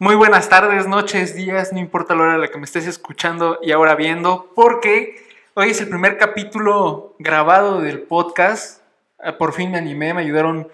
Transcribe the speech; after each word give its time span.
Muy 0.00 0.16
buenas 0.16 0.48
tardes, 0.48 0.88
noches, 0.88 1.36
días, 1.36 1.72
no 1.72 1.78
importa 1.78 2.16
la 2.16 2.22
hora 2.22 2.34
a 2.34 2.38
la 2.38 2.48
que 2.48 2.58
me 2.58 2.64
estés 2.64 2.88
escuchando 2.88 3.60
y 3.62 3.70
ahora 3.70 3.94
viendo, 3.94 4.50
porque 4.56 5.24
hoy 5.54 5.70
es 5.70 5.80
el 5.80 5.88
primer 5.88 6.18
capítulo 6.18 7.14
grabado 7.20 7.80
del 7.80 8.02
podcast. 8.02 8.82
Ah, 9.20 9.38
Por 9.38 9.52
fin 9.52 9.70
me 9.70 9.78
animé, 9.78 10.12
me 10.12 10.22
ayudaron 10.22 10.68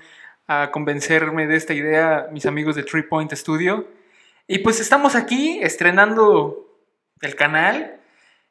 a 0.47 0.71
convencerme 0.71 1.47
de 1.47 1.57
esta 1.57 1.75
idea 1.75 2.29
mis 2.33 2.47
amigos 2.47 2.77
de 2.77 2.83
Three 2.83 3.03
Point 3.03 3.31
Studio. 3.35 3.87
Y 4.47 4.61
pues 4.61 4.81
estamos 4.81 5.15
aquí 5.15 5.61
estrenando 5.63 6.81
el 7.21 7.37
canal. 7.37 8.01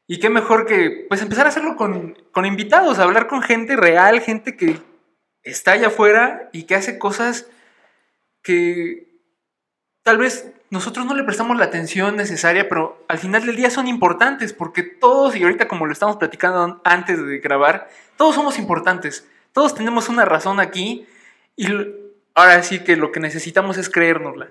Y 0.06 0.20
qué 0.20 0.30
mejor 0.30 0.68
que 0.68 1.08
pues 1.10 1.24
empezar 1.24 1.48
a 1.48 1.50
hacerlo 1.50 1.78
con, 1.78 2.16
con 2.32 2.46
invitados, 2.46 3.00
a 3.00 3.04
hablar 3.04 3.26
con 3.26 3.42
gente 3.42 3.76
real, 3.76 4.22
gente 4.22 4.56
que 4.56 4.80
está 5.42 5.72
allá 5.72 5.88
afuera 5.88 6.48
y 6.54 6.66
que 6.66 6.76
hace 6.76 7.00
cosas 7.00 7.50
que 8.44 9.10
tal 10.04 10.20
vez 10.20 10.54
nosotros 10.72 11.06
no 11.06 11.16
le 11.16 11.24
prestamos 11.24 11.58
la 11.58 11.66
atención 11.66 12.16
necesaria, 12.16 12.70
pero 12.70 13.04
al 13.08 13.18
final 13.18 13.46
del 13.46 13.56
día 13.56 13.70
son 13.70 13.88
importantes, 13.88 14.54
porque 14.54 14.84
todos, 14.84 15.36
y 15.36 15.44
ahorita 15.44 15.68
como 15.68 15.86
lo 15.86 15.94
estamos 15.94 16.18
platicando 16.18 16.80
antes 16.84 17.26
de 17.26 17.40
grabar, 17.40 17.90
todos 18.18 18.36
somos 18.36 18.60
importantes, 18.60 19.28
todos 19.54 19.74
tenemos 19.74 20.10
una 20.10 20.26
razón 20.26 20.60
aquí, 20.60 21.08
y 21.56 21.68
ahora 22.36 22.62
sí 22.64 22.80
que 22.84 22.96
lo 22.96 23.12
que 23.12 23.20
necesitamos 23.20 23.78
es 23.78 23.90
creérnosla. 23.90 24.50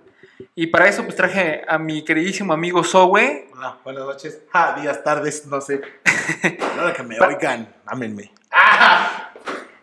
Y 0.55 0.69
para 0.69 0.89
eso 0.89 1.05
pues 1.05 1.17
traje 1.17 1.65
a 1.69 1.79
mi 1.79 2.05
queridísimo 2.05 2.53
amigo 2.53 2.85
Zoe. 2.85 3.49
Hola, 3.53 3.79
buenas 3.83 4.05
noches. 4.05 4.41
Ah, 4.53 4.77
días, 4.81 5.03
tardes, 5.03 5.47
no 5.47 5.61
sé. 5.61 5.81
Ahora 6.79 6.93
que 6.93 7.03
me 7.03 7.19
oigan, 7.19 7.75
ámenme. 7.87 8.33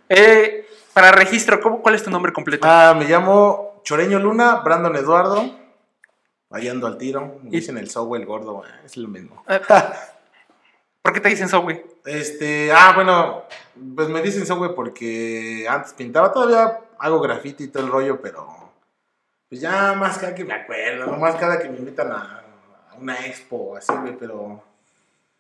Eh, 0.08 0.66
para 0.94 1.12
registro, 1.12 1.60
¿cómo, 1.60 1.82
¿cuál 1.82 1.96
es 1.96 2.04
tu 2.04 2.10
nombre 2.10 2.32
completo? 2.32 2.66
Ah, 2.70 2.96
me 2.98 3.06
llamo 3.06 3.82
Choreño 3.84 4.20
Luna, 4.20 4.56
Brandon 4.58 4.96
Eduardo. 4.96 5.65
Ahí 6.56 6.70
ando 6.70 6.88
al 6.88 6.98
tiro. 6.98 7.38
Me 7.44 7.50
dicen 7.50 7.78
el 7.78 7.90
Sowe, 7.90 8.16
el 8.16 8.26
gordo, 8.26 8.64
es 8.86 8.96
lo 8.96 9.10
mismo. 9.10 9.44
Eh, 9.50 9.60
¿Por 11.02 11.12
qué 11.12 11.20
te 11.20 11.28
dicen 11.28 11.50
Zoe? 11.50 11.86
Este, 12.06 12.72
ah, 12.72 12.94
bueno, 12.96 13.44
pues 13.94 14.08
me 14.08 14.22
dicen 14.22 14.46
Sowe 14.46 14.74
porque 14.74 15.66
antes 15.68 15.92
pintaba, 15.92 16.32
todavía 16.32 16.80
hago 16.98 17.20
graffiti 17.20 17.66
y 17.66 17.68
todo 17.68 17.84
el 17.84 17.92
rollo, 17.92 18.22
pero 18.22 18.72
pues 19.50 19.60
ya 19.60 19.96
más 19.96 20.18
cada 20.18 20.34
que 20.34 20.46
me 20.46 20.54
acuerdo, 20.54 21.12
más 21.18 21.36
cada 21.36 21.60
que 21.60 21.68
me 21.68 21.78
invitan 21.78 22.14
a, 22.14 22.46
a 22.90 22.96
una 22.96 23.26
expo 23.26 23.76
así, 23.76 23.92
güey, 23.92 24.18
pero... 24.18 24.64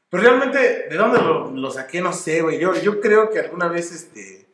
Pero 0.10 0.22
realmente, 0.22 0.90
¿de 0.90 0.98
dónde 0.98 1.22
lo, 1.22 1.50
lo 1.50 1.72
saqué? 1.72 2.02
No 2.02 2.12
sé, 2.12 2.42
güey. 2.42 2.60
Yo, 2.60 2.76
yo 2.76 3.00
creo 3.00 3.30
que 3.30 3.40
alguna 3.40 3.70
vez, 3.70 3.94
este, 3.94 4.50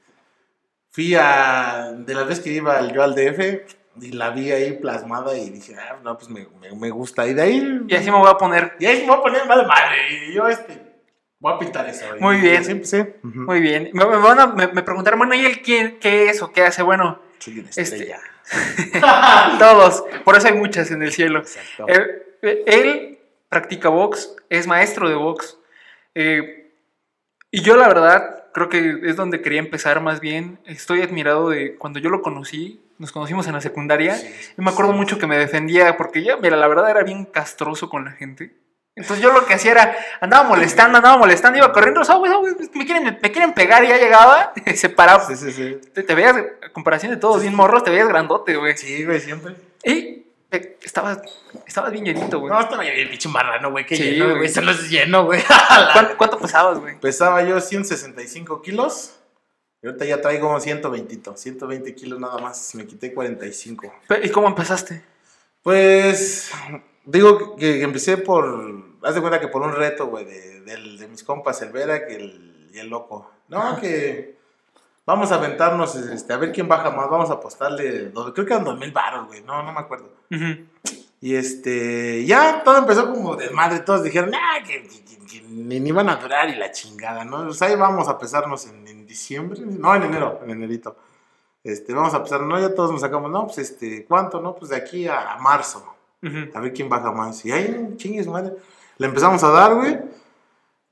fui 0.91 1.15
a, 1.15 1.91
de 1.97 2.13
la 2.13 2.23
vez 2.23 2.39
que 2.39 2.51
iba 2.51 2.87
yo 2.93 3.01
al 3.01 3.15
DF 3.15 3.80
y 4.01 4.11
la 4.11 4.31
vi 4.31 4.51
ahí 4.51 4.73
plasmada 4.73 5.37
y 5.37 5.49
dije, 5.51 5.75
ah, 5.75 5.97
no, 6.03 6.17
pues 6.17 6.29
me, 6.29 6.47
me, 6.59 6.75
me 6.75 6.89
gusta. 6.89 7.27
Y 7.27 7.33
de 7.33 7.41
ahí... 7.41 7.81
Y 7.87 7.95
así 7.95 8.09
me 8.11 8.17
voy 8.17 8.29
a 8.29 8.33
poner. 8.35 8.73
Y 8.79 8.85
ahí 8.87 9.01
me 9.01 9.07
voy 9.07 9.17
a 9.17 9.21
poner 9.21 9.45
madre 9.47 9.67
madre. 9.67 9.97
Y 10.27 10.33
yo, 10.33 10.47
este, 10.47 10.81
voy 11.39 11.53
a 11.53 11.59
pintar 11.59 11.87
eso. 11.87 12.05
Muy 12.19 12.37
Y 12.37 12.41
bien. 12.41 12.57
así 12.57 12.71
empecé. 12.71 13.15
Ujú. 13.23 13.39
Muy 13.41 13.61
bien. 13.61 13.89
Me, 13.93 14.05
me 14.05 14.17
van 14.17 14.39
a- 14.39 14.47
me- 14.47 14.67
me 14.67 14.81
preguntaron, 14.83 15.19
bueno, 15.19 15.35
¿y 15.35 15.45
él 15.45 15.61
quién, 15.61 15.99
qué 15.99 16.29
es 16.29 16.41
o 16.41 16.51
qué 16.51 16.63
hace? 16.63 16.81
Bueno, 16.83 17.19
Soy 17.39 17.59
una 17.59 17.69
Este- 17.69 17.81
estrella. 17.81 18.19
todos. 19.59 20.03
Por 20.23 20.35
eso 20.35 20.47
hay 20.47 20.53
muchas 20.53 20.91
en 20.91 21.01
el 21.03 21.11
cielo. 21.11 21.39
Exacto. 21.39 21.85
Eh, 21.87 22.37
eh, 22.41 22.63
él 22.67 23.19
practica 23.49 23.89
box, 23.89 24.35
es 24.49 24.67
maestro 24.67 25.09
de 25.09 25.15
box. 25.15 25.57
eh, 26.15 26.57
y 27.53 27.61
yo, 27.63 27.75
la 27.75 27.87
verdad, 27.89 28.45
creo 28.53 28.69
que 28.69 28.99
es 29.03 29.17
donde 29.17 29.41
quería 29.41 29.59
empezar 29.59 29.99
más 29.99 30.21
bien. 30.21 30.57
Estoy 30.65 31.01
admirado 31.01 31.49
de 31.49 31.75
cuando 31.75 31.99
yo 31.99 32.09
lo 32.09 32.21
conocí. 32.21 32.79
Nos 33.01 33.11
conocimos 33.11 33.47
en 33.47 33.53
la 33.53 33.61
secundaria. 33.61 34.15
Sí, 34.15 34.31
Y 34.57 34.61
me 34.61 34.69
acuerdo 34.69 34.91
sí. 34.91 34.97
mucho 34.97 35.17
que 35.17 35.25
me 35.25 35.35
defendía 35.35 35.97
porque 35.97 36.23
yo, 36.23 36.37
mira, 36.37 36.55
la 36.55 36.67
verdad 36.67 36.87
era 36.89 37.01
bien 37.03 37.25
castroso 37.25 37.89
con 37.89 38.05
la 38.05 38.11
gente. 38.11 38.55
Entonces 38.95 39.23
yo 39.23 39.33
lo 39.33 39.43
que 39.47 39.55
hacía 39.55 39.71
era, 39.71 39.95
andaba 40.19 40.47
molestando, 40.47 40.97
andaba 40.97 41.17
molestando, 41.17 41.57
iba 41.57 41.71
corriendo, 41.73 42.01
"Ah, 42.07 42.13
güey, 42.15 42.31
ah, 42.31 42.35
güey, 42.35 42.53
me, 42.75 42.85
quieren, 42.85 43.17
me 43.19 43.31
quieren 43.31 43.53
pegar 43.53 43.83
y 43.83 43.87
ya 43.87 43.97
llegaba, 43.97 44.53
se 44.75 44.89
paraba. 44.89 45.25
Sí, 45.25 45.35
sí, 45.35 45.51
sí. 45.51 45.79
Te, 45.93 46.03
te 46.03 46.13
veías, 46.13 46.35
a 46.35 46.69
comparación 46.73 47.11
de 47.11 47.17
todos, 47.17 47.41
bien 47.41 47.55
morros, 47.55 47.83
te 47.83 47.89
veías 47.89 48.07
grandote, 48.07 48.55
güey. 48.55 48.77
Sí, 48.77 49.03
güey, 49.03 49.19
siempre. 49.19 49.55
Y 49.83 50.27
estabas, 50.83 51.19
estabas 51.65 51.91
bien 51.91 52.05
llenito, 52.05 52.39
güey. 52.39 52.53
No, 52.53 52.59
estaba 52.59 52.83
bien 52.83 53.09
pinche 53.09 53.29
marrano, 53.29 53.71
güey. 53.71 53.85
Qué 53.85 53.95
Sí, 53.95 54.03
lleno, 54.03 54.25
güey. 54.25 54.37
güey. 54.37 54.49
Eso 54.49 54.61
no 54.61 54.69
es 54.71 54.89
lleno, 54.91 55.25
güey. 55.25 55.41
¿Cuánto, 55.93 56.17
cuánto 56.17 56.37
pesabas, 56.37 56.77
güey? 56.77 56.99
Pesaba 56.99 57.41
yo 57.43 57.59
165 57.59 58.61
kilos. 58.61 59.17
Y 59.83 59.87
ahorita 59.87 60.05
ya 60.05 60.21
traigo 60.21 60.59
120, 60.59 61.21
120 61.35 61.95
kilos 61.95 62.19
nada 62.19 62.37
más. 62.37 62.75
Me 62.75 62.85
quité 62.85 63.13
45. 63.13 63.91
Pe- 64.07 64.21
¿Y 64.25 64.29
cómo 64.29 64.47
empezaste? 64.47 65.03
Pues 65.63 66.51
digo 67.05 67.55
que, 67.55 67.77
que 67.79 67.83
empecé 67.83 68.17
por. 68.17 68.83
Haz 69.03 69.15
de 69.15 69.21
cuenta 69.21 69.39
que 69.39 69.47
por 69.47 69.61
un 69.63 69.73
reto, 69.73 70.07
güey, 70.07 70.25
de, 70.25 70.61
de 70.61 71.07
mis 71.07 71.23
compas, 71.23 71.61
el 71.63 71.71
Vera 71.71 72.05
que 72.05 72.15
el, 72.15 72.69
y 72.73 72.77
el 72.79 72.89
loco. 72.89 73.31
No, 73.47 73.79
que 73.79 74.37
vamos 75.05 75.31
a 75.31 75.35
aventarnos, 75.35 75.95
este, 75.95 76.31
a 76.33 76.37
ver 76.37 76.51
quién 76.51 76.67
baja 76.67 76.91
más. 76.91 77.09
Vamos 77.09 77.29
a 77.31 77.33
apostarle. 77.33 78.11
Creo 78.33 78.45
que 78.45 78.53
eran 78.53 78.63
dos 78.63 78.77
mil 78.77 78.91
baros, 78.91 79.27
güey. 79.27 79.41
No, 79.41 79.63
no 79.63 79.73
me 79.73 79.79
acuerdo. 79.79 80.09
Y 81.19 81.35
este, 81.35 82.25
ya 82.25 82.63
todo 82.63 82.77
empezó 82.77 83.11
como 83.11 83.35
desmadre. 83.35 83.79
Todos 83.79 84.03
dijeron, 84.03 84.31
ah, 84.35 84.59
que, 84.65 84.87
que- 85.31 85.41
ni, 85.47 85.79
ni 85.79 85.91
van 85.91 86.09
a 86.09 86.17
durar 86.17 86.49
y 86.49 86.55
la 86.55 86.71
chingada, 86.71 87.23
¿no? 87.25 87.47
O 87.47 87.53
sea, 87.53 87.67
ahí 87.69 87.75
vamos 87.75 88.07
a 88.07 88.17
pesarnos 88.17 88.65
en, 88.67 88.87
en 88.87 89.05
diciembre. 89.07 89.61
No, 89.65 89.95
en 89.95 90.03
enero, 90.03 90.39
en 90.43 90.49
enerito. 90.51 90.95
Este, 91.63 91.93
vamos 91.93 92.13
a 92.13 92.23
pesar, 92.23 92.41
no, 92.41 92.59
ya 92.59 92.73
todos 92.73 92.91
nos 92.91 93.01
sacamos, 93.01 93.29
no, 93.31 93.45
pues 93.45 93.59
este, 93.59 94.05
¿cuánto? 94.05 94.41
No, 94.41 94.55
pues 94.55 94.71
de 94.71 94.77
aquí 94.77 95.07
a, 95.07 95.33
a 95.33 95.37
marzo. 95.39 95.85
Ujú. 96.23 96.49
A 96.55 96.59
ver 96.59 96.73
quién 96.73 96.89
baja 96.89 97.11
más. 97.11 97.45
Y 97.45 97.51
ahí, 97.51 97.93
chingues, 97.97 98.27
madre. 98.27 98.53
Le 98.97 99.07
empezamos 99.07 99.43
a 99.43 99.49
dar, 99.49 99.73
güey. 99.75 99.99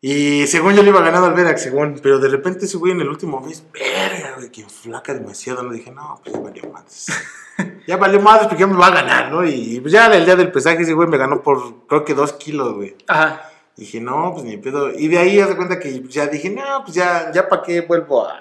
Y 0.01 0.47
según 0.47 0.75
yo 0.75 0.81
le 0.81 0.89
iba 0.89 1.01
ganando 1.01 1.27
al 1.27 1.33
Verax, 1.33 1.61
según. 1.63 1.99
Pero 2.01 2.19
de 2.19 2.29
repente 2.29 2.65
ese 2.65 2.77
güey 2.77 2.93
en 2.93 3.01
el 3.01 3.09
último 3.09 3.41
mes, 3.41 3.63
verga, 3.73 4.33
güey, 4.37 4.49
que 4.49 4.63
flaca 4.63 5.13
demasiado. 5.13 5.61
No 5.63 5.71
dije, 5.73 5.91
no, 5.91 6.19
pues 6.23 6.33
ya 6.35 6.41
valió 6.41 6.69
madres. 6.71 7.07
ya 7.87 7.97
valió 7.97 8.21
madres 8.21 8.47
porque 8.47 8.61
ya 8.61 8.67
me 8.67 8.77
va 8.77 8.87
a 8.87 8.91
ganar, 8.91 9.31
¿no? 9.31 9.43
Y 9.45 9.79
pues 9.81 9.91
ya 9.91 10.07
el 10.15 10.23
día 10.25 10.35
del 10.37 10.51
pesaje 10.51 10.83
ese 10.83 10.93
güey 10.93 11.09
me 11.09 11.17
ganó 11.17 11.41
por, 11.43 11.85
creo 11.87 12.05
que 12.05 12.13
dos 12.13 12.31
kilos, 12.33 12.73
güey. 12.75 12.95
Ajá. 13.07 13.48
Dije, 13.79 14.01
no, 14.01 14.33
pues 14.33 14.43
ni 14.45 14.57
pedo. 14.57 14.91
Y 14.93 15.07
de 15.07 15.17
ahí, 15.17 15.39
haz 15.39 15.49
de 15.49 15.55
cuenta 15.55 15.79
que 15.79 16.03
ya 16.09 16.27
dije, 16.27 16.49
no, 16.49 16.83
pues 16.83 16.95
ya, 16.95 17.31
ya 17.31 17.47
para 17.47 17.61
qué 17.63 17.81
vuelvo 17.81 18.27
a, 18.27 18.37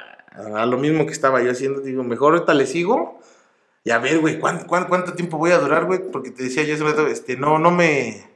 a 0.62 0.66
lo 0.66 0.76
mismo 0.78 1.06
que 1.06 1.12
estaba 1.12 1.40
yo 1.42 1.50
haciendo. 1.52 1.80
Digo, 1.80 2.02
mejor 2.02 2.34
ahorita 2.34 2.54
le 2.54 2.66
sigo. 2.66 3.20
Y 3.84 3.90
a 3.90 3.98
ver, 3.98 4.18
güey, 4.18 4.38
¿cuánto, 4.40 4.66
cuánto, 4.66 4.88
cuánto 4.88 5.12
tiempo 5.14 5.38
voy 5.38 5.52
a 5.52 5.58
durar, 5.58 5.84
güey? 5.84 6.00
Porque 6.10 6.30
te 6.32 6.42
decía 6.42 6.64
yo 6.64 6.74
hace 6.74 6.82
rato, 6.84 7.06
este, 7.06 7.36
no, 7.36 7.58
no 7.58 7.70
me, 7.70 8.26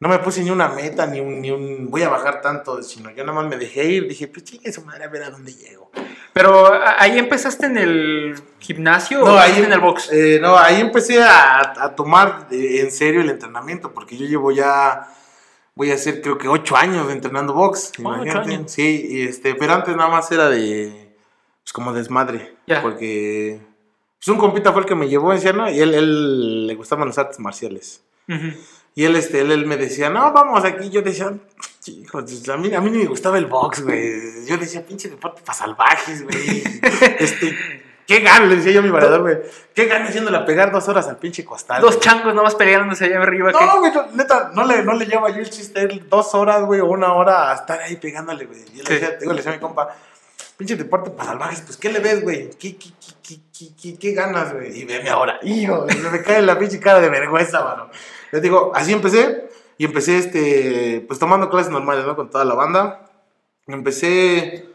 no 0.00 0.08
me 0.08 0.18
puse 0.18 0.42
ni 0.42 0.50
una 0.50 0.68
meta, 0.68 1.06
ni 1.06 1.20
un, 1.20 1.40
ni 1.40 1.50
un, 1.52 1.88
voy 1.90 2.02
a 2.02 2.08
bajar 2.08 2.40
tanto, 2.42 2.82
sino 2.82 3.10
yo 3.10 3.24
nada 3.24 3.40
más 3.40 3.48
me 3.48 3.56
dejé 3.56 3.84
ir. 3.84 4.08
Dije, 4.08 4.26
pues 4.28 4.44
chingue 4.44 4.72
su 4.72 4.82
madre, 4.84 5.04
a 5.04 5.08
ver 5.08 5.22
a 5.22 5.30
dónde 5.30 5.54
llego. 5.54 5.90
Pero 6.32 6.66
¿a- 6.66 6.96
ahí 7.00 7.16
empezaste 7.18 7.66
en 7.66 7.78
el 7.78 8.34
gimnasio 8.58 9.22
o 9.22 9.38
ahí 9.38 9.62
en 9.62 9.72
el 9.72 9.78
box. 9.80 10.10
Eh, 10.12 10.38
no, 10.42 10.58
ahí 10.58 10.80
empecé 10.80 11.22
a, 11.22 11.74
a 11.84 11.94
tomar 11.94 12.48
eh, 12.50 12.80
en 12.80 12.90
serio 12.90 13.20
el 13.20 13.30
entrenamiento, 13.30 13.92
porque 13.94 14.16
yo 14.18 14.26
llevo 14.26 14.50
ya, 14.50 15.06
voy 15.74 15.90
a 15.90 15.94
hacer 15.94 16.20
creo 16.22 16.38
que 16.38 16.48
ocho 16.48 16.76
años 16.76 17.10
entrenando 17.10 17.54
box. 17.54 17.90
Ocho 17.92 18.02
imagínate. 18.02 18.54
años. 18.54 18.72
Sí, 18.72 19.06
y 19.10 19.22
este, 19.22 19.54
pero 19.54 19.74
antes 19.74 19.96
nada 19.96 20.08
más 20.10 20.30
era 20.32 20.48
de, 20.48 21.14
pues 21.62 21.72
como 21.72 21.92
desmadre, 21.92 22.56
Ya. 22.66 22.82
porque 22.82 23.60
pues 24.18 24.28
un 24.28 24.38
compita 24.38 24.72
fue 24.72 24.82
el 24.82 24.88
que 24.88 24.94
me 24.94 25.08
llevó 25.08 25.32
en 25.32 25.56
¿no? 25.56 25.70
y 25.70 25.80
él, 25.80 25.94
él 25.94 26.66
le 26.66 26.74
gustaban 26.74 27.08
las 27.08 27.18
artes 27.18 27.38
marciales. 27.40 28.02
Y 28.96 29.04
él, 29.04 29.16
este, 29.16 29.40
él, 29.40 29.50
él 29.50 29.66
me 29.66 29.76
decía, 29.76 30.08
no, 30.08 30.32
vamos 30.32 30.64
aquí. 30.64 30.88
Yo 30.88 31.02
decía, 31.02 31.32
hijo, 31.86 32.18
a 32.18 32.56
mí, 32.56 32.72
a 32.74 32.80
mí 32.80 32.90
ni 32.90 32.98
me 32.98 33.06
gustaba 33.06 33.36
el 33.38 33.46
box, 33.46 33.82
güey. 33.82 34.46
Yo 34.46 34.56
decía, 34.56 34.86
pinche 34.86 35.10
deporte 35.10 35.42
para 35.44 35.58
salvajes, 35.58 36.22
güey. 36.22 36.62
este, 37.18 37.54
qué 38.06 38.20
gana, 38.20 38.46
le 38.46 38.56
decía 38.56 38.72
yo 38.72 38.80
a 38.80 38.82
mi 38.82 38.90
valedor, 38.90 39.20
güey. 39.22 39.38
Qué 39.74 39.86
gana 39.86 40.06
haciéndole 40.08 40.38
pegar 40.40 40.70
dos 40.72 40.88
horas 40.88 41.06
al 41.08 41.16
pinche 41.18 41.44
costal. 41.44 41.80
Dos 41.82 41.96
güey. 41.96 42.00
changos 42.00 42.34
nomás 42.34 42.54
peleándose 42.54 43.04
allá 43.06 43.20
arriba. 43.22 43.50
No, 43.52 43.78
güey, 43.80 43.92
neta, 44.14 44.50
no 44.54 44.64
le, 44.64 44.82
no 44.82 44.92
le 44.94 45.06
lleva 45.06 45.30
yo 45.30 45.38
el 45.38 45.50
chiste 45.50 45.86
dos 46.08 46.34
horas, 46.34 46.62
güey, 46.64 46.80
o 46.80 46.86
una 46.86 47.12
hora 47.14 47.50
a 47.50 47.54
estar 47.54 47.80
ahí 47.80 47.96
pegándole, 47.96 48.46
güey. 48.46 48.60
Y 48.74 48.80
él 48.80 48.86
Sí. 48.86 48.92
le 48.92 49.00
decía, 49.00 49.16
digo, 49.18 49.32
le 49.32 49.36
decía 49.38 49.52
a 49.52 49.54
mi 49.54 49.60
compa, 49.60 49.88
pinche 50.56 50.76
deporte 50.76 51.10
para 51.10 51.30
salvajes, 51.30 51.62
pues, 51.62 51.76
¿qué 51.76 51.90
le 51.90 51.98
ves, 52.00 52.22
güey? 52.22 52.50
¿Qué, 52.50 52.76
qué, 52.76 52.90
qué, 53.00 53.12
qué, 53.22 53.40
qué, 53.58 53.66
qué- 53.80 53.98
qué 53.98 54.12
ganas, 54.12 54.52
güey? 54.52 54.78
Y 54.80 54.84
veme 54.84 55.10
ahora, 55.10 55.38
hijo, 55.42 55.86
me 56.12 56.22
cae 56.22 56.42
la 56.42 56.58
pinche 56.58 56.78
cara 56.78 57.00
de 57.00 57.08
vergüenza, 57.08 57.64
mano. 57.64 57.88
Les 58.30 58.40
digo, 58.42 58.70
así 58.74 58.92
empecé, 58.92 59.48
y 59.78 59.84
empecé, 59.86 60.18
este, 60.18 61.04
pues, 61.08 61.18
tomando 61.18 61.50
clases 61.50 61.72
normales, 61.72 62.04
¿no? 62.04 62.14
Con 62.14 62.30
toda 62.30 62.44
la 62.44 62.54
banda. 62.54 63.00
Empecé, 63.66 64.66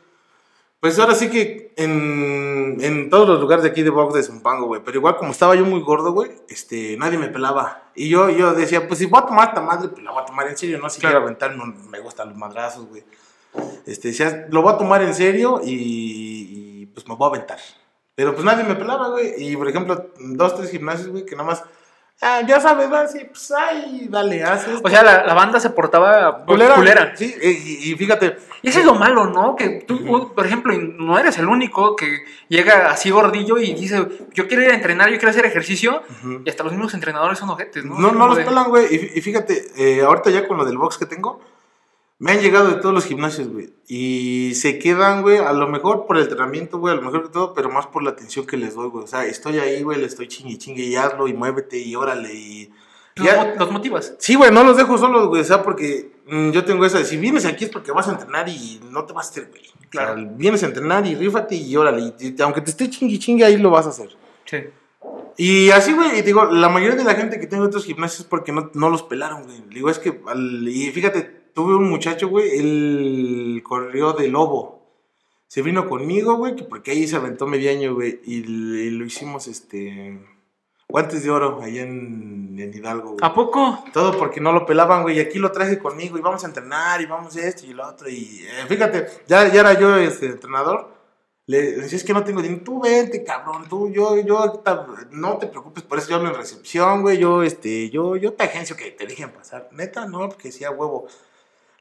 pues, 0.80 0.98
ahora 1.00 1.14
sí 1.16 1.30
que 1.30 1.74
en, 1.78 2.78
en 2.82 3.10
todos 3.10 3.28
los 3.28 3.40
lugares 3.42 3.64
de 3.64 3.70
aquí 3.70 3.84
de 3.84 3.90
box 3.90 4.14
de 4.14 4.24
Zumpango, 4.24 4.68
güey. 4.68 4.82
Pero 4.84 4.98
igual, 4.98 5.18
como 5.18 5.32
estaba 5.32 5.56
yo 5.56 5.66
muy 5.66 5.82
gordo, 5.82 6.12
güey, 6.14 6.32
este, 6.48 6.96
nadie 6.98 7.18
me 7.18 7.28
pelaba. 7.28 7.92
Y 7.96 8.10
yo, 8.10 8.30
yo 8.30 8.54
decía, 8.54 8.88
pues, 8.88 9.00
si 9.00 9.06
voy 9.06 9.20
a 9.22 9.26
tomar 9.26 9.50
esta 9.50 9.62
madre, 9.62 9.90
pues, 9.90 10.04
la 10.04 10.12
voy 10.12 10.22
a 10.24 10.26
tomar 10.26 10.48
en 10.48 10.58
serio, 10.58 10.80
¿no? 10.80 10.90
Si 10.90 11.00
Claro. 11.00 11.16
quiero 11.16 11.26
aventarme, 11.26 11.74
me 11.90 12.00
gustan 12.00 12.30
los 12.30 12.38
madrazos, 12.38 12.86
güey. 12.88 13.04
Este, 13.86 14.10
decía, 14.10 14.48
lo 14.52 14.62
voy 14.62 14.74
a 14.74 14.78
tomar 14.78 15.02
en 15.02 15.14
serio 15.14 15.60
y, 15.64 15.74
y, 15.74 16.86
pues 16.88 17.08
me 17.08 17.16
voy 17.16 17.26
a 17.26 17.30
aventar. 17.36 17.58
Pero 18.16 18.34
pues 18.34 18.44
nadie 18.46 18.64
me 18.64 18.76
pelaba, 18.76 19.10
güey. 19.10 19.34
Y 19.38 19.56
por 19.58 19.68
ejemplo, 19.70 20.12
dos, 20.20 20.56
tres 20.56 20.70
gimnasios, 20.72 21.08
güey, 21.10 21.26
que 21.26 21.36
nada 21.36 21.48
más 21.50 21.64
Ah, 22.22 22.42
ya 22.46 22.60
sabes, 22.60 22.92
va, 22.92 23.08
sí, 23.08 23.20
pues 23.30 23.50
ay, 23.52 24.08
dale, 24.10 24.44
haces. 24.44 24.82
O 24.84 24.90
sea, 24.90 25.04
la, 25.04 25.24
la 25.26 25.34
banda 25.34 25.58
se 25.60 25.70
portaba 25.70 26.44
culera. 26.46 26.76
culera. 26.76 27.14
Sí, 27.16 27.34
y, 27.42 27.92
y 27.92 27.96
fíjate, 27.96 28.36
Y 28.62 28.68
eso 28.68 28.80
es 28.80 28.86
lo 28.86 28.96
malo, 28.96 29.28
¿no? 29.28 29.56
Que 29.56 29.86
tú, 29.88 30.34
por 30.36 30.46
ejemplo, 30.46 30.74
no 30.78 31.18
eres 31.18 31.38
el 31.38 31.48
único 31.48 31.96
que 31.96 32.26
llega 32.50 32.92
así 32.92 33.10
gordillo 33.10 33.58
y 33.58 33.74
dice, 33.74 34.06
yo 34.34 34.48
quiero 34.50 34.64
ir 34.64 34.72
a 34.72 34.76
entrenar, 34.76 35.10
yo 35.10 35.16
quiero 35.18 35.30
hacer 35.30 35.46
ejercicio, 35.46 36.04
y 36.46 36.50
hasta 36.50 36.64
los 36.66 36.74
mismos 36.74 36.94
entrenadores 36.94 37.40
son 37.40 37.52
ojetes, 37.52 37.86
¿no? 37.86 37.98
No, 37.98 38.10
Así 38.10 38.18
no 38.18 38.28
los 38.28 38.38
de- 38.38 38.44
pelan, 38.44 38.68
güey. 38.70 38.86
Y, 38.94 39.18
y 39.18 39.22
fíjate, 39.22 39.68
eh, 39.78 40.02
ahorita 40.02 40.30
ya 40.30 40.46
con 40.46 40.58
lo 40.58 40.66
del 40.66 40.78
box 40.78 40.98
que 40.98 41.06
tengo, 41.06 41.40
me 42.20 42.32
han 42.34 42.42
llegado 42.42 42.68
de 42.68 42.76
todos 42.76 42.94
los 42.94 43.06
gimnasios, 43.06 43.48
güey. 43.48 43.74
Y 43.88 44.52
se 44.56 44.78
quedan, 44.78 45.22
güey, 45.22 45.38
a 45.38 45.54
lo 45.54 45.68
mejor 45.68 46.06
por 46.06 46.18
el 46.18 46.24
entrenamiento, 46.24 46.78
güey, 46.78 46.94
a 46.94 46.98
lo 46.98 47.02
mejor 47.02 47.24
que 47.24 47.30
todo, 47.30 47.54
pero 47.54 47.70
más 47.70 47.88
por 47.88 48.04
la 48.04 48.10
atención 48.12 48.46
que 48.46 48.58
les 48.58 48.76
doy, 48.76 48.90
güey. 48.90 49.06
O 49.06 49.08
sea, 49.08 49.26
estoy 49.26 49.58
ahí, 49.60 49.82
güey, 49.84 50.00
le 50.00 50.06
estoy 50.06 50.28
chingue 50.28 50.58
chingue 50.58 50.84
y 50.84 50.96
hazlo 50.98 51.28
y 51.28 51.34
muévete 51.34 51.80
y 51.80 51.96
órale 51.96 52.34
y... 52.34 52.70
Los, 53.16 53.26
Ya- 53.26 53.56
los 53.56 53.72
motivas. 53.72 54.16
Sí, 54.20 54.36
güey, 54.36 54.52
no 54.52 54.64
los 54.64 54.78
dejo 54.78 54.98
solos, 54.98 55.28
güey, 55.28 55.42
o 55.42 55.46
sea, 55.46 55.64
porque 55.64 56.12
mm, 56.28 56.52
yo 56.52 56.64
tengo 56.66 56.86
esa 56.86 57.00
de, 57.00 57.06
si 57.06 57.18
vienes 57.18 57.46
aquí 57.46 57.66
es 57.66 57.70
porque 57.70 57.92
vas 57.92 58.08
a 58.08 58.12
entrenar 58.12 58.48
y 58.48 58.80
no 58.92 59.06
te 59.06 59.14
vas 59.14 59.28
a 59.28 59.32
hacer, 59.32 59.48
güey. 59.50 59.64
Claro. 59.90 60.14
O 60.14 60.16
sea, 60.18 60.30
vienes 60.36 60.62
a 60.64 60.68
entrenar 60.68 61.06
y 61.08 61.16
rífate 61.16 61.56
y 61.56 61.76
órale, 61.76 62.14
y, 62.20 62.36
y 62.38 62.42
aunque 62.42 62.62
te 62.62 62.70
esté 62.72 62.90
chingue 62.90 63.18
chingue, 63.18 63.44
ahí 63.46 63.58
lo 63.58 63.70
vas 63.72 63.86
a 63.88 63.90
hacer. 63.90 64.10
Sí. 64.46 64.58
Y 65.38 65.70
así, 65.72 65.94
güey, 65.94 66.20
y 66.20 66.22
digo, 66.22 66.46
la 66.46 66.68
mayoría 66.68 66.98
de 66.98 67.04
la 67.06 67.16
gente 67.16 67.40
que 67.40 67.48
tengo 67.48 67.64
en 67.64 67.70
otros 67.70 67.86
gimnasios 67.86 68.22
es 68.22 68.26
porque 68.26 68.52
no, 68.52 68.72
no 68.74 68.90
los 68.90 69.04
pelaron, 69.04 69.44
güey. 69.44 69.64
Digo, 69.70 69.90
es 69.90 69.98
que, 69.98 70.22
y 70.68 70.92
fíjate, 70.92 71.39
tuve 71.60 71.76
un 71.76 71.90
muchacho, 71.90 72.30
güey, 72.30 72.58
él 72.58 73.62
corrió 73.66 74.14
de 74.14 74.30
lobo. 74.30 74.82
Se 75.46 75.62
vino 75.62 75.90
conmigo, 75.90 76.36
güey, 76.36 76.56
que 76.56 76.64
porque 76.64 76.92
ahí 76.92 77.06
se 77.06 77.18
aventó 77.18 77.48
medio 77.48 77.70
año, 77.70 77.96
güey, 77.96 78.22
y, 78.24 78.44
lo 78.92 79.04
hicimos, 79.04 79.46
este, 79.50 80.18
guantes 80.88 81.22
de 81.22 81.32
oro, 81.32 81.60
allá 81.62 81.82
en, 81.82 82.56
en 82.58 82.74
Hidalgo, 82.74 83.10
güey. 83.10 83.20
¿A 83.24 83.34
poco? 83.34 83.84
Todo 83.92 84.18
porque 84.18 84.40
no 84.40 84.54
lo 84.54 84.66
pelaban, 84.66 85.02
güey. 85.02 85.18
Y 85.18 85.20
aquí 85.20 85.38
lo 85.38 85.52
traje 85.52 85.78
conmigo 85.80 86.18
y 86.18 86.22
vamos 86.22 86.46
a 86.46 86.48
entrenar 86.48 87.02
y 87.02 87.08
vamos 87.08 87.36
esto 87.36 87.66
y 87.66 87.74
lo 87.74 87.86
otro. 87.86 88.08
Y 88.08 88.46
eh, 88.48 88.66
fíjate, 88.70 89.08
ya, 89.28 89.52
ya 89.52 89.60
era 89.60 89.78
yo 89.78 89.98
este, 89.98 90.28
entrenador. 90.28 90.94
Le, 91.46 91.74
decía, 91.74 91.98
es 91.98 92.06
que 92.06 92.14
no 92.14 92.24
tengo 92.24 92.42
dinero. 92.42 92.64
Tú 92.64 92.80
vente, 92.82 93.22
cabrón. 93.26 93.68
Tú, 93.68 93.92
yo, 93.92 94.16
yo, 94.16 94.64
no 95.12 95.38
te 95.38 95.48
preocupes 95.48 95.84
por 95.84 95.98
eso. 95.98 96.08
Yo 96.08 96.16
hablo 96.16 96.30
en 96.30 96.36
recepción, 96.36 97.02
güey. 97.02 97.18
Yo, 97.18 97.44
este, 97.44 97.90
yo, 97.90 98.16
yo 98.16 98.32
te 98.32 98.46
agencio 98.46 98.78
que 98.78 98.92
te 98.92 99.06
dejen 99.06 99.32
pasar. 99.32 99.68
Neta, 99.74 100.06
no, 100.06 100.30
porque 100.30 100.48
decía 100.48 100.72
huevo. 100.72 101.08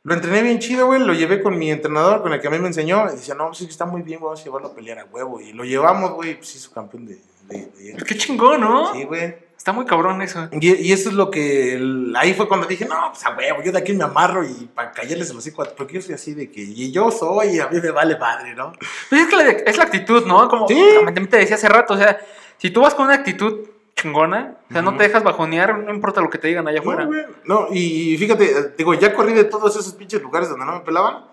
Lo 0.09 0.15
entrené 0.15 0.43
bien 0.43 0.59
chido, 0.59 0.87
güey. 0.87 1.01
Lo 1.01 1.13
llevé 1.13 1.43
con 1.43 1.59
mi 1.59 1.71
entrenador, 1.71 2.23
con 2.23 2.33
el 2.33 2.41
que 2.41 2.49
a 2.49 2.51
mí 2.51 2.59
me 2.59 2.69
enseñó. 2.69 3.07
Y 3.09 3.17
decía, 3.17 3.35
no, 3.35 3.51
que 3.51 3.65
está 3.65 3.85
muy 3.85 4.01
bien, 4.03 4.21
vamos 4.21 4.41
a 4.41 4.45
llevarlo 4.45 4.69
a 4.69 4.75
pelear 4.75 4.99
a 5.01 5.05
huevo. 5.05 5.39
Y 5.41 5.53
lo 5.53 5.65
llevamos, 5.65 6.13
güey. 6.13 6.37
Pues 6.37 6.57
hizo 6.57 6.73
campeón 6.73 7.05
de. 7.07 7.19
de, 7.49 7.59
de- 7.59 7.93
Pues 7.93 8.05
qué 8.05 8.17
chingón, 8.17 8.63
¿no? 8.63 8.93
Sí, 8.95 9.05
güey. 9.05 9.37
Está 9.57 9.73
muy 9.73 9.85
cabrón 9.85 10.23
eso. 10.23 10.49
Y, 10.53 10.73
y 10.89 10.93
eso 10.93 11.11
es 11.11 11.15
lo 11.15 11.31
que. 11.31 11.75
el- 11.75 12.15
ahí 12.17 12.33
fue 12.33 12.49
cuando 12.49 12.67
dije, 12.67 12.87
no, 12.87 13.11
pues 13.13 13.25
a 13.27 13.37
huevo, 13.37 13.63
yo 13.63 13.71
de 13.71 13.79
aquí 13.79 13.93
me 13.93 14.05
amarro 14.05 14.43
y 14.45 14.69
para 14.75 14.93
callarles 14.93 15.29
los 15.29 15.39
hocico. 15.39 15.63
Porque 15.77 15.95
yo 15.95 16.01
soy 16.03 16.15
así 16.15 16.33
de 16.33 16.51
que. 16.51 16.63
Y 16.63 16.91
yo 16.91 17.11
soy, 17.11 17.59
a 17.61 17.69
mí 17.69 17.79
me 17.81 17.91
vale 17.91 18.17
madre, 18.17 18.55
¿no? 18.55 18.73
Pues 19.11 19.21
es 19.23 19.27
que 19.29 19.37
la- 19.37 19.51
es 19.51 19.77
la 19.77 19.85
actitud, 19.85 20.25
¿no? 20.27 20.49
Como 20.49 20.67
Sí. 20.69 20.83
te 21.29 21.37
decía 21.37 21.57
hace 21.57 21.69
rato, 21.69 21.93
o 21.95 21.99
sea, 21.99 22.19
si 22.57 22.71
tú 22.71 22.81
vas 22.81 22.95
con 22.95 23.05
una 23.07 23.15
actitud 23.17 23.69
chingona, 23.99 24.57
o 24.69 24.73
sea, 24.73 24.83
no 24.83 24.97
te 24.97 25.03
dejas 25.03 25.23
bajonear, 25.25 25.79
no 25.79 25.93
importa 25.93 26.21
lo 26.21 26.31
que 26.31 26.39
te 26.39 26.49
digan 26.49 26.67
allá 26.69 26.77
No, 26.79 26.83
afuera. 26.91 27.05
güey, 27.07 27.23
no, 27.45 27.69
y 27.73 28.17
fíjate, 28.17 28.75
digo, 28.79 28.95
ya 28.95 29.13
corrí 29.15 29.33
de 29.35 29.45
todos 29.45 29.77
esos 29.77 29.93
pinches 29.95 30.23
lugares 30.23 30.49
donde 30.49 30.65
no 30.67 30.73
me 30.73 30.81
pelaban. 30.81 31.25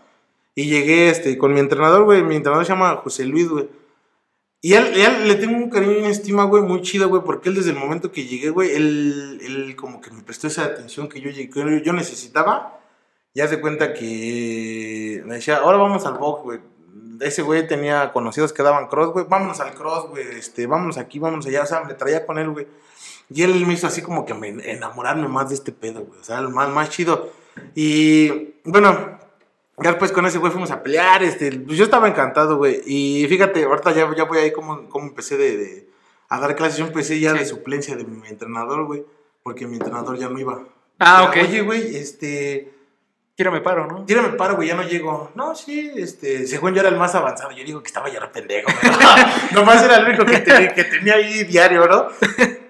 Y 0.57 0.65
llegué 0.67 1.09
este, 1.09 1.37
con 1.37 1.53
mi 1.53 1.59
entrenador, 1.59 2.05
güey. 2.05 2.23
Mi 2.23 2.37
entrenador 2.37 2.65
se 2.65 2.71
llama 2.71 2.95
José 3.03 3.25
Luis, 3.25 3.49
güey. 3.49 3.67
Y 4.61 4.73
él, 4.73 4.85
él 4.95 5.27
le 5.27 5.35
tengo 5.35 5.57
un 5.57 5.69
cariño 5.69 5.91
y 5.91 5.97
una 5.99 6.07
estima, 6.09 6.45
güey, 6.45 6.63
muy 6.63 6.81
chida, 6.81 7.05
güey, 7.07 7.21
porque 7.23 7.49
él 7.49 7.55
desde 7.55 7.71
el 7.71 7.77
momento 7.77 8.11
que 8.11 8.25
llegué, 8.25 8.49
güey, 8.51 8.71
él, 8.71 9.39
él 9.43 9.75
como 9.75 9.99
que 9.99 10.11
me 10.11 10.23
prestó 10.23 10.47
esa 10.47 10.63
atención 10.63 11.09
que 11.09 11.19
yo, 11.19 11.29
que 11.31 11.49
yo, 11.53 11.67
yo 11.83 11.93
necesitaba. 11.93 12.79
Ya 13.33 13.47
se 13.49 13.59
cuenta 13.59 13.93
que 13.93 15.21
me 15.25 15.35
decía, 15.35 15.57
ahora 15.57 15.77
vamos 15.77 16.05
al 16.05 16.17
box, 16.17 16.43
güey. 16.43 16.59
Ese 17.21 17.41
güey 17.41 17.67
tenía 17.67 18.11
conocidos 18.11 18.53
que 18.53 18.63
daban 18.63 18.87
cross, 18.87 19.11
güey. 19.13 19.25
Vámonos 19.29 19.59
al 19.59 19.73
cross, 19.73 20.09
güey. 20.09 20.23
Este, 20.37 20.67
vámonos 20.67 20.97
aquí, 20.97 21.19
vámonos 21.19 21.45
allá. 21.45 21.63
O 21.63 21.65
sea, 21.65 21.83
me 21.83 21.93
traía 21.93 22.25
con 22.25 22.37
él, 22.37 22.49
güey. 22.49 22.67
Y 23.29 23.41
él 23.43 23.65
me 23.65 23.73
hizo 23.73 23.87
así 23.87 24.01
como 24.01 24.25
que 24.25 24.33
me 24.33 24.49
enamorarme 24.71 25.27
más 25.27 25.49
de 25.49 25.55
este 25.55 25.71
pedo, 25.71 26.01
güey. 26.05 26.19
O 26.19 26.23
sea, 26.23 26.39
el 26.39 26.49
más, 26.49 26.69
más 26.69 26.89
chido. 26.89 27.31
Y 27.73 28.53
bueno, 28.63 29.19
ya 29.81 29.89
después 29.91 30.11
con 30.11 30.25
ese 30.25 30.37
güey 30.37 30.51
fuimos 30.51 30.71
a 30.71 30.83
pelear. 30.83 31.23
Este, 31.23 31.51
pues 31.59 31.77
yo 31.77 31.83
estaba 31.85 32.07
encantado, 32.07 32.57
güey. 32.57 32.81
Y 32.85 33.25
fíjate, 33.27 33.63
ahorita 33.63 33.91
ya, 33.93 34.13
ya 34.15 34.23
voy 34.25 34.37
ahí 34.39 34.51
como, 34.51 34.87
como 34.89 35.07
empecé 35.07 35.37
de, 35.37 35.57
de- 35.57 35.89
a 36.29 36.39
dar 36.39 36.55
clases. 36.55 36.77
Yo 36.77 36.85
empecé 36.85 37.19
ya 37.19 37.33
Sí. 37.33 37.39
de 37.39 37.45
suplencia 37.45 37.95
de 37.95 38.03
mi 38.03 38.27
entrenador, 38.27 38.85
güey. 38.85 39.03
Porque 39.43 39.67
mi 39.67 39.75
entrenador 39.77 40.17
ya 40.17 40.27
no 40.29 40.39
iba. 40.39 40.63
Ah, 40.99 41.25
ok. 41.29 41.37
Oye, 41.47 41.61
güey, 41.61 41.95
este. 41.97 42.73
Quiero 43.35 43.51
me 43.51 43.59
paro, 43.59 43.85
¿no? 43.87 44.05
Tírame 44.05 44.29
paro, 44.29 44.55
güey, 44.55 44.69
ya 44.69 44.75
no 44.75 44.83
llego. 44.83 45.29
No, 45.35 45.53
sí, 45.55 45.91
este, 45.97 46.47
según 46.47 46.73
yo 46.73 46.79
era 46.79 46.87
el 46.89 46.95
más 46.95 47.13
avanzado. 47.15 47.51
Yo 47.51 47.65
digo 47.65 47.81
que 47.81 47.87
estaba 47.87 48.07
ya 48.09 48.31
pendejo. 48.31 48.69
Nomás 49.53 49.83
era 49.83 49.97
el 49.97 50.07
único 50.07 50.25
que, 50.25 50.39
te- 50.39 50.73
que 50.73 50.83
tenía 50.85 51.15
ahí 51.15 51.43
diario, 51.43 51.85
¿no? 51.85 52.07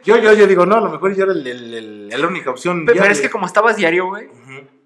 Yo, 0.04 0.18
yo, 0.18 0.34
yo 0.34 0.48
digo, 0.48 0.66
no, 0.66 0.78
a 0.78 0.82
lo 0.82 0.90
mejor 0.90 1.16
yo 1.16 1.24
era 1.26 1.34
el, 1.34 1.46
el- 1.46 1.74
el- 2.12 2.22
la 2.22 2.28
única 2.28 2.50
opción. 2.50 2.84
Pe- 2.86 2.94
Pero, 2.94 3.06
es 3.12 3.22
que 3.22 3.30
como 3.30 3.46
estabas 3.46 3.76
diario, 3.76 4.08
güey, 4.08 4.28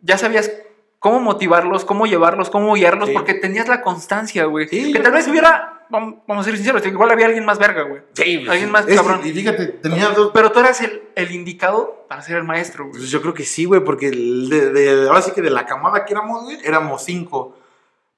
ya 0.01 0.17
sabías 0.17 0.51
cómo 0.99 1.19
motivarlos, 1.19 1.85
cómo 1.85 2.05
llevarlos, 2.05 2.49
cómo 2.49 2.73
guiarlos, 2.75 3.09
Sí. 3.09 3.13
porque 3.13 3.33
tenías 3.33 3.67
la 3.67 3.81
constancia, 3.81 4.45
güey. 4.45 4.67
Sí, 4.67 4.91
que 4.93 4.99
tal 4.99 5.13
vez 5.13 5.27
hubiera, 5.27 5.85
vamos, 5.89 6.15
vamos 6.27 6.41
a 6.45 6.49
ser 6.49 6.57
sinceros, 6.57 6.85
igual 6.85 7.09
había 7.11 7.25
alguien 7.27 7.45
más 7.45 7.57
verga, 7.57 7.83
güey. 7.83 8.01
Sí, 8.13 8.45
Alguien 8.49 8.69
más 8.71 8.87
es- 8.87 8.95
cabrón. 8.97 9.21
Y 9.23 9.31
fíjate, 9.31 9.67
tenía 9.67 10.09
dos. 10.09 10.31
Pero 10.33 10.51
tú 10.51 10.59
eras 10.59 10.81
el, 10.81 11.01
el 11.15 11.31
indicado 11.31 12.05
para 12.09 12.21
ser 12.21 12.37
el 12.37 12.43
maestro, 12.43 12.85
güey. 12.85 12.97
Pues 12.99 13.09
yo 13.11 13.21
creo 13.21 13.33
que 13.33 13.45
sí, 13.45 13.65
güey, 13.65 13.81
porque 13.83 14.07
el 14.09 14.49
de, 14.49 14.71
de- 14.71 15.07
ahora 15.07 15.21
sí 15.21 15.31
que 15.31 15.41
de 15.41 15.49
la 15.51 15.65
camada 15.65 16.05
que 16.05 16.13
éramos, 16.13 16.43
güey, 16.43 16.57
éramos 16.63 17.03
cinco. 17.03 17.55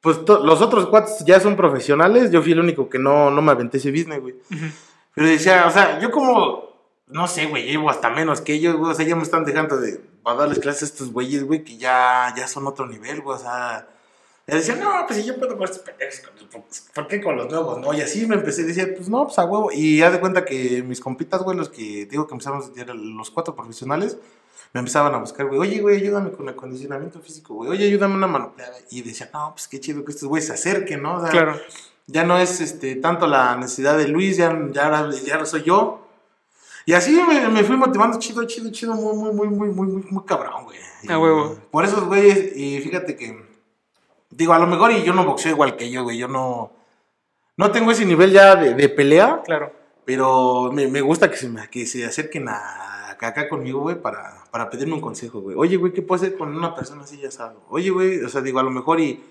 Pues 0.02 0.26
to- 0.26 0.44
los 0.44 0.62
otros 0.64 0.88
cuatro 0.88 1.14
ya 1.26 1.40
son 1.40 1.56
profesionales. 1.56 2.32
Yo 2.32 2.42
fui 2.42 2.54
el 2.54 2.60
único 2.60 2.90
que 2.90 2.98
no, 2.98 3.30
no 3.30 3.42
me 3.44 3.52
aventé 3.52 3.78
ese 3.78 3.92
business, 3.92 4.20
güey. 4.20 4.34
Pero 5.14 5.28
decía, 5.28 5.66
o 5.68 5.72
sea, 5.72 6.00
yo 6.00 6.10
como, 6.10 6.71
no 7.12 7.28
sé, 7.28 7.46
güey, 7.48 7.66
llevo 7.66 7.90
hasta 7.90 8.10
menos 8.10 8.42
que 8.42 8.54
ellos, 8.54 8.76
güey. 8.76 8.92
O 8.92 8.96
sea, 8.96 9.06
ya 9.06 9.16
me 9.16 9.24
están 9.24 9.46
dejando 9.46 9.78
de 9.78 10.00
para 10.24 10.40
darles 10.40 10.60
clases 10.60 10.84
a 10.84 10.86
estos 10.86 11.12
güeyes, 11.12 11.44
güey, 11.44 11.64
que 11.64 11.78
ya, 11.78 12.34
ya 12.38 12.48
son 12.48 12.68
otro 12.68 12.86
nivel, 12.88 13.22
güey. 13.22 13.38
O 13.38 13.42
sea, 13.42 13.88
y 14.48 14.54
decía, 14.54 14.76
no, 14.76 14.90
pues 15.08 15.20
si 15.20 15.26
yo 15.26 15.38
puedo 15.38 15.56
con 15.58 15.66
estos 15.66 15.80
pendejos, 15.80 16.22
¿por 16.94 17.08
qué 17.08 17.22
con 17.22 17.36
los 17.38 17.50
nuevos, 17.50 17.80
no? 17.80 17.94
Y 17.94 18.02
así 18.02 18.26
me 18.28 18.36
empecé 18.36 18.64
a 18.64 18.66
decir, 18.66 18.94
pues 18.96 19.08
no, 19.10 19.26
pues 19.26 19.38
a 19.40 19.46
huevo. 19.46 19.72
Y 19.72 19.98
ya 20.00 20.12
de 20.12 20.20
cuenta 20.20 20.44
que 20.46 20.84
mis 20.84 21.00
compitas, 21.00 21.42
güey, 21.44 21.58
los 21.58 21.70
que 21.70 22.06
digo 22.06 22.28
que 22.28 22.34
empezamos, 22.34 22.72
eran 22.76 23.16
los 23.18 23.32
cuatro 23.32 23.56
profesionales, 23.56 24.18
me 24.74 24.80
empezaban 24.80 25.14
a 25.14 25.18
buscar, 25.20 25.48
güey, 25.48 25.60
oye, 25.60 25.80
güey, 25.82 25.98
ayúdame 25.98 26.32
con 26.32 26.48
el 26.48 26.54
acondicionamiento 26.54 27.20
físico, 27.22 27.54
güey, 27.56 27.70
oye, 27.72 27.86
ayúdame 27.86 28.16
una 28.16 28.28
manopeada. 28.28 28.76
Y 28.90 29.02
decía, 29.02 29.30
no, 29.34 29.52
pues 29.54 29.68
qué 29.68 29.80
chido 29.80 30.04
que 30.06 30.12
estos 30.12 30.28
güeyes 30.30 30.48
se 30.48 30.54
acerquen, 30.54 31.02
¿no? 31.04 31.18
O 31.18 31.22
sea, 31.22 31.30
Claro. 31.30 31.60
ya 32.08 32.24
no 32.24 32.38
es 32.38 32.62
este, 32.62 32.96
tanto 32.96 33.28
la 33.28 33.56
necesidad 33.58 33.98
de 33.98 34.08
Luis, 34.08 34.38
ya, 34.38 34.58
ya, 34.72 34.86
ahora- 34.86 35.12
ya 35.26 35.46
soy 35.46 35.64
yo. 35.64 36.08
Y 36.86 36.94
así 36.94 37.12
me, 37.28 37.48
me 37.50 37.64
fui 37.64 37.78
motivando 37.78 38.18
chido, 38.20 38.44
chido, 38.46 38.72
chido, 38.72 38.94
muy, 38.96 39.16
muy, 39.16 39.34
muy, 39.34 39.48
muy, 39.50 39.70
muy, 39.70 39.88
muy, 39.88 40.04
muy 40.10 40.24
cabrón, 40.26 40.64
güey. 40.66 40.78
A 41.08 41.14
Y 41.14 41.16
huevo. 41.16 41.58
Por 41.70 41.86
esos 41.86 42.04
güeyes, 42.06 42.56
y 42.56 42.80
fíjate 42.82 43.16
que, 43.16 43.38
digo, 44.30 44.54
a 44.54 44.60
lo 44.60 44.68
mejor 44.68 44.92
y 44.92 45.04
yo 45.04 45.14
no 45.14 45.26
boxeo 45.26 45.52
igual 45.52 45.76
que 45.78 45.90
yo, 45.92 46.04
güey, 46.04 46.18
yo 46.18 46.28
no, 46.28 46.72
no 47.58 47.72
tengo 47.72 47.92
ese 47.92 48.06
nivel 48.06 48.32
ya 48.32 48.56
de, 48.56 48.74
de 48.74 48.90
pelea, 48.90 49.42
Claro. 49.46 49.72
pero 50.06 50.72
me, 50.74 50.88
me 50.88 51.02
gusta 51.02 51.30
que 51.30 51.38
se, 51.38 51.50
me, 51.50 51.70
que 51.70 51.86
se 51.86 52.06
acerquen 52.06 52.50
a, 52.50 53.12
acá 53.12 53.48
conmigo, 53.48 53.82
güey, 53.82 54.02
para, 54.02 54.44
para 54.50 54.70
pedirme 54.70 54.94
un 54.96 55.02
consejo, 55.02 55.42
güey. 55.42 55.56
Oye, 55.56 55.78
güey, 55.78 55.94
¿qué 55.94 56.02
puedo 56.02 56.22
hacer 56.24 56.36
con 56.38 56.56
una 56.56 56.74
persona 56.74 57.04
así, 57.04 57.18
ya 57.18 57.30
sabes? 57.30 57.58
Oye, 57.70 57.92
güey, 57.92 58.24
o 58.24 58.30
sea, 58.30 58.42
digo, 58.42 58.60
a 58.60 58.64
lo 58.64 58.72
mejor 58.72 59.00
y 59.00 59.24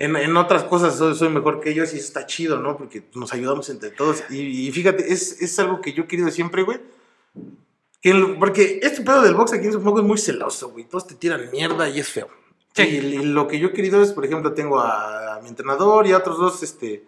en, 0.00 0.16
en 0.16 0.36
otras 0.36 0.64
cosas 0.64 0.96
soy, 0.98 1.14
soy 1.14 1.28
mejor 1.28 1.60
que 1.60 1.70
ellos 1.70 1.92
y 1.94 1.98
eso 1.98 2.06
está 2.06 2.26
chido, 2.26 2.58
¿no? 2.58 2.76
Porque 2.76 3.04
nos 3.14 3.32
ayudamos 3.32 3.68
entre 3.70 3.90
todos. 3.90 4.24
Y, 4.30 4.66
y 4.66 4.72
fíjate, 4.72 5.12
es, 5.12 5.40
es 5.40 5.56
algo 5.60 5.80
que 5.80 5.92
yo 5.92 6.02
he 6.02 6.06
querido 6.08 6.30
siempre, 6.30 6.62
güey. 6.64 6.80
Que 8.02 8.10
el- 8.10 8.36
porque 8.38 8.80
este 8.82 9.02
pedo 9.02 9.22
del 9.22 9.34
box 9.34 9.52
aquí 9.52 9.66
en 9.66 9.72
Supongo 9.72 10.00
es 10.00 10.04
muy 10.06 10.18
celoso, 10.18 10.70
güey. 10.70 10.84
Todos 10.86 11.06
te 11.06 11.14
tiran 11.14 11.48
mierda 11.52 11.88
y 11.88 12.00
es 12.00 12.08
feo. 12.08 12.28
Sí. 12.74 12.82
Y, 12.82 12.96
y 12.96 13.18
lo 13.24 13.46
que 13.46 13.58
yo 13.58 13.68
he 13.68 13.72
querido 13.72 14.02
es, 14.02 14.12
por 14.12 14.24
ejemplo, 14.24 14.52
tengo 14.54 14.80
a, 14.80 15.36
a 15.36 15.40
mi 15.42 15.48
entrenador 15.48 16.06
y 16.06 16.12
a 16.12 16.18
otros 16.18 16.38
dos, 16.38 16.62
este, 16.62 17.04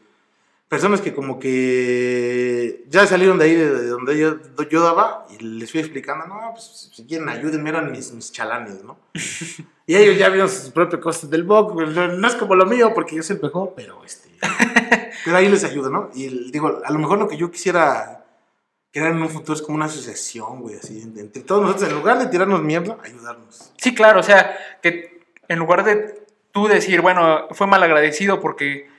personas 0.72 1.02
que 1.02 1.12
como 1.12 1.38
que 1.38 2.86
ya 2.88 3.06
salieron 3.06 3.38
de 3.38 3.44
ahí, 3.44 3.54
de, 3.54 3.70
de 3.70 3.88
donde 3.88 4.18
yo, 4.18 4.38
yo 4.70 4.82
daba, 4.82 5.26
y 5.28 5.36
les 5.44 5.70
fui 5.70 5.80
explicando, 5.80 6.26
no, 6.26 6.52
pues 6.54 6.88
si 6.90 7.04
quieren 7.04 7.28
ayúdenme, 7.28 7.68
eran 7.68 7.92
mis, 7.92 8.10
mis 8.12 8.32
chalanes, 8.32 8.82
¿no? 8.82 8.96
y 9.86 9.94
ellos 9.94 10.16
ya 10.16 10.30
vieron 10.30 10.48
sus 10.48 10.70
propias 10.70 11.02
cosas 11.02 11.28
del 11.28 11.42
box, 11.42 11.74
no, 11.94 12.26
es 12.26 12.34
como 12.36 12.54
lo 12.54 12.64
mío, 12.64 12.92
porque 12.94 13.16
yo 13.16 13.22
soy 13.22 13.36
el 13.36 13.42
mejor, 13.42 13.74
pero 13.76 14.02
este... 14.02 14.30
pero 15.26 15.36
ahí 15.36 15.50
les 15.50 15.62
ayudo, 15.62 15.90
¿no? 15.90 16.08
Y 16.14 16.50
digo, 16.50 16.80
a 16.82 16.90
lo 16.90 16.98
mejor 16.98 17.18
lo 17.18 17.28
que 17.28 17.36
yo 17.36 17.50
quisiera 17.50 18.24
crear 18.90 19.10
en 19.10 19.20
un 19.20 19.28
futuro 19.28 19.52
es 19.52 19.60
como 19.60 19.76
una 19.76 19.84
asociación, 19.84 20.62
güey, 20.62 20.76
así, 20.76 21.02
entre 21.02 21.42
todos 21.42 21.60
nosotros, 21.60 21.90
en 21.90 21.96
lugar 21.96 22.18
de 22.18 22.28
tirarnos 22.28 22.62
mierda, 22.62 22.96
ayudarnos. 23.04 23.74
Sí, 23.76 23.94
claro, 23.94 24.20
o 24.20 24.22
sea, 24.22 24.56
que 24.80 25.20
en 25.48 25.58
lugar 25.58 25.84
de 25.84 26.24
tú 26.50 26.66
decir, 26.66 27.02
bueno, 27.02 27.48
fue 27.50 27.66
mal 27.66 27.82
agradecido 27.82 28.40
porque 28.40 28.90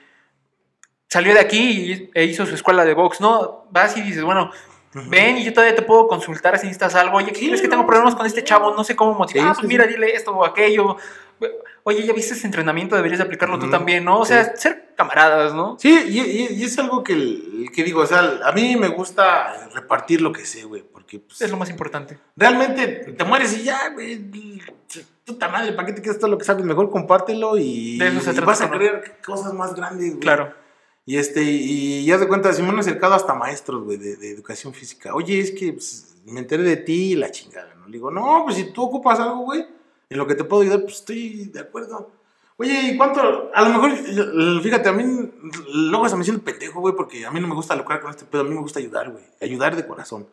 salió 1.14 1.32
de 1.32 1.38
aquí 1.40 1.58
y- 1.92 2.10
e 2.12 2.24
hizo 2.24 2.44
su 2.44 2.54
escuela 2.56 2.84
de 2.84 2.92
box, 2.92 3.20
no, 3.20 3.66
vas 3.70 3.96
y 3.96 4.02
dices, 4.02 4.24
bueno, 4.24 4.50
ven 5.08 5.38
y 5.38 5.44
yo 5.44 5.52
todavía 5.52 5.76
te 5.76 5.82
puedo 5.82 6.08
consultar 6.08 6.58
si 6.58 6.66
necesitas 6.66 6.96
algo. 6.96 7.18
Oye, 7.18 7.28
¿qué 7.32 7.38
Sí, 7.38 7.46
crees 7.46 7.62
que 7.62 7.68
tengo 7.68 7.86
problemas 7.86 8.16
con 8.16 8.26
este 8.26 8.42
chavo? 8.42 8.74
No 8.74 8.82
sé 8.82 8.96
cómo 8.96 9.14
motivar. 9.14 9.42
Sí, 9.44 9.48
ah, 9.48 9.54
pues 9.54 9.60
sí, 9.62 9.66
mira, 9.68 9.86
dile 9.86 10.12
esto 10.14 10.32
o 10.32 10.44
aquello. 10.44 10.96
Oye, 11.84 12.04
ya 12.06 12.12
viste 12.12 12.34
ese 12.34 12.46
entrenamiento, 12.46 12.96
deberías 12.96 13.18
de 13.18 13.24
aplicarlo 13.24 13.58
tú 13.58 13.64
Ujú, 13.66 13.72
también, 13.72 14.04
¿no? 14.04 14.18
O 14.18 14.24
sea, 14.24 14.56
ser 14.56 14.94
camaradas, 14.96 15.52
¿no? 15.54 15.76
Sí, 15.78 15.90
y, 16.08 16.20
y- 16.20 16.48
y 16.52 16.64
es 16.64 16.76
algo 16.78 17.04
que, 17.04 17.66
que 17.74 17.84
digo, 17.84 18.00
o 18.02 18.06
sea, 18.06 18.40
a 18.44 18.52
mí 18.52 18.76
me 18.76 18.88
gusta 18.88 19.68
repartir 19.74 20.20
lo 20.20 20.32
que 20.32 20.44
sé, 20.46 20.64
güey, 20.64 20.82
porque 20.82 21.18
pues, 21.20 21.40
Es 21.42 21.50
lo 21.50 21.56
más 21.56 21.68
importante. 21.70 22.18
realmente 22.36 22.86
te 22.86 23.24
mueres 23.24 23.56
y 23.56 23.62
ya, 23.64 23.90
güey. 23.92 24.20
Puta 25.26 25.48
madre, 25.48 25.72
¿para 25.72 25.86
qué 25.86 25.94
te 25.94 26.02
quedas 26.02 26.18
todo 26.18 26.30
lo 26.30 26.36
que 26.38 26.44
sabes? 26.44 26.64
Mejor 26.64 26.90
compártelo 26.90 27.56
y, 27.58 27.98
De 27.98 28.08
eso 28.08 28.20
se 28.20 28.30
y 28.30 28.34
trata 28.34 28.46
vas 28.46 28.60
a 28.60 28.70
creer 28.70 29.16
cosas 29.24 29.52
más 29.54 29.74
grandes, 29.74 30.08
güey. 30.10 30.20
Claro. 30.20 30.54
Y 31.06 31.16
este, 31.18 31.42
y 31.42 32.04
ya 32.06 32.16
de 32.16 32.26
cuenta, 32.26 32.52
si 32.52 32.62
me 32.62 32.68
han 32.68 32.78
acercado 32.78 33.14
hasta 33.14 33.34
maestros, 33.34 33.84
güey, 33.84 33.98
de, 33.98 34.30
educación 34.30 34.72
física. 34.72 35.14
Oye, 35.14 35.38
es 35.38 35.50
que 35.50 35.74
pues, 35.74 36.16
me 36.24 36.40
enteré 36.40 36.62
de 36.62 36.76
ti 36.78 37.12
y 37.12 37.16
la 37.16 37.30
chingada, 37.30 37.74
¿no? 37.74 37.86
Le 37.86 37.92
digo, 37.92 38.10
no, 38.10 38.42
pues 38.44 38.56
si 38.56 38.72
tú 38.72 38.84
ocupas 38.84 39.20
algo, 39.20 39.44
güey, 39.44 39.66
en 40.08 40.18
lo 40.18 40.26
que 40.26 40.34
te 40.34 40.44
puedo 40.44 40.62
ayudar, 40.62 40.82
pues 40.82 40.96
estoy 40.96 41.46
de 41.46 41.60
acuerdo. 41.60 42.10
Oye, 42.56 42.92
¿y 42.92 42.96
cuánto? 42.96 43.50
A 43.52 43.62
lo 43.62 43.68
mejor, 43.68 44.62
fíjate, 44.62 44.88
a 44.88 44.92
mí 44.92 45.30
luego 45.72 46.08
se 46.08 46.16
me 46.16 46.24
siento 46.24 46.42
pendejo, 46.42 46.80
güey, 46.80 46.94
porque 46.94 47.26
a 47.26 47.30
mí 47.30 47.40
no 47.40 47.48
me 47.48 47.54
gusta 47.54 47.74
lucrar 47.74 48.00
con 48.00 48.10
este 48.10 48.24
pedo, 48.24 48.42
a 48.42 48.44
mí 48.44 48.54
me 48.54 48.60
gusta 48.60 48.78
ayudar, 48.78 49.10
güey, 49.10 49.24
ayudar 49.42 49.76
de 49.76 49.86
corazón. 49.86 50.26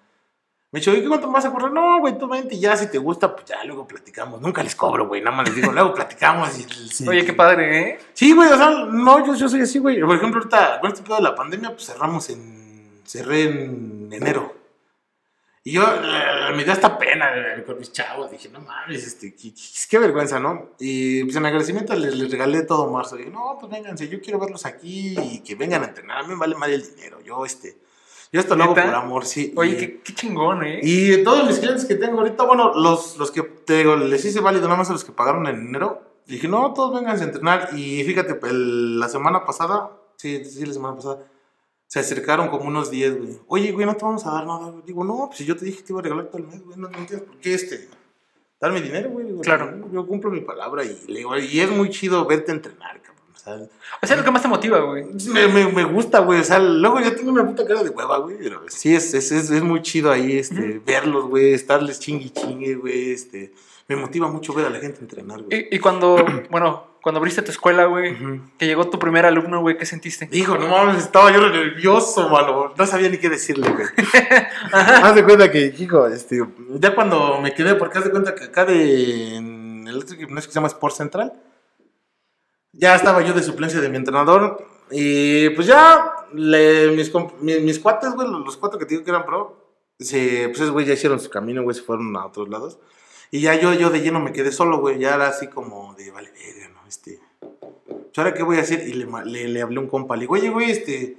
Me 0.71 0.79
dicho, 0.79 0.93
¿y 0.93 1.01
qué 1.01 1.07
cuánto 1.09 1.27
me 1.27 1.33
vas 1.33 1.43
a 1.45 1.51
cobrar? 1.51 1.71
No, 1.73 1.99
güey, 1.99 2.17
tú 2.17 2.29
vente 2.29 2.55
y 2.55 2.59
ya, 2.61 2.77
si 2.77 2.89
te 2.89 2.97
gusta, 2.97 3.35
pues 3.35 3.45
ya, 3.45 3.61
luego 3.65 3.85
platicamos. 3.85 4.39
Nunca 4.39 4.63
les 4.63 4.73
cobro, 4.75 5.05
güey, 5.07 5.21
nada 5.21 5.35
más 5.35 5.47
les 5.47 5.55
digo, 5.57 5.71
luego 5.73 5.93
platicamos. 5.93 6.57
Y, 6.59 6.63
sí. 6.89 7.05
Oye, 7.07 7.25
qué 7.25 7.33
padre, 7.33 7.79
¿eh? 7.81 7.99
Sí, 8.13 8.31
güey, 8.33 8.49
o 8.49 8.55
sea, 8.57 8.69
no, 8.85 9.25
yo, 9.25 9.35
yo 9.35 9.49
soy 9.49 9.61
así, 9.61 9.79
güey. 9.79 9.99
Por 9.99 10.15
ejemplo, 10.15 10.39
ahorita, 10.39 10.79
con 10.79 10.91
este 10.91 11.03
pedo 11.03 11.17
de 11.17 11.23
la 11.23 11.35
pandemia, 11.35 11.71
pues 11.71 11.85
cerramos 11.87 12.29
en. 12.29 13.01
Cerré 13.05 13.43
en 13.43 14.09
enero. 14.13 14.55
Y 15.63 15.73
yo, 15.73 15.83
eh, 15.83 16.55
me 16.55 16.63
dio 16.63 16.71
esta 16.73 16.97
pena 16.97 17.29
güey, 17.33 17.65
con 17.65 17.77
mis 17.77 17.91
chavos. 17.91 18.31
Dije, 18.31 18.47
no 18.47 18.61
mames, 18.61 19.05
este, 19.05 19.35
qué, 19.35 19.53
qué- 19.53 19.61
qué 19.89 19.99
vergüenza, 19.99 20.39
¿no? 20.39 20.69
Y 20.79 21.23
pues 21.25 21.35
en 21.35 21.45
agradecimiento 21.45 21.93
les, 21.95 22.15
les 22.15 22.31
regalé 22.31 22.63
todo 22.63 22.89
marzo. 22.89 23.17
Dije, 23.17 23.29
no, 23.29 23.57
pues 23.59 23.69
vénganse, 23.71 24.07
yo 24.07 24.21
quiero 24.21 24.39
verlos 24.39 24.65
aquí 24.65 25.15
y 25.19 25.41
que 25.41 25.55
vengan 25.55 25.83
a 25.83 25.87
entrenar. 25.87 26.19
A 26.19 26.23
mí 26.23 26.29
me 26.29 26.35
vale 26.39 26.55
mal 26.55 26.71
el 26.71 26.81
dinero. 26.95 27.19
Yo, 27.21 27.45
este, 27.45 27.77
yo 28.31 28.39
esto 28.39 28.55
lo 28.55 28.63
hago 28.63 28.73
por 28.75 28.83
amor, 28.83 29.25
sí. 29.25 29.53
Oye, 29.57 29.71
Y- 29.73 29.77
qué, 29.77 30.01
qué 30.01 30.13
chingón, 30.13 30.63
¿eh? 30.63 30.79
y 30.83 31.23
todos 31.23 31.45
mis 31.47 31.59
clientes 31.59 31.85
que 31.85 31.95
tengo 31.95 32.19
ahorita, 32.19 32.43
bueno, 32.43 32.73
los, 32.73 33.17
los 33.17 33.31
que 33.31 33.41
te 33.43 33.79
digo, 33.79 33.95
les 33.95 34.23
hice 34.25 34.39
válido 34.39 34.65
nada 34.65 34.77
más 34.77 34.89
a 34.89 34.93
los 34.93 35.03
que 35.03 35.11
pagaron 35.11 35.45
en 35.47 35.55
enero. 35.67 36.01
Dije, 36.27 36.47
no, 36.47 36.73
todos 36.73 36.93
vengan 36.95 37.19
a 37.19 37.23
entrenar. 37.23 37.69
Y 37.75 38.03
fíjate, 38.03 38.39
el- 38.47 38.99
la 38.99 39.09
semana 39.09 39.43
pasada, 39.45 39.91
sí, 40.17 40.45
sí, 40.45 40.65
la 40.65 40.73
semana 40.73 40.95
pasada, 40.95 41.25
se 41.87 41.99
acercaron 41.99 42.47
como 42.47 42.65
unos 42.69 42.89
10, 42.89 43.17
güey. 43.17 43.39
Oye, 43.47 43.71
güey, 43.73 43.85
no 43.85 43.95
te 43.95 44.05
vamos 44.05 44.25
a 44.25 44.31
dar 44.31 44.45
nada. 44.47 44.69
güey. 44.69 44.83
Digo, 44.85 45.03
no, 45.03 45.27
pues 45.27 45.39
yo 45.39 45.57
te 45.57 45.65
dije 45.65 45.79
que 45.79 45.83
te 45.83 45.91
iba 45.93 45.99
a 45.99 46.03
regalar 46.03 46.27
todo 46.27 46.37
el 46.37 46.47
mes, 46.47 46.63
güey, 46.63 46.77
no, 46.77 46.89
no 46.89 46.97
entiendes 46.97 47.27
por 47.27 47.37
qué 47.39 47.53
este. 47.53 47.89
Darme 48.61 48.79
dinero, 48.81 49.09
güey. 49.09 49.25
Digo, 49.25 49.41
Claro. 49.41 49.71
"No, 49.71 49.91
Yo 49.91 50.05
cumplo 50.07 50.29
mi 50.31 50.39
palabra 50.41 50.85
y 50.85 50.97
le 51.07 51.17
digo, 51.17 51.35
y 51.37 51.59
es 51.59 51.69
muy 51.71 51.89
chido 51.89 52.25
verte 52.25 52.51
entrenar, 52.53 53.01
cabrón. 53.01 53.10
O 53.41 53.43
sea, 53.43 53.67
O 54.01 54.07
sea, 54.07 54.15
lo 54.17 54.23
que 54.23 54.31
más 54.31 54.41
te 54.41 54.47
motiva, 54.47 54.79
güey. 54.79 55.05
me, 55.29 55.47
me, 55.47 55.67
me 55.71 55.83
gusta, 55.83 56.19
güey. 56.19 56.39
O 56.39 56.43
sea, 56.43 56.59
luego 56.59 56.99
ya 56.99 57.15
tengo 57.15 57.31
una 57.31 57.45
puta 57.45 57.65
cara 57.65 57.83
de 57.83 57.89
hueva, 57.89 58.17
güey. 58.19 58.37
Pero 58.37 58.61
sí, 58.67 58.95
es, 58.95 59.13
es, 59.13 59.31
es, 59.31 59.49
es 59.49 59.61
muy 59.63 59.81
chido 59.81 60.11
ahí 60.11 60.37
este, 60.37 60.81
verlos, 60.85 61.25
güey. 61.25 61.53
Estarles 61.53 61.99
chingue 61.99 62.25
y 62.25 62.29
chingue, 62.29 62.75
güey. 62.75 63.11
Este, 63.11 63.53
me 63.87 63.95
motiva 63.95 64.27
mucho 64.27 64.53
ver 64.53 64.67
a 64.67 64.69
la 64.69 64.79
gente 64.79 64.99
entrenar, 65.01 65.41
güey. 65.41 65.67
Y, 65.71 65.75
y 65.75 65.79
cuando, 65.79 66.23
bueno, 66.51 66.91
cuando 67.01 67.17
abriste 67.17 67.41
tu 67.41 67.51
escuela, 67.51 67.85
güey, 67.85 68.15
que 68.59 68.67
llegó 68.67 68.87
tu 68.87 68.99
primer 68.99 69.25
alumno, 69.25 69.61
güey, 69.61 69.75
¿qué 69.75 69.85
sentiste? 69.85 70.29
Hijo, 70.31 70.57
no 70.57 70.67
mames, 70.67 71.03
estaba 71.03 71.31
yo 71.31 71.41
nervioso, 71.49 72.29
mano. 72.29 72.73
No 72.77 72.85
sabía 72.85 73.09
ni 73.09 73.17
qué 73.17 73.27
decirle, 73.29 73.71
güey. 73.71 73.87
haz 74.71 75.15
de 75.15 75.23
cuenta 75.23 75.49
que, 75.49 75.73
hijo, 75.79 76.05
este, 76.05 76.45
ya 76.75 76.93
cuando 76.93 77.41
me 77.41 77.55
quedé, 77.55 77.73
porque 77.73 77.97
haz 77.97 78.03
de 78.03 78.11
cuenta 78.11 78.35
que 78.35 78.43
acá 78.43 78.65
de, 78.65 79.35
en 79.35 79.87
el 79.87 79.97
otro 79.97 80.15
gimnasio 80.15 80.49
que 80.49 80.53
se 80.53 80.57
llama 80.59 80.67
Sport 80.67 80.95
Central, 80.95 81.33
ya 82.73 82.95
estaba 82.95 83.21
yo 83.21 83.33
de 83.33 83.43
suplencia 83.43 83.79
de 83.81 83.89
mi 83.89 83.97
entrenador. 83.97 84.65
Y 84.89 85.49
pues 85.51 85.67
ya, 85.67 86.11
le- 86.33 86.91
mis, 86.91 87.11
mis, 87.39 87.61
mis 87.61 87.79
cuates, 87.79 88.13
güey, 88.13 88.27
los 88.27 88.57
cuatro 88.57 88.77
que 88.79 88.85
te 88.85 88.95
digo 88.95 89.03
que 89.05 89.11
eran 89.11 89.25
pro, 89.25 89.57
se, 89.99 90.49
pues 90.49 90.69
güey 90.71 90.85
ya 90.85 90.93
hicieron 90.93 91.19
su 91.19 91.29
camino, 91.29 91.63
güey, 91.63 91.75
se 91.75 91.81
fueron 91.83 92.15
a 92.17 92.25
otros 92.25 92.49
lados. 92.49 92.77
Y 93.29 93.39
ya 93.41 93.55
yo, 93.55 93.73
yo 93.73 93.89
de 93.89 94.01
lleno 94.01 94.19
me 94.19 94.33
quedé 94.33 94.51
solo, 94.51 94.79
güey. 94.79 94.99
Ya 94.99 95.15
era 95.15 95.27
así 95.27 95.47
como 95.47 95.93
de, 95.95 96.11
vale, 96.11 96.31
verga, 96.33 96.67
¿no? 96.73 96.85
Este. 96.87 97.21
Pues 97.39 98.17
ahora 98.17 98.33
qué 98.33 98.43
voy 98.43 98.57
a 98.57 98.61
hacer. 98.61 98.85
Y 98.85 98.91
le, 98.93 99.07
le, 99.25 99.47
le 99.47 99.61
hablé 99.61 99.77
a 99.77 99.79
un 99.79 99.87
compa. 99.87 100.15
Le 100.17 100.21
digo, 100.21 100.33
oye, 100.33 100.49
güey, 100.49 100.71
este. 100.71 101.15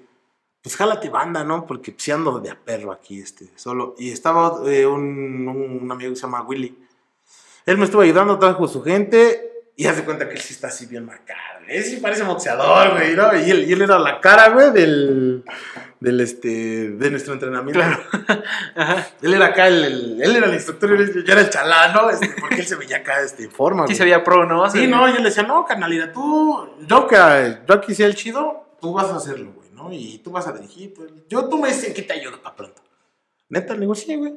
Pues 0.62 0.76
jálate 0.76 1.08
banda, 1.08 1.42
¿no? 1.42 1.64
Porque 1.66 1.94
si 1.96 2.10
ando 2.10 2.38
de 2.38 2.50
a 2.50 2.54
perro 2.54 2.92
aquí, 2.92 3.18
este, 3.18 3.48
solo. 3.56 3.94
Y 3.98 4.10
estaba 4.10 4.60
eh, 4.70 4.84
un, 4.86 5.48
un, 5.48 5.80
un 5.82 5.90
amigo 5.90 6.10
que 6.10 6.16
se 6.16 6.22
llama 6.22 6.42
Willy. 6.42 6.76
Él 7.64 7.78
me 7.78 7.84
estuvo 7.86 8.02
ayudando, 8.02 8.38
trajo 8.38 8.68
su 8.68 8.82
gente. 8.82 9.51
Y 9.74 9.86
hace 9.86 10.04
cuenta 10.04 10.28
que 10.28 10.34
él 10.34 10.40
sí 10.40 10.52
está 10.52 10.66
así 10.68 10.84
bien 10.86 11.06
marcado. 11.06 11.40
Él 11.66 11.82
sí 11.82 11.96
parece 11.96 12.22
boxeador, 12.24 12.90
güey, 12.92 13.14
¿no? 13.16 13.34
Y 13.34 13.50
él, 13.50 13.64
y 13.68 13.72
él 13.72 13.80
era 13.82 13.98
la 13.98 14.20
cara, 14.20 14.50
güey, 14.50 14.70
del. 14.70 15.44
Del 15.98 16.20
este. 16.20 16.90
De 16.90 17.10
nuestro 17.10 17.32
entrenamiento. 17.32 17.80
Claro. 17.80 18.02
Ajá. 18.76 19.08
Él 19.22 19.32
era 19.32 19.46
acá, 19.46 19.68
el, 19.68 19.84
el- 19.84 20.22
él 20.22 20.36
era 20.36 20.46
el 20.46 20.54
instructor, 20.54 20.90
y 20.90 20.94
él- 21.02 21.24
yo 21.24 21.32
era 21.32 21.40
el 21.40 21.48
chalán, 21.50 21.94
¿no? 21.94 22.10
Este, 22.10 22.28
porque 22.38 22.56
él 22.56 22.66
se 22.66 22.76
veía 22.76 22.98
acá 22.98 23.22
este, 23.22 23.44
en 23.44 23.50
forma. 23.50 23.82
Sí 23.84 23.92
güey. 23.92 23.96
se 23.96 24.04
veía 24.04 24.22
pro, 24.22 24.44
¿no? 24.44 24.68
Sí, 24.70 24.86
no, 24.86 25.08
yo 25.08 25.16
le 25.18 25.24
decía, 25.24 25.44
no, 25.44 25.64
carnalita, 25.64 26.12
tú, 26.12 26.68
yo 26.86 27.06
que 27.06 27.16
yo 27.66 27.74
aquí 27.74 27.94
sea 27.94 28.06
el 28.08 28.14
chido, 28.14 28.76
tú 28.80 28.92
vas 28.92 29.06
a 29.06 29.16
hacerlo, 29.16 29.52
güey, 29.52 29.70
¿no? 29.72 29.90
Y 29.92 30.18
tú 30.18 30.30
vas 30.32 30.46
a 30.48 30.52
dirigir, 30.52 30.92
pues, 30.92 31.08
yo, 31.30 31.48
tú 31.48 31.56
me 31.58 31.68
dices 31.68 31.84
en 31.88 31.94
qué 31.94 32.02
te 32.02 32.12
ayudo 32.12 32.42
para 32.42 32.56
pronto. 32.56 32.82
Neta, 33.48 33.74
sí, 33.94 34.16
güey. 34.16 34.34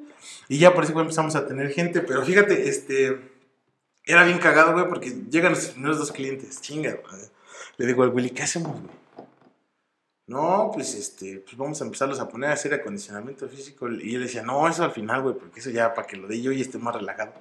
Y 0.48 0.60
ya 0.60 0.74
por 0.74 0.84
eso, 0.86 0.94
güey, 0.94 1.04
empezamos 1.04 1.36
a 1.36 1.46
tener 1.48 1.70
gente, 1.72 2.00
pero 2.02 2.24
fíjate, 2.24 2.70
este, 2.70 3.35
era 4.06 4.24
bien 4.24 4.38
cagado, 4.38 4.74
güey, 4.74 4.88
porque 4.88 5.10
llegan 5.30 5.54
los 5.54 5.68
primeros 5.68 5.98
dos 5.98 6.12
clientes, 6.12 6.62
chinga, 6.62 6.92
güey. 6.92 7.22
Le 7.78 7.86
digo 7.86 8.04
al 8.04 8.10
Willy, 8.10 8.30
¿qué 8.30 8.44
hacemos, 8.44 8.72
güey? 8.72 8.96
No, 10.28 10.72
pues, 10.74 10.96
este, 10.96 11.44
pues 11.46 11.56
vamos 11.56 11.80
a 11.82 11.86
empezarlos 11.86 12.20
a 12.20 12.28
poner 12.28 12.50
a 12.50 12.54
hacer 12.54 12.74
acondicionamiento 12.74 13.48
físico. 13.48 13.88
Y 13.90 14.16
él 14.16 14.24
decía, 14.24 14.42
no, 14.42 14.68
eso 14.68 14.84
al 14.84 14.92
final, 14.92 15.22
güey, 15.22 15.36
porque 15.36 15.60
eso 15.60 15.70
ya 15.70 15.94
para 15.94 16.08
que 16.08 16.18
lo 16.18 16.28
dé 16.28 16.42
yo 16.42 16.52
y 16.52 16.62
esté 16.62 16.80
más 16.80 16.96
relajado. 16.96 17.34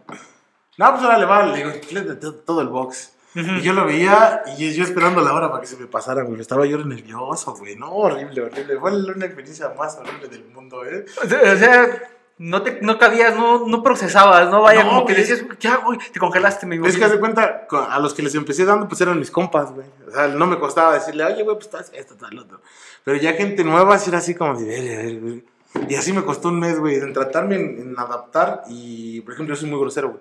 No, 0.76 0.90
pues 0.90 1.02
ahora 1.02 1.18
le 1.18 1.24
va, 1.24 1.46
le 1.46 1.56
digo, 1.56 1.70
"Inflate 1.70 2.16
todo, 2.44 2.60
el 2.60 2.68
box. 2.68 3.12
Y 3.34 3.62
yo 3.62 3.72
lo 3.72 3.84
veía 3.84 4.42
y 4.58 4.72
yo 4.74 4.84
esperando 4.84 5.20
la 5.20 5.32
hora 5.32 5.48
para 5.50 5.60
que 5.60 5.66
se 5.66 5.76
me 5.76 5.86
pasara, 5.86 6.22
güey. 6.22 6.40
Estaba 6.40 6.66
yo 6.66 6.78
nervioso, 6.84 7.54
güey. 7.54 7.74
No, 7.74 7.92
horrible, 7.92 8.42
horrible. 8.42 8.78
Fue 8.78 8.92
una 8.92 9.26
experiencia 9.26 9.70
más 9.70 9.96
horrible 9.96 10.28
del 10.28 10.44
mundo, 10.46 10.84
¿eh? 10.84 11.04
O 11.22 11.28
sea, 11.28 12.13
no, 12.38 12.62
te, 12.62 12.80
no 12.82 12.98
cabías, 12.98 13.36
no, 13.36 13.66
no 13.66 13.82
procesabas, 13.82 14.50
¿no? 14.50 14.62
Vaya, 14.62 14.82
No, 14.82 14.88
como 14.90 15.06
que 15.06 15.12
güey. 15.14 15.24
decías, 15.26 15.44
¿qué 15.58 15.68
hago? 15.68 15.84
güey? 15.86 15.98
Te 16.12 16.18
congelaste, 16.18 16.66
me 16.66 16.76
Es 16.86 16.96
que 16.96 17.04
haz 17.04 17.12
de 17.12 17.20
cuenta, 17.20 17.66
a 17.70 17.98
los 18.00 18.12
que 18.14 18.22
les 18.22 18.34
empecé 18.34 18.64
dando, 18.64 18.88
pues 18.88 19.00
eran 19.00 19.18
mis 19.18 19.30
compas, 19.30 19.72
güey. 19.72 19.86
O 20.06 20.10
sea, 20.10 20.28
no 20.28 20.46
me 20.46 20.58
costaba 20.58 20.94
decirle, 20.94 21.24
oye, 21.24 21.42
güey, 21.42 21.56
pues 21.56 21.66
estás 21.66 21.90
esto, 21.94 22.14
tal, 22.16 22.38
otro. 22.38 22.60
Pero 23.04 23.16
ya 23.18 23.34
gente 23.34 23.62
nueva, 23.64 23.98
sí 23.98 24.10
era 24.10 24.18
así 24.18 24.34
como 24.34 24.58
de, 24.58 24.64
ver, 24.66 24.82
ver, 25.04 25.20
ver. 25.20 25.44
Y 25.88 25.94
así 25.96 26.12
me 26.12 26.24
costó 26.24 26.48
un 26.48 26.60
mes, 26.60 26.78
güey, 26.78 26.96
en 26.96 27.12
tratarme 27.12 27.56
en, 27.56 27.78
en 27.80 27.94
adaptar. 27.98 28.62
Y, 28.68 29.20
por 29.22 29.34
ejemplo, 29.34 29.54
yo 29.54 29.60
soy 29.60 29.70
muy 29.70 29.78
grosero, 29.80 30.10
güey. 30.10 30.20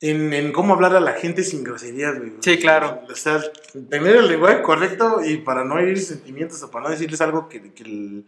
En, 0.00 0.32
en 0.32 0.52
cómo 0.52 0.74
hablar 0.74 0.94
a 0.94 1.00
la 1.00 1.14
gente 1.14 1.42
sin 1.42 1.64
groserías, 1.64 2.16
güey. 2.18 2.34
Sí, 2.40 2.58
claro. 2.58 3.00
O 3.10 3.14
sea, 3.16 3.40
tener 3.90 4.16
el 4.16 4.28
lenguaje 4.28 4.62
correcto 4.62 5.20
y 5.24 5.38
para 5.38 5.64
no 5.64 5.78
herir 5.78 5.98
sentimientos 6.00 6.62
o 6.62 6.70
para 6.70 6.84
no 6.84 6.90
decirles 6.90 7.20
algo 7.20 7.48
que, 7.48 7.72
que, 7.72 7.82
el- 7.82 8.26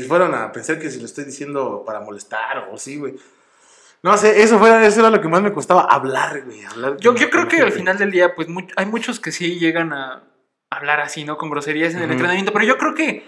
que 0.00 0.08
fueran 0.08 0.34
a 0.34 0.50
pensar 0.50 0.78
que 0.78 0.90
se 0.90 0.98
lo 0.98 1.04
estoy 1.04 1.24
diciendo 1.24 1.84
para 1.86 2.00
molestar 2.00 2.68
o 2.70 2.74
así, 2.74 2.96
güey. 2.96 3.14
No 4.02 4.16
sé, 4.18 4.42
eso, 4.42 4.58
fue, 4.58 4.86
eso 4.86 5.00
era 5.00 5.10
lo 5.10 5.20
que 5.20 5.28
más 5.28 5.40
me 5.40 5.52
costaba 5.52 5.82
hablar, 5.82 6.42
güey. 6.44 6.64
Hablar 6.64 6.96
Yo, 6.98 7.14
yo 7.14 7.30
creo 7.30 7.46
que 7.46 7.60
al 7.60 7.72
final 7.72 7.96
del 7.96 8.10
día, 8.10 8.34
pues 8.34 8.48
hay 8.76 8.86
muchos 8.86 9.20
que 9.20 9.30
sí 9.32 9.58
llegan 9.58 9.92
a 9.92 10.24
hablar 10.68 11.00
así, 11.00 11.24
¿no? 11.24 11.38
Con 11.38 11.48
groserías 11.48 11.94
en 11.94 12.02
el 12.02 12.10
entrenamiento, 12.10 12.52
pero 12.52 12.64
yo 12.64 12.76
creo 12.76 12.94
que 12.94 13.24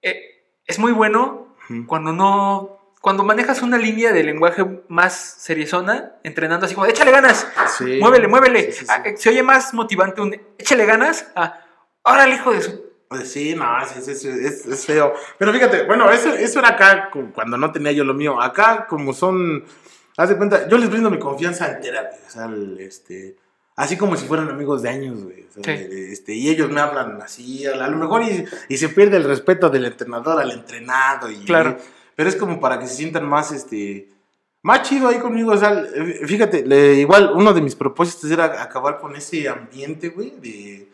eh, 0.00 0.20
es 0.66 0.78
muy 0.78 0.92
bueno 0.92 1.54
cuando 1.86 2.12
no... 2.12 2.78
Cuando 3.02 3.24
manejas 3.24 3.62
una 3.62 3.78
línea 3.78 4.12
de 4.12 4.22
lenguaje 4.22 4.64
más 4.86 5.12
seriezona, 5.14 6.12
entrenando 6.22 6.66
así 6.66 6.74
como, 6.76 6.86
échale 6.86 7.10
ganas, 7.10 7.48
Sí. 7.76 7.98
muévele, 8.00 8.28
muévele. 8.28 8.70
Sí, 8.70 8.72
sí, 8.72 8.86
sí. 8.86 8.86
Ah, 8.88 9.02
eh, 9.04 9.16
se 9.16 9.28
oye 9.28 9.42
más 9.42 9.74
motivante 9.74 10.20
un, 10.20 10.40
échale 10.56 10.86
ganas, 10.86 11.26
a, 11.34 11.58
ahora 12.04 12.24
el 12.24 12.32
hijo 12.32 12.52
de 12.52 12.62
su... 12.62 12.91
Pues 13.12 13.30
sí, 13.32 13.54
no, 13.54 13.80
es, 13.82 14.08
es, 14.08 14.24
es- 14.24 14.66
es 14.66 14.86
feo. 14.86 15.12
Pero 15.38 15.52
fíjate, 15.52 15.84
bueno, 15.84 16.10
eso, 16.10 16.32
eso 16.32 16.58
era 16.60 16.70
acá 16.70 17.10
cu- 17.10 17.30
cuando 17.32 17.56
no 17.58 17.70
tenía 17.72 17.92
yo 17.92 18.04
lo 18.04 18.14
mío. 18.14 18.40
Acá, 18.40 18.86
como 18.88 19.12
son. 19.12 19.64
Haz 20.16 20.28
de 20.30 20.36
cuenta, 20.36 20.68
yo 20.68 20.78
les 20.78 20.88
brindo 20.90 21.10
mi 21.10 21.18
confianza 21.18 21.70
entera, 21.72 22.02
güey. 22.02 22.20
O 22.26 22.30
sea, 22.30 22.44
el, 22.46 22.78
este. 22.80 23.36
Así 23.76 23.96
como 23.96 24.16
si 24.16 24.26
fueran 24.26 24.48
amigos 24.50 24.82
de 24.82 24.88
años, 24.90 25.22
güey. 25.24 25.46
O 25.58 25.62
sea, 25.62 25.76
Sí. 25.76 25.86
este, 26.12 26.34
y 26.34 26.48
ellos 26.50 26.70
me 26.70 26.80
hablan 26.80 27.20
así, 27.22 27.66
a, 27.66 27.74
lo 27.88 27.96
mejor 27.96 28.22
y, 28.22 28.44
y 28.68 28.76
se 28.76 28.88
pierde 28.90 29.16
el 29.16 29.24
respeto 29.24 29.70
del 29.70 29.84
entrenador 29.86 30.40
al 30.40 30.50
entrenado. 30.50 31.30
Y, 31.30 31.44
Claro. 31.44 31.76
pero 32.14 32.28
es 32.28 32.36
como 32.36 32.60
para 32.60 32.78
que 32.78 32.86
se 32.86 32.94
sientan 32.96 33.26
más, 33.26 33.52
este. 33.52 34.08
Más 34.64 34.82
chido 34.82 35.08
ahí 35.08 35.18
conmigo, 35.18 35.50
o 35.52 35.56
sea, 35.56 35.84
fíjate, 36.24 36.64
le- 36.64 36.94
igual 36.94 37.32
uno 37.34 37.52
de 37.52 37.60
mis 37.60 37.74
propósitos 37.74 38.30
era 38.30 38.62
acabar 38.62 38.98
con 39.00 39.16
ese 39.16 39.48
ambiente, 39.48 40.10
güey, 40.10 40.30
de, 40.38 40.88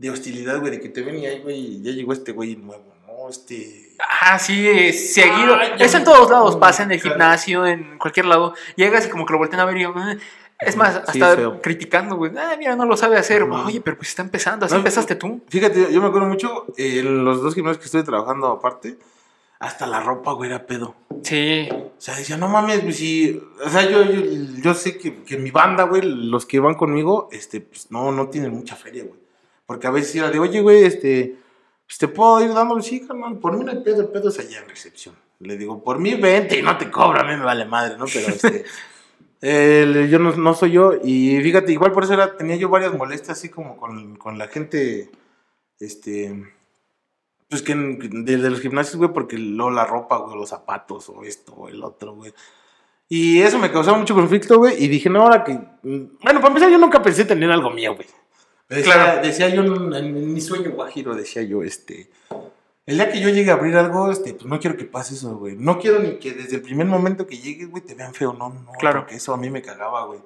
de 0.00 0.10
hostilidad, 0.10 0.58
güey, 0.60 0.70
de 0.72 0.80
que 0.80 0.88
te 0.88 1.02
ven 1.02 1.18
y 1.18 1.26
ahí, 1.26 1.40
güey, 1.40 1.82
ya 1.82 1.92
llegó 1.92 2.12
este 2.12 2.32
güey 2.32 2.56
nuevo, 2.56 2.94
¿no? 3.06 3.28
este... 3.28 3.96
Ah, 4.22 4.38
sí, 4.38 4.66
eh, 4.66 4.92
seguido. 4.94 5.56
Ya 5.78 5.84
Eso 5.84 5.98
en 5.98 6.04
todos 6.04 6.30
lados 6.30 6.56
pasa, 6.56 6.84
en 6.84 6.92
el 6.92 7.00
claro. 7.00 7.14
gimnasio, 7.16 7.66
en 7.66 7.98
cualquier 7.98 8.24
lado. 8.26 8.54
Llegas 8.76 9.06
y 9.06 9.10
como 9.10 9.26
que 9.26 9.32
lo 9.34 9.38
voltean 9.38 9.60
a 9.60 9.66
ver 9.66 9.76
y 9.76 9.82
yo, 9.82 9.92
"Ah". 9.94 10.16
Es 10.58 10.76
más, 10.76 11.02
Sí, 11.10 11.20
hasta 11.22 11.40
es 11.40 11.48
criticando, 11.62 12.16
güey. 12.16 12.32
Ah, 12.36 12.54
mira, 12.58 12.76
no 12.76 12.84
lo 12.84 12.96
sabe 12.96 13.16
hacer. 13.18 13.42
Oye, 13.44 13.80
pero 13.80 13.96
pues 13.96 14.08
está 14.10 14.22
empezando. 14.22 14.66
Así 14.66 14.74
No, 14.74 14.78
empezaste 14.78 15.14
tú. 15.16 15.42
Fíjate, 15.48 15.92
yo 15.92 16.00
me 16.02 16.08
acuerdo 16.08 16.28
mucho, 16.28 16.66
eh, 16.76 17.00
en 17.00 17.24
los 17.24 17.42
dos 17.42 17.54
gimnasios 17.54 17.78
que 17.78 17.86
estoy 17.86 18.02
trabajando 18.04 18.46
aparte, 18.48 18.98
hasta 19.58 19.86
la 19.86 20.00
ropa, 20.00 20.32
güey, 20.32 20.50
era 20.50 20.66
pedo. 20.66 20.94
Sí. 21.22 21.68
O 21.72 21.92
sea, 21.98 22.16
decía, 22.16 22.36
no 22.38 22.48
mames, 22.48 22.80
pues 22.80 22.96
si... 22.96 23.40
O 23.64 23.68
sea, 23.70 23.88
yo, 23.88 24.02
yo, 24.04 24.20
yo 24.62 24.74
sé 24.74 24.96
que, 24.98 25.22
que 25.24 25.36
mi 25.38 25.50
banda, 25.50 25.84
güey, 25.84 26.02
los 26.02 26.44
que 26.46 26.58
van 26.60 26.74
conmigo, 26.74 27.28
este, 27.32 27.60
pues 27.62 27.90
no, 27.90 28.12
no 28.12 28.28
tienen 28.28 28.52
mucha 28.52 28.76
feria, 28.76 29.04
güey. 29.04 29.20
Porque 29.70 29.86
a 29.86 29.90
veces 29.92 30.16
era 30.16 30.32
de, 30.32 30.40
oye, 30.40 30.60
güey, 30.62 30.82
este, 30.82 31.36
pues 31.86 31.96
te 31.96 32.08
puedo 32.08 32.44
ir 32.44 32.52
dándole, 32.52 32.82
sí, 32.82 33.06
carnal, 33.06 33.38
por 33.38 33.56
mí 33.56 33.64
no 33.64 33.70
hay 33.70 33.78
pedo, 33.84 34.00
el 34.00 34.08
pedo 34.08 34.28
es 34.28 34.38
allá 34.40 34.58
en 34.58 34.68
recepción. 34.68 35.14
Le 35.38 35.56
digo, 35.56 35.80
por 35.84 36.00
mí 36.00 36.14
vente 36.16 36.58
y 36.58 36.62
no 36.62 36.76
te 36.76 36.90
cobra, 36.90 37.20
a 37.20 37.24
mí 37.24 37.36
me 37.36 37.44
vale 37.44 37.64
madre, 37.66 37.96
¿no? 37.96 38.06
Pero 38.12 38.26
este... 38.30 38.64
yo 40.10 40.18
no, 40.18 40.32
no 40.34 40.54
soy 40.54 40.72
yo 40.72 40.94
y 41.04 41.40
fíjate, 41.40 41.70
igual 41.70 41.92
por 41.92 42.02
eso 42.02 42.14
era, 42.14 42.36
tenía 42.36 42.56
yo 42.56 42.68
varias 42.68 42.92
molestias 42.96 43.38
así 43.38 43.48
como 43.48 43.76
con, 43.76 44.16
con 44.16 44.38
la 44.38 44.48
gente, 44.48 45.08
este, 45.78 46.52
pues 47.48 47.62
que 47.62 47.70
en- 47.70 48.24
de, 48.24 48.38
de 48.38 48.50
los 48.50 48.60
gimnasios, 48.60 48.96
güey, 48.96 49.12
porque 49.12 49.38
luego 49.38 49.70
la 49.70 49.86
ropa, 49.86 50.16
güey, 50.18 50.36
los 50.36 50.48
zapatos 50.48 51.08
o 51.10 51.22
esto 51.22 51.52
o 51.52 51.68
el 51.68 51.84
otro, 51.84 52.16
güey. 52.16 52.34
Y 53.08 53.40
eso 53.40 53.60
me 53.60 53.70
causaba 53.70 53.96
mucho 53.98 54.16
conflicto, 54.16 54.58
güey, 54.58 54.82
y 54.82 54.88
dije, 54.88 55.08
no, 55.08 55.22
ahora 55.22 55.44
que, 55.44 55.52
mm, 55.54 56.18
bueno, 56.24 56.40
para 56.40 56.48
empezar 56.48 56.70
yo 56.70 56.78
nunca 56.78 57.00
pensé 57.00 57.24
tener 57.24 57.52
algo 57.52 57.70
mío, 57.70 57.94
güey. 57.94 58.08
Decía, 58.70 58.94
Claro. 58.94 59.22
decía 59.22 59.48
yo 59.48 59.62
en, 59.64 59.92
en 59.92 60.32
mi 60.32 60.40
sueño 60.40 60.70
guajiro, 60.70 61.14
decía 61.14 61.42
yo, 61.42 61.62
este, 61.62 62.08
el 62.86 62.96
día 62.96 63.10
que 63.10 63.20
yo 63.20 63.28
llegue 63.28 63.50
a 63.50 63.54
abrir 63.54 63.76
algo, 63.76 64.10
este, 64.10 64.32
pues 64.34 64.46
no 64.46 64.58
quiero 64.58 64.76
que 64.76 64.84
pase 64.84 65.14
eso, 65.14 65.36
güey. 65.36 65.56
No 65.56 65.78
quiero 65.78 65.98
ni 65.98 66.18
que 66.18 66.32
desde 66.32 66.56
el 66.56 66.62
primer 66.62 66.86
momento 66.86 67.26
que 67.26 67.36
llegues, 67.38 67.68
güey, 67.70 67.82
te 67.84 67.94
vean 67.94 68.14
feo, 68.14 68.32
no, 68.32 68.48
no. 68.48 68.72
Claro. 68.78 69.00
Porque 69.00 69.16
eso 69.16 69.34
a 69.34 69.36
mí 69.36 69.50
me 69.50 69.60
cagaba, 69.60 70.06
güey. 70.06 70.20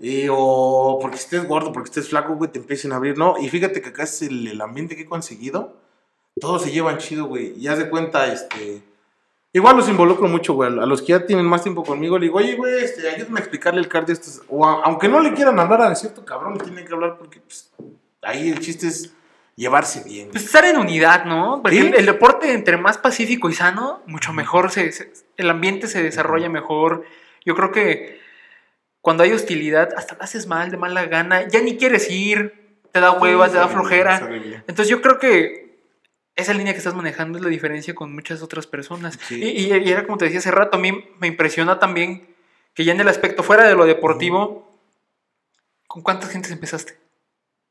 Y, 0.00 0.26
o 0.30 0.98
porque 1.00 1.16
estés 1.16 1.46
gordo, 1.46 1.72
porque 1.72 1.88
estés 1.88 2.08
flaco, 2.08 2.34
güey, 2.34 2.50
te 2.50 2.58
empiecen 2.58 2.92
a 2.92 2.96
abrir. 2.96 3.16
No, 3.18 3.36
y 3.38 3.48
fíjate 3.48 3.80
que 3.82 3.90
acá 3.90 4.04
es 4.04 4.22
el, 4.22 4.46
el 4.48 4.60
ambiente 4.60 4.96
que 4.96 5.02
he 5.02 5.06
conseguido. 5.06 5.76
Todos 6.40 6.62
se 6.62 6.70
llevan 6.70 6.98
chido, 6.98 7.26
güey. 7.26 7.54
Y 7.58 7.68
haz 7.68 7.78
de 7.78 7.88
cuenta, 7.88 8.32
este. 8.32 8.82
Igual 9.56 9.76
los 9.76 9.88
involucro 9.88 10.28
mucho, 10.28 10.52
güey. 10.52 10.68
A 10.68 10.84
los 10.84 11.00
que 11.00 11.08
ya 11.08 11.24
tienen 11.24 11.46
más 11.46 11.62
tiempo 11.62 11.82
conmigo, 11.82 12.18
le 12.18 12.26
digo, 12.26 12.36
oye, 12.38 12.56
güey, 12.56 12.84
este, 12.84 13.08
ayúdame 13.08 13.38
a 13.38 13.42
explicarle 13.42 13.80
el 13.80 13.88
cardio. 13.88 14.12
a 14.12 14.18
estos". 14.18 14.42
O 14.48 14.66
a- 14.66 14.82
aunque 14.84 15.08
no 15.08 15.18
le 15.20 15.32
quieran 15.32 15.58
hablar 15.58 15.80
a 15.80 15.94
cierto 15.94 16.24
cabrón, 16.26 16.58
le 16.58 16.64
tienen 16.64 16.84
que 16.86 16.92
hablar 16.92 17.16
porque, 17.16 17.40
pues, 17.40 17.72
ahí 18.22 18.50
el 18.50 18.60
chiste 18.60 18.86
es 18.88 19.12
llevarse 19.54 20.02
bien. 20.04 20.28
Pues 20.30 20.44
estar 20.44 20.64
en 20.66 20.76
unidad, 20.76 21.24
¿no? 21.24 21.60
Porque 21.62 21.80
Sí. 21.80 21.86
el, 21.86 21.94
el 21.94 22.04
deporte, 22.04 22.52
entre 22.52 22.76
más 22.76 22.98
pacífico 22.98 23.48
y 23.48 23.54
sano, 23.54 24.02
mucho 24.06 24.34
mejor 24.34 24.70
se, 24.70 24.92
se- 24.92 25.10
el 25.38 25.48
ambiente 25.48 25.88
se 25.88 26.02
desarrolla 26.02 26.50
mejor. 26.50 27.04
Yo 27.46 27.54
creo 27.54 27.72
que 27.72 28.20
cuando 29.00 29.22
hay 29.22 29.32
hostilidad, 29.32 29.88
hasta 29.96 30.16
lo 30.16 30.22
haces 30.22 30.46
mal, 30.46 30.70
de 30.70 30.76
mala 30.76 31.06
gana, 31.06 31.48
ya 31.48 31.62
ni 31.62 31.78
quieres 31.78 32.10
ir, 32.10 32.80
te 32.92 33.00
da 33.00 33.12
hueva, 33.12 33.48
te 33.48 33.56
da 33.56 33.68
flojera. 33.68 34.28
Entonces 34.68 34.88
yo 34.88 35.00
creo 35.00 35.18
que 35.18 35.65
esa 36.36 36.52
línea 36.54 36.72
que 36.74 36.78
estás 36.78 36.94
manejando 36.94 37.38
es 37.38 37.44
la 37.44 37.50
diferencia 37.50 37.94
con 37.94 38.14
muchas 38.14 38.42
otras 38.42 38.66
personas. 38.66 39.18
Sí. 39.26 39.42
Y, 39.42 39.72
y- 39.72 39.76
y 39.76 39.90
era 39.90 40.04
como 40.04 40.18
te 40.18 40.26
decía 40.26 40.38
hace 40.40 40.50
rato, 40.50 40.76
a 40.76 40.80
mí 40.80 41.04
me 41.18 41.26
impresiona 41.26 41.78
también 41.78 42.34
que 42.74 42.84
ya 42.84 42.92
en 42.92 43.00
el 43.00 43.08
aspecto 43.08 43.42
fuera 43.42 43.64
de 43.64 43.74
lo 43.74 43.86
deportivo, 43.86 44.70
¿con 45.86 46.02
cuántas 46.02 46.30
gentes 46.30 46.52
empezaste? 46.52 46.98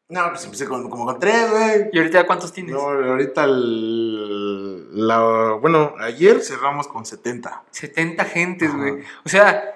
No, 0.09 0.29
pues 0.29 0.43
empecé 0.45 0.67
con, 0.67 0.87
como 0.89 1.05
con 1.05 1.19
tres, 1.19 1.49
güey. 1.49 1.89
¿Y 1.91 1.97
ahorita 1.97 2.25
cuántos 2.27 2.53
tienes? 2.53 2.73
No, 2.73 2.79
ahorita 2.81 3.43
el, 3.45 5.07
la, 5.07 5.53
bueno, 5.59 5.95
ayer 5.99 6.41
cerramos 6.41 6.87
con 6.87 7.05
70. 7.05 7.63
70 7.71 8.25
gentes, 8.25 8.75
güey. 8.75 9.01
O 9.25 9.29
sea, 9.29 9.73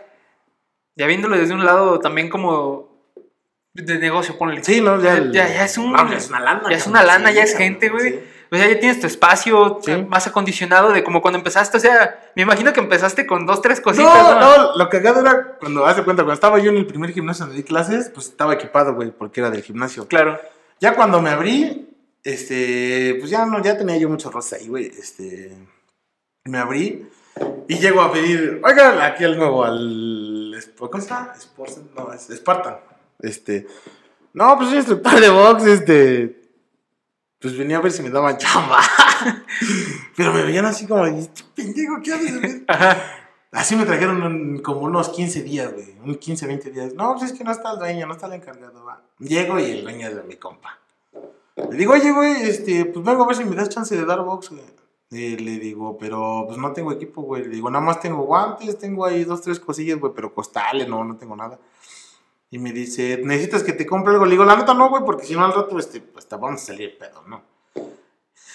ya 0.96 1.08
viéndolo 1.08 1.36
desde 1.38 1.54
un 1.54 1.66
lado 1.66 2.00
también 2.00 2.30
como 2.30 2.90
de 3.74 3.98
negocio, 4.00 4.38
ponle. 4.38 4.64
Sí, 4.64 4.82
no, 4.82 5.02
ya, 5.02 5.18
Ya- 5.32 5.48
ya 5.48 5.66
es 5.66 5.78
un- 5.78 5.94
no, 5.94 6.10
ya 6.12 6.18
es 6.18 6.30
una 6.30 6.40
lana. 6.42 6.64
ya 6.70 6.76
es 6.78 6.88
una 6.88 7.04
lana, 7.04 7.30
sí, 7.30 7.36
ya 7.36 7.44
es 7.44 7.56
gente, 7.58 7.90
güey. 7.90 8.10
sí. 8.14 8.20
O 8.52 8.56
sea, 8.56 8.68
ya 8.68 8.80
tienes 8.80 9.00
tu 9.00 9.06
espacio 9.08 9.80
Sí. 9.84 9.92
más 10.10 10.26
acondicionado 10.28 10.92
de 10.92 11.04
como 11.04 11.22
cuando 11.22 11.38
empezaste. 11.38 11.78
O 11.78 11.80
sea, 11.80 12.32
me 12.36 12.42
imagino 12.42 12.74
que 12.74 12.80
empezaste 12.80 13.28
con 13.28 13.46
dos, 13.46 13.62
tres 13.62 13.80
cositas. 13.80 14.14
No, 14.24 14.40
¿no? 14.40 14.58
no, 14.58 14.76
lo 14.78 14.90
cagado 14.90 15.22
era 15.22 15.58
cuando, 15.60 15.86
hace 15.86 16.04
cuenta, 16.04 16.24
cuando 16.24 16.34
estaba 16.34 16.58
yo 16.60 16.72
en 16.72 16.78
el 16.78 16.88
primer 16.88 17.12
gimnasio 17.12 17.46
donde 17.46 17.62
di 17.62 17.68
clases, 17.68 18.10
pues 18.14 18.28
estaba 18.28 18.54
equipado, 18.56 18.96
güey, 18.96 19.12
porque 19.12 19.42
era 19.42 19.50
del 19.52 19.62
gimnasio. 19.62 20.08
Claro. 20.08 20.40
Ya 20.80 20.96
cuando 20.96 21.22
me 21.22 21.30
abrí, 21.30 21.90
este, 22.24 23.16
pues 23.20 23.30
ya 23.32 23.46
no, 23.46 23.62
ya 23.62 23.78
tenía 23.78 23.98
yo 23.98 24.10
muchos 24.10 24.34
rosas 24.34 24.60
ahí, 24.62 24.68
güey, 24.68 24.88
este, 24.88 25.56
me 26.46 26.58
abrí 26.58 27.08
y 27.68 27.78
llego 27.78 28.02
a 28.02 28.12
pedir, 28.12 28.60
oiga, 28.64 29.06
aquí 29.06 29.24
al 29.24 29.38
nuevo, 29.38 29.64
al, 29.64 30.56
¿cómo 30.78 31.00
llama? 31.04 31.34
Sports- 31.38 31.82
no, 31.96 32.12
es 32.14 32.28
Spartan, 32.36 32.78
este, 33.20 33.68
no, 34.34 34.56
pues 34.58 34.70
soy 34.70 34.78
instructor 34.80 35.20
de 35.20 35.30
box, 35.30 35.66
este, 35.66 36.39
pues 37.40 37.58
venía 37.58 37.78
a 37.78 37.82
ver 37.82 37.92
si 37.92 38.02
me 38.04 38.10
daban 38.10 38.38
chamba, 38.38 38.80
pero 40.16 40.34
me 40.34 40.44
veían 40.44 40.66
así 40.66 40.86
como, 40.88 41.06
"Este 41.06 41.44
pendejo, 41.56 42.00
¿qué 42.04 42.14
haces? 42.14 42.40
güey?" 42.42 42.64
Ajá. 42.68 42.98
Así 43.52 43.76
me 43.76 43.86
trajeron 43.86 44.22
un- 44.22 44.60
como 44.60 44.82
unos 44.82 45.10
15 45.10 45.42
días, 45.42 45.74
güey. 45.74 45.96
Un 46.06 46.16
15, 46.16 46.46
20 46.46 46.70
días. 46.70 46.94
No, 46.94 47.16
pues 47.16 47.32
es 47.32 47.38
que 47.38 47.44
no 47.44 47.52
está 47.52 47.72
el 47.74 47.80
dueño, 47.80 48.06
no 48.06 48.14
está 48.14 48.28
el 48.28 48.34
encargado, 48.34 48.86
va. 48.86 49.02
Llego 49.18 49.60
y 49.60 49.64
el 49.72 49.84
dueño 49.84 50.08
es 50.08 50.16
de 50.16 50.24
mi 50.24 50.36
compa. 50.36 50.78
Le 51.70 51.76
digo, 51.76 51.94
oye, 51.94 52.12
güey, 52.12 52.44
este, 52.44 52.86
pues 52.86 53.04
vengo 53.04 53.24
a 53.24 53.28
ver 53.28 53.36
si 53.36 53.46
me 53.46 53.56
das 53.56 53.70
chance 53.70 53.96
de 53.98 54.06
dar 54.06 54.22
box, 54.24 54.50
güey. 54.52 54.62
Le 55.12 55.58
digo, 55.58 55.98
pero 55.98 56.44
pues 56.46 56.60
no 56.60 56.72
tengo 56.74 56.92
equipo, 56.92 57.24
güey. 57.24 57.44
Le 57.44 57.50
digo, 57.50 57.72
nada 57.72 57.84
más 57.84 58.00
tengo 58.00 58.22
guantes, 58.22 58.78
tengo 58.78 59.04
ahí 59.04 59.24
dos, 59.24 59.42
tres 59.42 59.60
cosillas, 59.60 60.00
güey, 60.00 60.14
pero 60.16 60.32
costales, 60.32 60.88
no, 60.88 61.04
no 61.04 61.18
tengo 61.18 61.36
nada. 61.36 61.58
Y 62.52 62.58
me 62.58 62.72
dice, 62.72 63.22
¿necesitas 63.24 63.64
que 63.64 63.74
te 63.74 63.86
compre 63.86 64.14
algo? 64.14 64.26
Le 64.26 64.32
digo, 64.32 64.44
la 64.46 64.56
neta 64.56 64.74
no, 64.74 64.90
güey, 64.90 65.04
porque 65.06 65.26
si 65.26 65.36
no 65.36 65.46
al 65.46 65.54
rato, 65.54 65.78
este, 65.78 66.02
pues 66.02 66.28
te 66.28 66.36
vamos 66.36 66.62
a 66.62 66.66
salir 66.66 66.98
pedo, 66.98 67.24
¿no? 67.28 67.44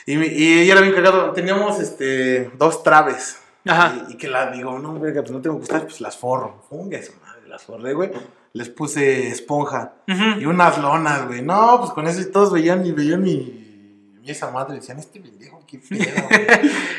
Y, 0.07 0.17
me- 0.17 0.27
y 0.27 0.59
ella 0.61 0.73
era 0.73 0.81
bien 0.81 0.95
cagado. 0.95 1.33
Teníamos, 1.33 1.79
este, 1.81 2.51
dos 2.59 2.83
traves. 2.83 3.39
Ajá. 3.67 4.05
Y, 4.09 4.13
y 4.13 4.17
que 4.17 4.29
la 4.29 4.51
digo, 4.51 4.79
no, 4.79 4.99
verga, 4.99 5.23
pues 5.23 5.31
no 5.33 5.41
tengo 5.41 5.57
que 5.57 5.61
gustar, 5.61 5.83
pues 5.85 6.01
las 6.01 6.17
forro. 6.17 6.63
Funga 6.69 6.99
madre, 7.25 7.49
las 7.49 7.63
forré, 7.63 7.95
güey. 7.95 8.11
Les 8.53 8.69
puse 8.69 9.29
esponja 9.29 9.95
y 10.39 10.45
unas 10.47 10.79
lonas, 10.79 11.27
güey. 11.27 11.43
No, 11.43 11.79
pues 11.81 11.91
con 11.93 12.07
eso 12.07 12.21
y 12.21 12.31
todos 12.31 12.53
veían 12.53 12.85
y 12.87 12.93
veían 12.93 13.23
mi, 13.23 13.64
mi 14.25 14.31
esa 14.31 14.51
madre. 14.51 14.77
Decían, 14.77 14.99
este 14.99 15.21
pendejo, 15.21 15.63
qué 15.67 15.79
pedo, 15.89 16.01
güey. 16.29 16.47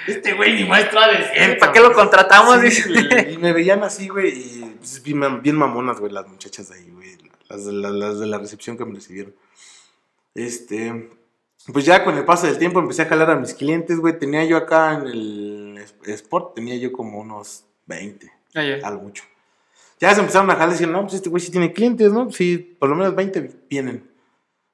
Este 0.07 0.33
güey 0.33 0.53
ni 0.55 0.63
maestro 0.69 0.99
ha 0.99 1.07
de 1.09 1.23
ser. 1.27 1.57
¿Para 1.59 1.71
qué 1.71 1.79
lo 1.79 1.89
cabrón". 1.89 2.05
contratamos? 2.07 2.55
Sí, 2.61 2.65
Dice. 2.65 2.89
güey, 2.89 3.33
y 3.33 3.37
me 3.37 3.51
veían 3.53 3.83
así, 3.83 4.07
güey. 4.07 4.29
Y 4.37 4.75
pues, 4.77 5.01
bien, 5.03 5.41
bien 5.41 5.55
mamonas, 5.55 5.99
güey, 5.99 6.11
las 6.11 6.27
muchachas 6.27 6.69
de 6.69 6.75
ahí, 6.75 6.89
güey. 6.91 7.17
Las, 7.49 7.65
de 7.65 7.73
la- 7.73 7.89
las 7.91 8.19
de 8.19 8.25
la 8.27 8.37
recepción 8.37 8.77
que 8.77 8.85
me 8.85 8.95
recibieron. 8.95 9.33
Este. 10.33 11.09
Pues 11.73 11.83
ya 11.85 12.03
con 12.03 12.15
el 12.15 12.25
paso 12.25 12.45
del 12.45 12.59
tiempo 12.59 12.79
empecé 12.79 13.01
a 13.01 13.05
jalar 13.07 13.31
a 13.31 13.35
mis 13.35 13.53
clientes, 13.55 13.99
güey. 13.99 14.17
Tenía 14.19 14.43
yo 14.45 14.55
acá 14.57 14.93
en 14.93 15.07
el 15.07 15.85
Sport, 16.05 16.53
tenía 16.55 16.75
yo 16.77 16.91
como 16.91 17.19
unos 17.19 17.65
20, 17.87 18.31
Ah, 18.53 18.61
algo 18.87 19.01
mucho. 19.03 19.23
Ya 19.99 20.13
se 20.13 20.19
empezaron 20.21 20.49
a 20.51 20.53
jalar 20.53 20.69
y 20.69 20.71
decían, 20.73 20.91
no, 20.91 21.01
pues 21.01 21.15
este 21.15 21.29
güey 21.29 21.41
sí 21.41 21.51
tiene 21.51 21.73
clientes, 21.73 22.11
¿no? 22.11 22.31
Sí, 22.31 22.57
por 22.79 22.89
lo 22.89 22.95
menos 22.95 23.15
20 23.15 23.49
vienen. 23.69 24.07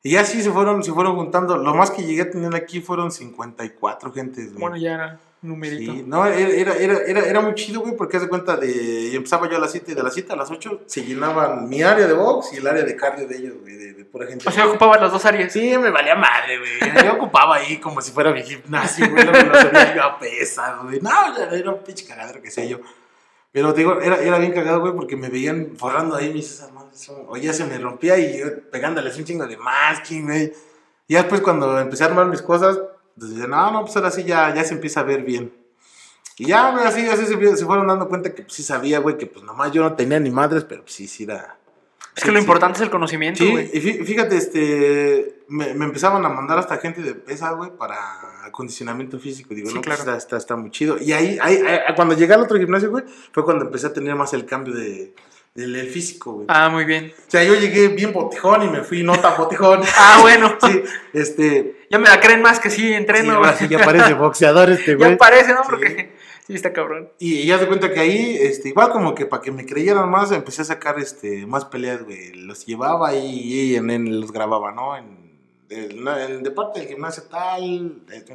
Y 0.03 0.11
ya 0.11 0.25
sí 0.25 0.41
se 0.41 0.51
fueron, 0.51 0.83
se 0.83 0.91
fueron 0.91 1.15
juntando. 1.15 1.57
Lo 1.57 1.75
más 1.75 1.91
que 1.91 2.03
llegué 2.03 2.23
a 2.23 2.29
tener 2.29 2.55
aquí 2.55 2.81
fueron 2.81 3.11
54 3.11 4.11
gentes, 4.11 4.47
güey. 4.47 4.59
Bueno, 4.59 4.77
ya 4.77 4.93
era 4.95 5.19
numerito. 5.43 5.93
Sí, 5.93 6.03
no, 6.07 6.25
era, 6.25 6.39
era, 6.39 6.73
era, 6.75 6.97
era, 7.05 7.19
era 7.21 7.41
muy 7.41 7.53
chido, 7.53 7.81
güey, 7.81 7.95
porque 7.95 8.17
haz 8.17 8.23
de 8.23 8.29
cuenta 8.29 8.57
de. 8.57 9.15
Empezaba 9.15 9.47
yo 9.49 9.57
a 9.57 9.59
las 9.59 9.71
7 9.71 9.91
y 9.91 9.95
de 9.95 10.01
las 10.01 10.13
7 10.13 10.33
a 10.33 10.35
las 10.35 10.49
8 10.49 10.81
se 10.87 11.03
llenaban 11.03 11.69
mi 11.69 11.83
área 11.83 12.07
de 12.07 12.13
box 12.13 12.53
y 12.53 12.57
el 12.57 12.67
área 12.67 12.83
de 12.83 12.95
cardio 12.95 13.27
de 13.27 13.37
ellos, 13.37 13.53
güey, 13.61 13.75
de, 13.75 13.93
de 13.93 14.05
pura 14.05 14.25
gente. 14.25 14.47
O 14.47 14.51
sea, 14.51 14.65
ocupaba 14.65 14.97
las 14.97 15.11
dos 15.11 15.23
áreas. 15.23 15.53
Sí, 15.53 15.77
me 15.77 15.91
valía 15.91 16.15
madre, 16.15 16.57
güey. 16.57 17.05
Yo 17.05 17.13
ocupaba 17.13 17.57
ahí 17.57 17.77
como 17.77 18.01
si 18.01 18.11
fuera 18.11 18.31
mi 18.31 18.41
gimnasio, 18.41 19.07
güey. 19.07 19.23
No 19.23 19.31
me 19.31 19.43
lo 19.43 19.53
sabía 19.53 19.95
yo 19.95 20.03
a 20.03 20.19
pesas, 20.19 20.81
güey. 20.83 20.99
No, 20.99 21.37
ya 21.37 21.45
era 21.55 21.71
un 21.71 21.83
pinche 21.83 22.05
cagadero 22.05 22.41
que 22.41 22.49
sé 22.49 22.67
yo. 22.67 22.79
Pero 23.51 23.73
te 23.73 23.81
digo, 23.81 23.99
era, 23.99 24.21
era 24.21 24.37
bien 24.39 24.53
cagado, 24.53 24.79
güey, 24.79 24.93
porque 24.93 25.17
me 25.17 25.29
veían 25.29 25.73
forrando 25.77 26.15
ahí 26.15 26.33
mis 26.33 26.61
madres. 26.73 26.99
son- 27.01 27.25
O 27.27 27.35
ya 27.37 27.51
se 27.53 27.65
me 27.65 27.77
rompía 27.77 28.17
y 28.17 28.39
yo 28.39 28.45
pegándoles 28.71 29.17
un 29.17 29.25
chingo 29.25 29.45
de 29.47 29.57
masking, 29.57 30.25
güey. 30.25 30.53
Y 31.07 31.15
después 31.15 31.41
cuando 31.41 31.77
empecé 31.79 32.03
a 32.03 32.07
armar 32.07 32.27
mis 32.27 32.41
cosas, 32.41 32.79
pues 33.17 33.31
decía, 33.31 33.47
no, 33.47 33.71
no, 33.71 33.81
pues 33.81 33.95
ahora 33.97 34.11
sí 34.11 34.23
ya, 34.23 34.53
ya 34.55 34.63
se 34.63 34.73
empieza 34.75 35.01
a 35.01 35.03
ver 35.03 35.23
bien. 35.23 35.53
Y 36.37 36.47
ya, 36.47 36.69
así, 36.87 37.05
así 37.07 37.25
se, 37.25 37.57
se 37.57 37.65
fueron 37.65 37.87
dando 37.87 38.07
cuenta 38.07 38.33
que 38.33 38.43
pues, 38.43 38.53
sí 38.53 38.63
sabía, 38.63 38.99
güey, 38.99 39.17
que 39.17 39.27
pues 39.27 39.43
nomás 39.43 39.71
yo 39.73 39.81
no 39.83 39.95
tenía 39.95 40.19
ni 40.19 40.31
madres, 40.31 40.63
pero 40.63 40.81
pues, 40.83 40.93
sí, 40.93 41.07
sí 41.07 41.23
era... 41.25 41.57
Es 42.15 42.23
que 42.25 42.31
lo 42.31 42.39
importante 42.39 42.77
es 42.77 42.81
el 42.83 42.89
conocimiento, 42.89 43.43
Sí, 43.43 43.49
güey. 43.51 43.69
y 43.73 43.79
fí- 43.81 44.05
fíjate, 44.05 44.35
este, 44.37 45.43
me, 45.47 45.73
me 45.73 45.85
empezaban 45.85 46.25
a 46.25 46.29
mandar 46.29 46.59
hasta 46.59 46.77
gente 46.77 47.01
de 47.01 47.13
pesa, 47.15 47.51
güey, 47.51 47.71
para 47.77 47.95
acondicionamiento 48.45 49.17
físico. 49.17 49.53
Digo, 49.55 49.69
Sí, 49.69 49.75
no, 49.75 49.81
pues, 49.81 49.95
claro. 49.97 50.11
está, 50.11 50.17
está, 50.17 50.37
está 50.37 50.55
muy 50.57 50.71
chido. 50.71 50.97
Y 50.99 51.13
ahí, 51.13 51.37
ahí, 51.41 51.57
ahí, 51.65 51.79
cuando 51.95 52.15
llegué 52.15 52.33
al 52.33 52.41
otro 52.41 52.57
gimnasio, 52.59 52.89
güey, 52.91 53.05
fue 53.31 53.45
cuando 53.45 53.65
empecé 53.65 53.87
a 53.87 53.93
tener 53.93 54.13
más 54.15 54.33
el 54.33 54.45
cambio 54.45 54.73
de, 54.73 55.13
del, 55.55 55.71
del 55.73 55.87
físico, 55.87 56.33
güey. 56.33 56.45
Ah, 56.49 56.67
muy 56.69 56.83
bien. 56.83 57.13
O 57.17 57.31
sea, 57.31 57.43
yo 57.45 57.55
llegué 57.55 57.87
bien 57.87 58.11
botijón 58.11 58.63
y 58.63 58.67
me 58.67 58.83
fui 58.83 59.03
no 59.03 59.17
tan 59.19 59.37
botijón. 59.37 59.81
Ah, 59.97 60.17
bueno. 60.21 60.57
Sí, 60.65 60.83
este. 61.13 61.85
Ya 61.89 61.97
me 61.97 62.09
la 62.09 62.19
creen 62.19 62.41
más 62.41 62.59
que 62.59 62.69
sí, 62.69 62.91
entreno. 62.93 63.35
ahora 63.35 63.53
sí 63.57 63.67
ya 63.69 63.79
parece 63.79 64.13
boxeador 64.15 64.69
este, 64.69 64.91
ya 64.91 64.97
güey. 64.97 65.17
parece, 65.17 65.53
¿no? 65.53 65.61
Porque 65.63 66.11
sí 66.51 66.55
está 66.57 66.73
cabrón. 66.73 67.09
Y 67.19 67.45
ya 67.45 67.57
se 67.59 67.67
cuenta 67.67 67.91
que 67.93 67.99
ahí, 67.99 68.37
este, 68.39 68.69
igual 68.69 68.89
como 68.91 69.15
que 69.15 69.25
para 69.25 69.41
que 69.41 69.51
me 69.51 69.65
creyeran 69.65 70.09
más, 70.09 70.31
empecé 70.31 70.61
a 70.61 70.65
sacar 70.65 70.99
este, 70.99 71.45
más 71.47 71.65
peleas, 71.65 72.03
güey. 72.03 72.33
Los 72.33 72.65
llevaba 72.65 73.13
y, 73.15 73.25
y 73.71 73.75
en, 73.75 73.89
en- 73.89 74.19
los 74.21 74.31
grababa, 74.31 74.71
¿no? 74.71 74.95
En, 74.97 75.39
el, 75.69 76.03
no, 76.03 76.17
en- 76.17 76.43
de 76.43 76.51
parte 76.51 76.79
del 76.79 76.87
gimnasio 76.89 77.23
tal. 77.23 78.01
este, 78.11 78.33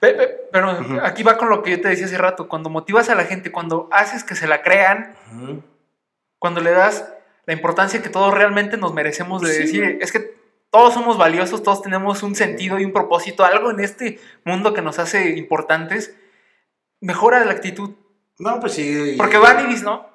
Pe- 0.00 0.12
pe- 0.14 0.36
Pero 0.52 0.70
aquí 1.02 1.22
va 1.22 1.38
con 1.38 1.48
lo 1.48 1.62
que 1.62 1.70
yo 1.72 1.80
te 1.80 1.88
decía 1.88 2.06
hace 2.06 2.18
rato. 2.18 2.48
Cuando 2.48 2.68
motivas 2.70 3.08
a 3.08 3.14
la 3.14 3.24
gente, 3.24 3.50
cuando 3.52 3.88
haces 3.92 4.24
que 4.24 4.34
se 4.34 4.46
la 4.46 4.62
crean, 4.62 5.14
cuando 6.38 6.60
le 6.60 6.70
das 6.70 7.08
la 7.46 7.54
importancia 7.54 8.02
que 8.02 8.08
todos 8.08 8.34
realmente 8.34 8.76
nos 8.76 8.92
merecemos 8.92 9.40
de 9.42 9.52
Sí. 9.52 9.62
decir, 9.62 9.98
es 10.00 10.12
que 10.12 10.34
todos 10.70 10.92
somos 10.94 11.16
valiosos, 11.16 11.62
todos 11.62 11.80
tenemos 11.80 12.22
un 12.22 12.34
sentido 12.34 12.78
y 12.78 12.84
un 12.84 12.92
propósito, 12.92 13.44
algo 13.44 13.70
en 13.70 13.80
este 13.80 14.18
mundo 14.44 14.74
que 14.74 14.82
nos 14.82 14.98
hace 14.98 15.30
importantes, 15.38 16.14
mejora 17.00 17.44
la 17.44 17.52
actitud. 17.52 17.90
No, 18.38 18.60
pues 18.60 18.74
sí. 18.74 19.14
Porque 19.16 19.38
van 19.38 19.64
y 19.64 19.68
dicen, 19.68 19.86
no, 19.86 20.10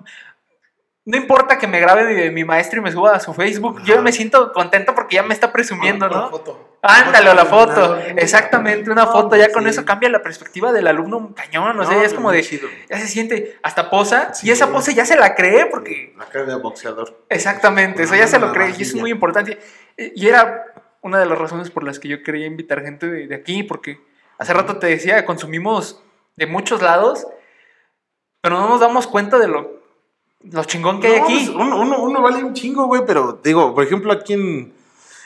no 1.03 1.17
importa 1.17 1.57
que 1.57 1.67
me 1.67 1.79
grabe 1.79 2.29
mi, 2.29 2.29
mi 2.29 2.45
maestro 2.45 2.79
y 2.79 2.83
me 2.83 2.91
suba 2.91 3.15
a 3.15 3.19
su 3.19 3.33
Facebook, 3.33 3.81
yo 3.83 4.01
me 4.03 4.11
siento 4.11 4.53
contento 4.53 4.93
porque 4.93 5.15
ya 5.15 5.23
me 5.23 5.33
está 5.33 5.51
presumiendo, 5.51 6.07
¿no? 6.07 6.29
foto. 6.29 6.77
Ándale, 6.83 7.33
la 7.33 7.45
foto. 7.45 7.97
Exactamente, 8.17 8.89
una 8.89 9.05
foto. 9.05 9.35
Ya 9.35 9.51
con 9.51 9.63
sí. 9.63 9.69
eso 9.69 9.85
cambia 9.85 10.09
la 10.09 10.23
perspectiva 10.23 10.71
del 10.71 10.87
alumno 10.87 11.33
cañón. 11.35 11.79
O 11.79 11.83
sea, 11.83 11.95
No, 11.95 12.01
ya 12.01 12.07
es 12.07 12.13
como 12.13 12.31
de. 12.31 12.41
Ya 12.89 12.97
se 12.97 13.07
siente 13.07 13.59
hasta 13.61 13.89
posa. 13.89 14.33
Sí. 14.33 14.47
Y 14.47 14.51
esa 14.51 14.71
pose 14.71 14.93
ya 14.95 15.05
se 15.05 15.15
la 15.15 15.35
cree 15.35 15.67
porque. 15.67 16.13
La 16.17 16.25
cara 16.25 16.45
de 16.45 16.55
boxeador. 16.55 17.23
Exactamente, 17.29 18.03
eso 18.03 18.15
ya 18.15 18.27
se 18.27 18.39
lo 18.39 18.51
cree. 18.51 18.69
Y 18.69 18.81
eso 18.81 18.95
es 18.95 19.01
muy 19.01 19.11
importante. 19.11 19.59
Y 19.97 20.27
era 20.27 20.65
una 21.01 21.19
de 21.19 21.27
las 21.27 21.37
razones 21.37 21.69
por 21.69 21.83
las 21.83 21.99
que 21.99 22.07
yo 22.07 22.23
quería 22.23 22.47
invitar 22.47 22.81
gente 22.81 23.07
de, 23.07 23.27
de 23.27 23.35
aquí. 23.35 23.61
Porque 23.61 23.99
hace 24.39 24.53
rato 24.53 24.77
te 24.77 24.87
decía, 24.87 25.23
consumimos 25.23 26.03
de 26.41 26.47
muchos 26.47 26.81
lados. 26.81 27.25
Pero 28.41 28.59
no 28.59 28.67
nos 28.69 28.79
damos 28.79 29.05
cuenta 29.05 29.37
de 29.37 29.47
lo, 29.47 29.79
lo 30.41 30.63
chingón 30.63 30.99
que 30.99 31.07
hay 31.07 31.19
No, 31.19 31.23
aquí. 31.25 31.33
pues, 31.35 31.49
uno, 31.49 31.79
uno, 31.79 32.01
uno 32.01 32.21
vale 32.21 32.43
un 32.43 32.53
chingo, 32.55 32.85
güey, 32.87 33.03
pero 33.05 33.39
digo, 33.43 33.75
por 33.75 33.83
ejemplo, 33.83 34.11
aquí 34.11 34.33
en, 34.33 34.73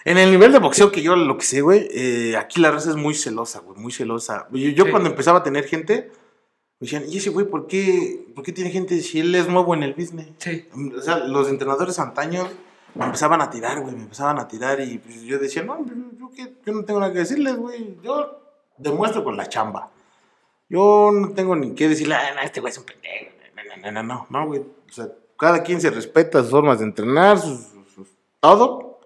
en 0.03 0.17
el 0.17 0.31
nivel 0.31 0.51
de 0.51 0.59
boxeo 0.59 0.91
que 0.91 1.01
yo 1.01 1.15
lo 1.15 1.37
que 1.37 1.45
sé, 1.45 1.61
güey, 1.61 1.87
eh, 1.91 2.35
aquí 2.37 2.59
la 2.59 2.71
raza 2.71 2.89
es 2.89 2.97
muy 2.97 3.13
celosa, 3.15 3.59
güey, 3.61 3.79
muy 3.79 3.93
celosa. 3.93 4.47
Yo, 4.51 4.69
yo 4.69 4.83
Sí. 4.85 4.91
cuando 4.91 5.09
empezaba 5.09 5.39
a 5.39 5.43
tener 5.43 5.63
gente, 5.65 6.11
me 6.81 6.85
decían, 6.87 7.05
¿y 7.07 7.17
ese 7.19 7.29
güey 7.29 7.45
por 7.45 7.67
qué, 7.67 8.27
por 8.35 8.43
qué 8.43 8.51
tiene 8.51 8.69
gente 8.69 8.99
si 9.01 9.21
él 9.21 9.33
es 9.33 9.47
nuevo 9.47 9.73
en 9.73 9.83
el 9.83 9.93
business? 9.93 10.27
Sí. 10.39 10.67
O 10.97 11.01
sea, 11.01 11.19
los 11.19 11.47
entrenadores 11.47 11.97
antaños 11.99 12.49
me 12.95 13.05
empezaban 13.05 13.41
a 13.41 13.49
tirar, 13.49 13.79
güey, 13.79 13.95
me 13.95 14.03
empezaban 14.03 14.39
a 14.39 14.47
tirar 14.49 14.81
y 14.81 14.97
pues, 14.97 15.21
yo 15.21 15.39
decía, 15.39 15.63
no, 15.63 15.77
yo, 15.85 15.93
yo 16.19 16.29
qué- 16.35 16.53
yo 16.65 16.73
no 16.73 16.83
tengo 16.83 16.99
nada 16.99 17.13
que 17.13 17.19
decirles, 17.19 17.55
güey, 17.55 17.95
yo 18.03 18.41
demuestro 18.77 19.23
con 19.23 19.37
la 19.37 19.47
chamba. 19.47 19.89
Yo 20.69 21.11
no 21.13 21.29
tengo 21.33 21.55
ni 21.55 21.75
que 21.75 21.89
decirle, 21.89 22.15
ah, 22.15 22.43
este 22.43 22.59
güey 22.59 22.71
es 22.71 22.77
un 22.77 22.85
pendejo. 22.85 23.35
No, 23.55 23.91
no, 23.91 23.91
no, 23.91 24.03
no, 24.03 24.27
no, 24.29 24.47
güey. 24.47 24.61
O 24.61 24.91
sea, 24.91 25.09
cada 25.37 25.63
quien 25.63 25.81
se 25.81 25.89
respeta 25.89 26.41
sus 26.41 26.51
formas 26.51 26.79
de 26.79 26.85
entrenar, 26.85 27.37
sus, 27.37 27.67
todo. 28.39 28.99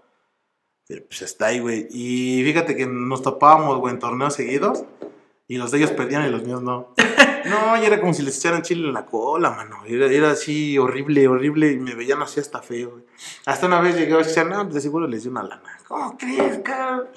Pero 0.88 1.04
pues 1.06 1.22
está 1.22 1.48
ahí, 1.48 1.60
güey. 1.60 1.88
Y 1.92 2.44
fíjate 2.44 2.76
que 2.76 2.86
nos 2.86 3.22
topábamos, 3.22 3.78
güey, 3.78 3.94
en 3.94 4.00
torneos 4.00 4.34
seguidos. 4.34 4.84
Y 5.48 5.58
los 5.58 5.72
de 5.72 5.80
ellos 5.80 5.92
perdían 5.92 6.26
y 6.26 6.30
los 6.30 6.44
míos 6.44 6.62
no. 6.62 6.94
No, 7.46 7.82
y 7.82 7.86
era 7.86 8.00
como 8.00 8.14
si 8.14 8.22
les 8.22 8.38
echaran 8.38 8.62
chile 8.62 8.88
en 8.88 8.94
la 8.94 9.06
cola, 9.06 9.52
mano. 9.52 9.84
Era, 9.86 10.32
así 10.32 10.78
horrible, 10.78 11.28
horrible. 11.28 11.72
Y 11.72 11.78
me 11.78 11.96
veían 11.96 12.22
así 12.22 12.40
hasta 12.40 12.62
feo, 12.62 12.92
güey. 12.92 13.04
Hasta 13.46 13.66
una 13.66 13.80
vez 13.82 13.96
llegué 13.96 14.14
a 14.14 14.18
decir, 14.18 14.46
no, 14.46 14.64
pues 14.64 14.76
de 14.76 14.82
seguro 14.82 15.08
les 15.08 15.24
dio 15.24 15.32
una 15.32 15.44
lana. 15.44 15.78
¿Cómo 15.88 16.18
crees, 16.18 16.60
cabrón? 16.60 17.08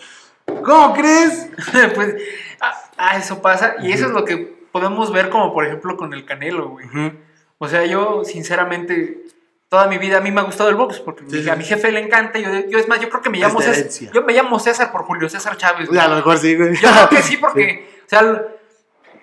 ¿Cómo 0.47 0.95
crees? 0.95 1.49
pues, 1.95 2.15
ah, 2.61 2.75
ah, 2.97 3.17
eso 3.19 3.41
pasa. 3.43 3.77
Y 3.81 3.93
eso 3.93 4.07
es 4.07 4.13
lo 4.13 4.25
que 4.25 4.37
podemos 4.73 5.13
ver, 5.13 5.29
como 5.31 5.53
por 5.53 5.65
ejemplo 5.67 5.97
con 5.97 6.13
el 6.15 6.25
Canelo, 6.25 6.71
güey. 6.71 6.87
Ujú. 6.87 7.13
O 7.59 7.69
sea, 7.69 7.85
yo 7.85 8.25
sinceramente 8.25 9.23
toda 9.69 9.87
mi 9.87 9.97
vida 9.99 10.19
a 10.19 10.21
mí 10.21 10.31
me 10.31 10.41
ha 10.41 10.45
gustado 10.45 10.69
el 10.69 10.77
box 10.77 11.01
porque 11.01 11.25
Sí, 11.29 11.43
sí. 11.45 11.49
a 11.51 11.57
mi 11.57 11.65
jefe 11.65 11.91
le 11.93 12.01
encanta. 12.01 12.39
Yo, 12.39 12.49
yo 12.69 12.79
es 12.79 12.89
más, 12.89 13.01
yo 13.01 13.09
creo 13.09 13.23
que 13.23 13.31
me 13.31 13.39
llamo 13.39 13.61
César. 13.63 14.11
Yo 14.13 14.23
me 14.23 14.33
llamo 14.35 14.59
César 14.59 14.93
por 14.93 15.03
Julio 15.05 15.29
César 15.29 15.57
Chávez. 15.57 15.89
güey. 15.89 15.99
A 16.01 16.09
lo 16.09 16.17
mejor 16.17 16.37
sí, 16.39 16.57
güey. 16.57 16.75
Yo 16.75 16.91
creo 16.91 17.09
que 17.09 17.23
sí 17.23 17.37
porque, 17.41 18.03
o 18.05 18.09
sea, 18.09 18.21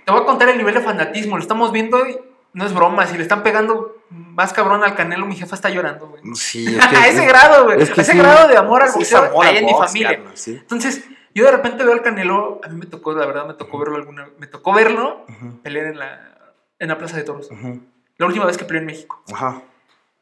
te 0.06 0.12
voy 0.12 0.22
a 0.22 0.26
contar 0.26 0.50
el 0.50 0.58
nivel 0.58 0.74
de 0.74 0.82
fanatismo. 0.82 1.36
Lo 1.38 1.42
estamos 1.44 1.72
viendo 1.72 2.08
y 2.08 2.18
no 2.54 2.66
es 2.66 2.74
broma. 2.74 3.06
Si 3.06 3.16
le 3.18 3.24
están 3.24 3.44
pegando 3.44 3.96
más 4.10 4.54
cabrón 4.54 4.84
al 4.84 4.95
Canelo, 4.95 5.26
mi 5.26 5.36
jefa 5.36 5.56
está 5.56 5.69
llorando, 5.69 6.08
güey. 6.10 6.22
Sí, 6.36 6.65
es 6.78 6.88
que- 6.88 6.95
a 6.95 7.08
ese 7.08 7.26
grado, 7.26 7.65
güey. 7.65 7.82
es 7.82 7.89
que 7.91 8.02
a 8.02 8.04
ese 8.04 8.12
sí. 8.13 8.17
grado 8.17 8.48
de 8.48 8.58
amor 8.58 8.82
al 8.84 8.89
Sí, 8.89 9.00
boxeo 9.00 9.24
amor 9.26 9.45
hay 9.45 9.58
en 9.58 9.65
mi 9.65 9.74
familia. 9.74 10.22
sí. 10.34 10.56
Entonces, 10.60 11.04
yo 11.36 11.45
de 11.45 11.52
repente 11.52 11.84
veo 11.84 11.93
al 11.93 12.02
Canelo, 12.02 12.60
a 12.63 12.67
mí 12.69 12.76
me 12.80 12.86
tocó, 12.88 13.13
la 13.13 13.26
verdad, 13.26 13.45
me 13.48 13.54
tocó 13.54 13.78
verlo 13.80 13.95
alguna, 13.98 14.30
me 14.39 14.48
tocó 14.48 14.74
verlo 14.74 15.26
pelear 15.63 15.86
en 15.88 16.00
la, 16.00 16.54
en 16.80 16.88
la 16.88 16.98
Plaza 16.98 17.17
de 17.17 17.24
Toros. 17.24 17.50
La 18.17 18.26
última 18.26 18.45
vez 18.45 18.58
que 18.58 18.65
peleó 18.65 18.82
en 18.82 18.88
México. 18.88 19.24
Ajá. 19.34 19.62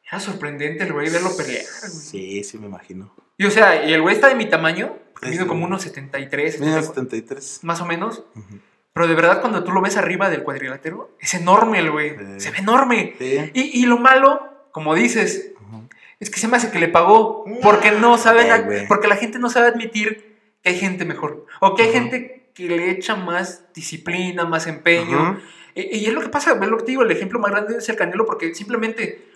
Era 0.10 0.19
sorprendente 0.19 0.84
el 0.84 0.93
güey 0.93 1.10
verlo 1.10 1.30
pelear. 1.36 1.65
güey. 1.82 1.91
Sí, 1.91 2.43
sí, 2.43 2.58
me 2.58 2.67
imagino. 2.67 3.13
Y 3.38 3.45
o 3.45 3.52
sea, 3.52 3.86
y 3.86 3.93
el 3.93 4.02
güey 4.02 4.15
está 4.15 4.28
de 4.28 4.36
mi 4.36 4.45
tamaño, 4.47 4.95
Sí, 5.23 5.36
sí. 5.38 5.45
como 5.45 5.65
unos 5.65 5.82
73, 5.82 6.60
Mira, 6.60 6.82
74, 6.82 6.93
73. 6.93 7.60
más 7.63 7.82
o 7.82 7.86
menos. 7.86 8.23
Ujú. 8.36 8.60
Pero 8.98 9.08
de 9.08 9.16
verdad, 9.16 9.42
cuando 9.42 9.64
tú 9.64 9.72
lo 9.72 9.82
ves 9.82 9.96
arriba 9.98 10.30
del 10.30 10.44
cuadrilátero, 10.44 11.12
es 11.20 11.34
enorme 11.36 11.80
el 11.80 11.92
güey. 11.92 12.16
Sí. 12.18 12.40
Se 12.40 12.52
ve 12.52 12.58
enorme. 12.60 13.16
Sí. 13.20 13.52
Y, 13.54 13.82
y 13.82 13.86
lo 13.86 13.98
malo, 13.98 14.42
como 14.72 14.96
dices, 14.96 15.52
es 16.20 16.30
que 16.32 16.40
se 16.40 16.48
me 16.48 16.58
hace 16.58 16.72
que 16.72 16.80
le 16.80 16.88
pagó. 16.88 17.46
Porque 17.62 17.92
no 17.92 18.18
saben, 18.18 18.48
Eh, 18.48 18.52
ad- 18.52 18.66
güey. 18.66 18.88
porque 18.88 19.08
la 19.08 19.16
gente 19.16 19.38
no 19.40 19.50
sabe 19.50 19.68
admitir 19.68 20.38
que 20.64 20.70
hay 20.70 20.80
gente 20.80 21.06
mejor. 21.06 21.46
O 21.62 21.76
que 21.76 21.84
hay 21.84 21.92
gente 21.92 22.50
que 22.56 22.64
le 22.68 22.90
echa 22.90 23.16
más 23.16 23.72
disciplina, 23.74 24.46
más 24.46 24.66
empeño. 24.66 25.40
Y, 25.76 25.98
y 26.00 26.06
es 26.08 26.14
lo 26.14 26.22
que 26.22 26.30
pasa, 26.30 26.54
es 26.60 26.68
lo 26.68 26.78
que 26.78 26.84
te 26.86 26.92
digo, 26.92 27.04
el 27.04 27.12
ejemplo 27.12 27.40
más 27.40 27.52
grande 27.52 27.78
es 27.78 27.88
el 27.90 27.96
Canelo, 27.96 28.26
porque 28.26 28.56
simplemente 28.56 29.28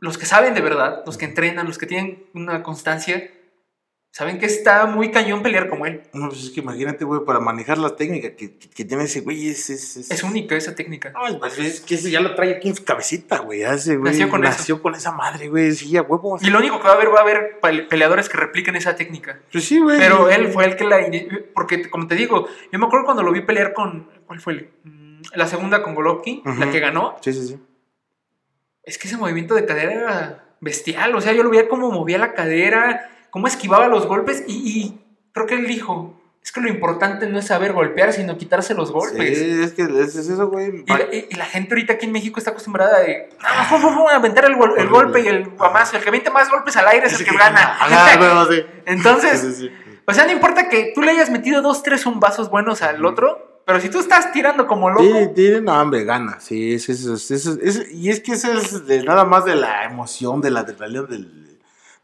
los 0.00 0.16
que 0.16 0.26
saben 0.26 0.54
de 0.54 0.60
verdad, 0.62 1.02
los 1.04 1.18
que 1.18 1.24
entrenan, 1.26 1.66
los 1.66 1.76
que 1.76 1.86
tienen 1.86 2.24
una 2.32 2.62
constancia, 2.62 3.30
saben 4.10 4.38
que 4.40 4.46
está 4.46 4.86
muy 4.86 5.10
cañón 5.12 5.42
pelear 5.42 5.68
como 5.68 5.86
él. 5.86 6.02
No, 6.12 6.28
pues 6.28 6.42
es 6.44 6.50
que 6.50 6.60
imagínate, 6.60 7.04
güey, 7.04 7.20
para 7.24 7.38
manejar 7.40 7.78
la 7.78 7.94
técnica 7.94 8.34
que, 8.34 8.56
que, 8.58 8.68
que 8.68 8.84
tiene 8.84 9.04
ese 9.04 9.20
güey, 9.20 9.48
es... 9.48 9.70
Es, 9.70 9.96
es, 9.96 10.10
Es 10.10 10.22
única 10.24 10.56
esa 10.56 10.74
técnica. 10.74 11.10
No, 11.12 11.38
pues 11.38 11.58
es 11.58 11.80
que 11.80 11.94
ese 11.94 12.10
ya 12.10 12.20
lo 12.20 12.34
trae 12.34 12.56
aquí 12.56 12.68
en 12.68 12.74
su 12.74 12.84
cabecita, 12.84 13.38
güey. 13.38 13.60
güey 13.62 13.98
Nació 14.00 14.28
con 14.28 14.40
nació 14.40 14.82
con 14.82 14.94
esa 14.96 15.12
madre, 15.12 15.48
güey. 15.48 15.70
Sí, 15.72 15.96
a 15.96 16.02
huevo. 16.02 16.38
Y 16.40 16.50
lo 16.50 16.58
único 16.58 16.78
que 16.80 16.84
va 16.88 16.94
a 16.94 16.96
haber, 16.96 17.08
va 17.14 17.18
a 17.18 17.22
haber 17.22 17.58
pele- 17.60 17.86
peleadores 17.88 18.28
que 18.28 18.38
repliquen 18.38 18.74
esa 18.76 18.96
técnica. 18.96 19.40
Pues 19.52 19.64
sí, 19.64 19.78
güey. 19.78 19.98
Pero 19.98 20.28
él 20.30 20.48
fue 20.48 20.64
el 20.64 20.74
que 20.76 20.84
la... 20.84 20.98
Porque, 21.54 21.88
como 21.88 22.08
te 22.08 22.16
digo, 22.16 22.48
yo 22.72 22.78
me 22.78 22.86
acuerdo 22.86 23.04
cuando 23.04 23.22
lo 23.22 23.30
vi 23.32 23.42
pelear 23.42 23.72
con... 23.72 24.08
¿Cuál 24.26 24.40
fue? 24.40 24.70
Mm, 24.84 25.20
La 25.34 25.46
segunda 25.46 25.82
con 25.82 25.94
Golovkin, 25.94 26.42
la 26.58 26.70
que 26.70 26.80
ganó. 26.80 27.16
Sí, 27.20 27.32
sí, 27.32 27.46
sí. 27.46 27.60
Es 28.82 28.98
que 28.98 29.06
ese 29.06 29.16
movimiento 29.16 29.54
de 29.54 29.64
cadera 29.66 29.92
era 29.92 30.44
bestial. 30.60 31.14
O 31.14 31.20
sea, 31.20 31.32
yo 31.34 31.42
lo 31.44 31.50
veía 31.50 31.68
cómo 31.68 31.90
movía 31.90 32.18
la 32.18 32.32
cadera, 32.32 33.10
cómo 33.30 33.46
esquivaba 33.46 33.88
los 33.88 34.06
golpes. 34.06 34.44
Y, 34.46 34.52
y 34.54 35.00
creo 35.32 35.46
que 35.46 35.54
él 35.54 35.66
dijo: 35.66 36.14
Es 36.42 36.52
que 36.52 36.60
lo 36.60 36.68
importante 36.68 37.26
no 37.26 37.38
es 37.38 37.46
saber 37.46 37.72
golpear, 37.72 38.12
sino 38.12 38.36
quitarse 38.38 38.74
los 38.74 38.90
golpes. 38.92 39.38
Sí, 39.38 39.60
es 39.62 39.72
que 39.72 39.82
es, 39.82 40.16
es 40.16 40.28
eso, 40.28 40.48
güey. 40.48 40.84
Y, 40.86 40.90
la, 40.90 41.02
y- 41.14 41.26
y 41.30 41.34
la 41.34 41.44
gente 41.44 41.74
ahorita 41.74 41.94
aquí 41.94 42.06
en 42.06 42.12
México 42.12 42.38
está 42.38 42.50
acostumbrada 42.52 43.00
de 43.00 43.28
"Ah, 43.40 43.66
fu, 43.68 43.76
fu, 43.78 43.90
fu", 43.90 44.08
a 44.08 44.16
aventar 44.16 44.44
el, 44.46 44.56
gol- 44.56 44.74
el 44.78 44.88
golpe 44.88 45.20
y 45.20 45.26
el 45.28 45.48
guamazo. 45.50 45.96
El 45.96 46.02
que 46.02 46.08
aviente 46.08 46.30
más 46.30 46.48
golpes 46.50 46.76
al 46.76 46.88
aire 46.88 47.06
es 47.06 47.18
el 47.20 47.26
que 47.26 47.36
gana. 47.36 47.76
Sí. 48.50 48.62
Entonces, 48.86 49.40
Sí, 49.40 49.52
sí, 49.52 49.68
sí. 49.68 49.70
o 50.06 50.12
sea, 50.14 50.24
no 50.26 50.32
importa 50.32 50.68
que 50.68 50.92
tú 50.94 51.02
le 51.02 51.10
hayas 51.10 51.30
metido 51.30 51.60
dos, 51.62 51.82
tres 51.82 52.02
zumbazos 52.02 52.50
buenos 52.50 52.80
al 52.82 53.04
otro, 53.04 53.60
pero 53.66 53.80
si 53.80 53.90
tú 53.90 53.98
estás 54.00 54.32
tirando 54.32 54.66
como 54.66 54.88
loco, 54.88 55.02
tiene, 55.34 55.60
no, 55.60 55.78
hombre, 55.78 56.04
gana. 56.04 56.40
Sí, 56.40 56.72
es 56.74 56.88
eso, 56.88 57.14
es 57.14 57.30
eso, 57.30 57.58
es- 57.60 57.92
y 57.92 58.08
es 58.08 58.20
que 58.20 58.32
eso 58.32 58.50
es 58.52 58.86
de, 58.86 59.02
nada 59.02 59.24
más 59.26 59.44
de 59.44 59.54
la 59.56 59.84
emoción, 59.84 60.40
de 60.40 60.50
la 60.50 60.60
adrenalina 60.60 61.02
del, 61.02 61.47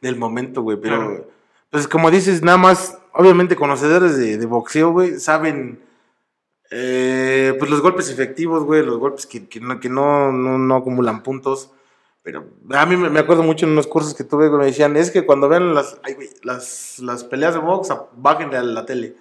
del 0.00 0.16
momento, 0.16 0.62
güey. 0.62 0.78
Pero, 0.80 0.96
Claro. 0.98 1.28
pues 1.70 1.88
como 1.88 2.10
dices, 2.10 2.42
nada 2.42 2.58
más, 2.58 2.98
obviamente 3.12 3.56
conocedores 3.56 4.16
de, 4.16 4.36
de 4.38 4.46
boxeo, 4.46 4.90
güey, 4.92 5.18
saben, 5.18 5.80
eh, 6.70 7.54
pues 7.58 7.70
los 7.70 7.80
golpes 7.80 8.10
efectivos, 8.10 8.64
güey, 8.64 8.84
los 8.84 8.98
golpes 8.98 9.26
que, 9.26 9.46
que, 9.48 9.60
no, 9.60 9.80
que 9.80 9.88
no, 9.88 10.32
no, 10.32 10.58
no 10.58 10.76
acumulan 10.76 11.22
puntos. 11.22 11.70
Pero 12.22 12.44
a 12.70 12.86
mí 12.86 12.96
me, 12.96 13.20
acuerdo 13.20 13.42
mucho 13.42 13.66
en 13.66 13.72
unos 13.72 13.86
cursos 13.86 14.14
que 14.14 14.24
tuve, 14.24 14.48
güey, 14.48 14.58
me 14.60 14.66
decían, 14.66 14.96
es 14.96 15.10
que 15.10 15.26
cuando 15.26 15.46
vean 15.48 15.74
las, 15.74 15.98
ay, 16.02 16.14
güey, 16.14 16.30
las, 16.42 16.98
las 17.00 17.22
peleas 17.22 17.52
de 17.52 17.60
box, 17.60 17.88
bájenle 18.16 18.56
a 18.56 18.62
la 18.62 18.86
tele. 18.86 19.14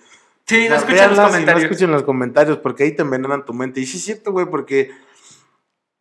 sí, 0.46 0.68
O 0.68 0.70
no 0.70 0.70
sea, 0.70 0.78
escuchan 0.78 1.10
los 1.10 1.18
véanlas 1.18 1.18
y 1.18 1.18
No 1.18 1.28
comentarios. 1.32 1.64
escuchen 1.64 1.92
los 1.92 2.04
comentarios 2.04 2.58
porque 2.60 2.84
ahí 2.84 2.96
te 2.96 3.02
envenenan 3.02 3.44
tu 3.44 3.54
mente. 3.54 3.82
Y 3.82 3.86
sí 3.86 3.98
es 3.98 4.06
cierto, 4.06 4.32
güey, 4.32 4.46
porque 4.46 4.92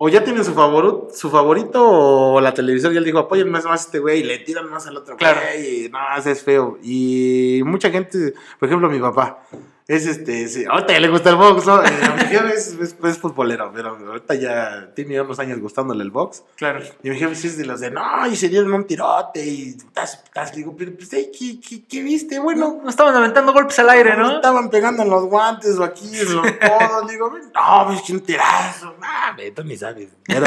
o 0.04 0.08
ya 0.08 0.24
tienen 0.24 0.44
su 0.44 0.52
favorito, 0.52 1.10
su 1.14 1.30
favorito 1.30 1.80
o 1.80 2.40
la 2.40 2.52
televisora 2.52 2.92
ya 2.92 2.98
le 2.98 3.06
dijo, 3.06 3.20
apoyen 3.20 3.48
más, 3.48 3.64
a 3.66 3.74
este 3.76 4.00
güey 4.00 4.18
y 4.18 4.24
le 4.24 4.40
tiran 4.40 4.68
más 4.68 4.84
al 4.88 4.96
otro 4.96 5.16
Claro. 5.16 5.40
güey. 5.40 5.84
Y 5.84 5.88
no, 5.90 5.98
es 6.16 6.42
feo. 6.42 6.76
Y 6.82 7.60
mucha 7.64 7.88
gente, 7.88 8.34
por 8.58 8.66
ejemplo, 8.68 8.90
mi 8.90 8.98
papá, 8.98 9.44
Es 9.92 10.06
este, 10.06 10.48
sí, 10.48 10.64
ahorita 10.64 10.94
ya 10.94 11.00
le 11.00 11.08
gusta 11.08 11.28
el 11.30 11.36
box, 11.36 11.66
¿no? 11.66 11.82
Eh, 11.84 11.86
a 12.02 12.14
mi 12.14 12.22
jefe 12.22 12.54
es, 12.54 12.68
es- 12.80 12.96
es 13.04 13.18
futbolero, 13.18 13.70
pero 13.74 13.90
ahorita 13.90 14.34
ya 14.36 14.90
tiene 14.94 15.20
unos 15.20 15.38
años 15.38 15.60
gustándole 15.60 16.02
el 16.02 16.10
box. 16.10 16.44
Claro. 16.56 16.80
Y 17.02 17.10
mi 17.10 17.18
jefe 17.18 17.32
es 17.46 17.58
de 17.58 17.66
los 17.66 17.80
de, 17.80 17.90
no, 17.90 18.26
y 18.26 18.34
se 18.36 18.48
dieron 18.48 18.72
un 18.72 18.86
tirote 18.86 19.44
y 19.44 19.76
tas, 19.92 20.24
tas. 20.32 20.54
Digo, 20.54 20.74
pero 20.78 20.92
pues, 20.96 21.10
¿qué, 21.10 21.30
qué, 21.60 21.84
qué 21.86 22.02
viste? 22.02 22.38
Bueno, 22.38 22.80
No 22.82 22.88
estaban 22.88 23.14
aventando 23.14 23.52
golpes 23.52 23.78
al 23.80 23.90
aire, 23.90 24.16
no 24.16 24.22
¿no? 24.28 24.36
estaban 24.36 24.70
pegando 24.70 25.02
en 25.02 25.10
los 25.10 25.24
guantes 25.26 25.76
o 25.78 25.84
aquí 25.84 26.08
en 26.18 26.36
los 26.36 26.46
codos. 26.52 27.10
Digo, 27.10 27.28
no, 27.30 27.84
pues 27.86 28.00
que 28.00 28.12
un 28.14 28.20
tirazo. 28.20 28.94
Ah, 29.02 29.36
tú 29.54 29.62
ni 29.64 29.76
sabes. 29.76 30.08
Pero 30.24 30.46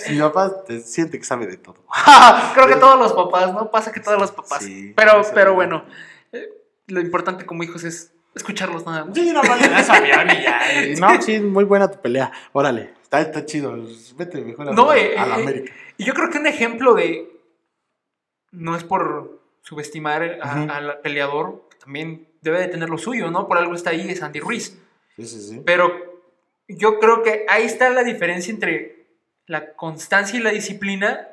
si 0.00 0.12
mi 0.14 0.18
papá 0.20 0.64
te 0.66 0.80
siente 0.80 1.16
que 1.18 1.24
sabe 1.24 1.46
de 1.46 1.58
todo. 1.58 1.76
Creo 2.54 2.66
que 2.66 2.74
todos 2.76 2.98
los 2.98 3.12
papás, 3.12 3.52
¿no? 3.52 3.70
Pasa 3.70 3.92
que 3.92 4.00
todos 4.00 4.18
los 4.20 4.32
papás. 4.32 4.64
Sí, 4.64 4.92
pero, 4.96 5.22
pero 5.32 5.54
bueno, 5.54 5.84
eh, 6.32 6.48
lo 6.88 7.00
importante 7.00 7.46
como 7.46 7.62
hijos 7.62 7.84
es 7.84 8.10
escucharlos 8.34 8.84
nada 8.86 9.04
más. 9.04 9.14
Sí, 9.16 9.30
no, 9.32 9.42
no, 9.42 9.56
ya 9.58 9.82
sabía, 9.82 10.24
ya. 10.42 10.82
eh. 10.82 10.94
No, 10.98 11.20
sí, 11.20 11.40
muy 11.40 11.64
buena 11.64 11.90
tu 11.90 12.00
pelea. 12.00 12.30
Órale, 12.52 12.92
está, 13.02 13.20
está 13.20 13.44
chido. 13.44 13.76
Vete 14.16 14.40
mejor 14.42 14.68
a, 14.68 14.72
No, 14.72 14.90
a 14.90 14.98
eh, 14.98 15.14
la 15.16 15.26
eh, 15.38 15.42
América. 15.42 15.72
Y 15.96 16.04
yo 16.04 16.14
creo 16.14 16.30
que 16.30 16.38
un 16.38 16.46
ejemplo 16.46 16.94
de. 16.94 17.30
No 18.50 18.76
es 18.76 18.84
por 18.84 19.40
subestimar 19.62 20.38
a- 20.42 20.76
al 20.76 21.00
peleador, 21.00 21.68
que 21.70 21.76
también 21.78 22.26
debe 22.40 22.60
de 22.60 22.68
tener 22.68 22.88
lo 22.88 22.96
suyo, 22.98 23.30
¿no? 23.30 23.46
Por 23.48 23.58
algo 23.58 23.74
está 23.74 23.90
ahí, 23.90 24.08
es 24.10 24.22
Andy 24.22 24.40
Ruiz. 24.40 24.78
Sí, 25.16 25.26
sí, 25.26 25.40
sí. 25.40 25.62
Pero 25.66 26.22
yo 26.68 26.98
creo 26.98 27.22
que 27.22 27.44
ahí 27.48 27.64
está 27.64 27.90
la 27.90 28.04
diferencia 28.04 28.52
entre 28.52 29.06
la 29.46 29.72
constancia 29.74 30.38
y 30.38 30.42
la 30.42 30.50
disciplina 30.50 31.28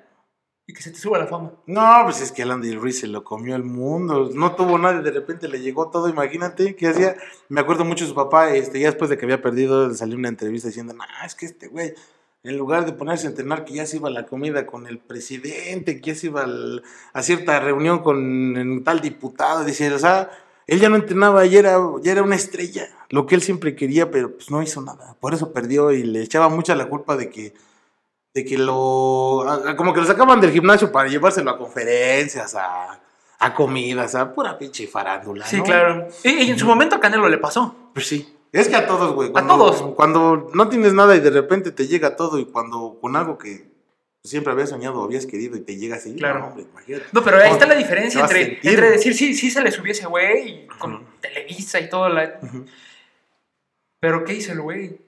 y 0.67 0.73
que 0.73 0.81
se 0.81 0.91
te 0.91 0.97
suba 0.97 1.19
la 1.19 1.27
fama. 1.27 1.51
No, 1.67 2.01
pues 2.05 2.21
es 2.21 2.31
que 2.31 2.41
el 2.41 2.51
Andy 2.51 2.73
Ruiz 2.75 2.99
se 2.99 3.07
lo 3.07 3.23
comió 3.23 3.55
el 3.55 3.63
mundo. 3.63 4.31
No 4.33 4.55
tuvo 4.55 4.77
nadie, 4.79 5.01
de 5.01 5.11
repente 5.11 5.47
le 5.47 5.61
llegó 5.61 5.89
todo. 5.91 6.09
Imagínate 6.09 6.75
qué 6.75 6.87
hacía. 6.87 7.15
Me 7.49 7.61
acuerdo 7.61 7.85
mucho 7.85 8.03
de 8.05 8.09
su 8.09 8.15
papá, 8.15 8.51
este, 8.53 8.79
ya 8.79 8.87
después 8.87 9.09
de 9.09 9.17
que 9.17 9.25
había 9.25 9.41
perdido, 9.41 9.87
le 9.87 9.93
salió 9.95 10.17
una 10.17 10.29
entrevista 10.29 10.67
diciendo: 10.67 10.93
No, 10.93 11.03
es 11.23 11.35
que 11.35 11.45
este 11.45 11.67
güey, 11.67 11.93
en 12.43 12.57
lugar 12.57 12.85
de 12.85 12.93
ponerse 12.93 13.27
a 13.27 13.29
entrenar, 13.29 13.63
que 13.65 13.75
ya 13.75 13.85
se 13.85 13.97
iba 13.97 14.07
a 14.09 14.11
la 14.11 14.25
comida 14.25 14.65
con 14.65 14.87
el 14.87 14.97
presidente, 14.99 16.01
que 16.01 16.13
ya 16.13 16.15
se 16.19 16.27
iba 16.27 16.41
al- 16.43 16.81
a 17.13 17.21
cierta 17.21 17.59
reunión 17.59 17.99
con 17.99 18.57
en 18.57 18.83
tal 18.83 19.01
diputado. 19.01 19.63
Dice, 19.65 19.93
o 19.93 19.99
sea, 19.99 20.31
él 20.65 20.79
ya 20.79 20.89
no 20.89 20.95
entrenaba, 20.95 21.45
ya 21.45 21.59
era, 21.59 21.77
ya 22.01 22.11
era 22.11 22.23
una 22.23 22.35
estrella. 22.35 22.87
Lo 23.11 23.27
que 23.27 23.35
él 23.35 23.43
siempre 23.43 23.75
quería, 23.75 24.09
pero 24.09 24.33
pues 24.35 24.49
no 24.49 24.63
hizo 24.63 24.81
nada. 24.81 25.15
Por 25.19 25.35
eso 25.35 25.53
perdió 25.53 25.91
y 25.91 26.01
le 26.03 26.23
echaba 26.23 26.49
mucha 26.49 26.73
la 26.73 26.89
culpa 26.89 27.15
de 27.17 27.29
que 27.29 27.53
de 28.35 28.43
que 28.43 28.57
lo. 28.57 29.45
como 29.77 29.93
que 29.93 30.01
lo 30.01 30.05
sacaban 30.05 30.41
del 30.41 30.51
gimnasio 30.51 30.91
para 30.91 31.07
llevárselo 31.07 31.51
a 31.51 31.57
conferencias, 31.57 32.53
a, 32.55 32.99
a 33.39 33.53
comidas, 33.53 34.13
a 34.13 34.33
pura 34.33 34.57
pinche 34.57 34.85
farándula. 34.87 35.45
Sí, 35.45 35.57
¿no? 35.57 35.63
claro. 35.63 36.07
Y, 36.23 36.29
y 36.43 36.51
en 36.51 36.59
su 36.59 36.65
momento 36.65 36.97
a 36.97 36.99
Canelo 36.99 37.29
le 37.29 37.37
pasó. 37.37 37.73
Pues 37.93 38.07
sí. 38.07 38.35
Es 38.51 38.67
que 38.67 38.75
a 38.75 38.85
todos, 38.87 39.13
güey. 39.13 39.31
A 39.33 39.47
todos. 39.47 39.81
Cuando 39.95 40.49
no 40.53 40.67
tienes 40.67 40.93
nada 40.93 41.15
y 41.15 41.21
de 41.21 41.29
repente 41.29 41.71
te 41.71 41.87
llega 41.87 42.17
todo 42.17 42.37
y 42.37 42.45
cuando 42.45 42.97
con 43.01 43.15
algo 43.15 43.37
que 43.37 43.69
siempre 44.21 44.51
habías 44.51 44.69
soñado 44.69 44.99
o 44.99 45.05
habías 45.05 45.25
querido 45.25 45.55
y 45.55 45.61
te 45.61 45.77
llega 45.77 45.95
así. 45.95 46.15
Claro. 46.15 46.39
no, 46.39 46.47
hombre, 46.47 46.65
imagínate. 46.69 47.05
No, 47.13 47.23
pero 47.23 47.37
ahí 47.37 47.51
está 47.51 47.65
la 47.65 47.75
diferencia 47.75 48.19
entre, 48.19 48.45
sentir. 48.45 48.71
entre 48.71 48.91
decir, 48.91 49.13
sí, 49.13 49.33
sí 49.33 49.49
se 49.49 49.61
le 49.61 49.71
subió 49.71 49.93
ese 49.93 50.07
güey 50.07 50.49
y 50.49 50.67
con. 50.77 51.05
Televisa 51.21 51.79
y 51.79 51.89
todo. 51.89 52.09
La... 52.09 52.39
Pero 54.01 54.25
¿qué 54.25 54.33
hizo 54.33 54.51
el 54.51 54.61
güey? 54.61 54.99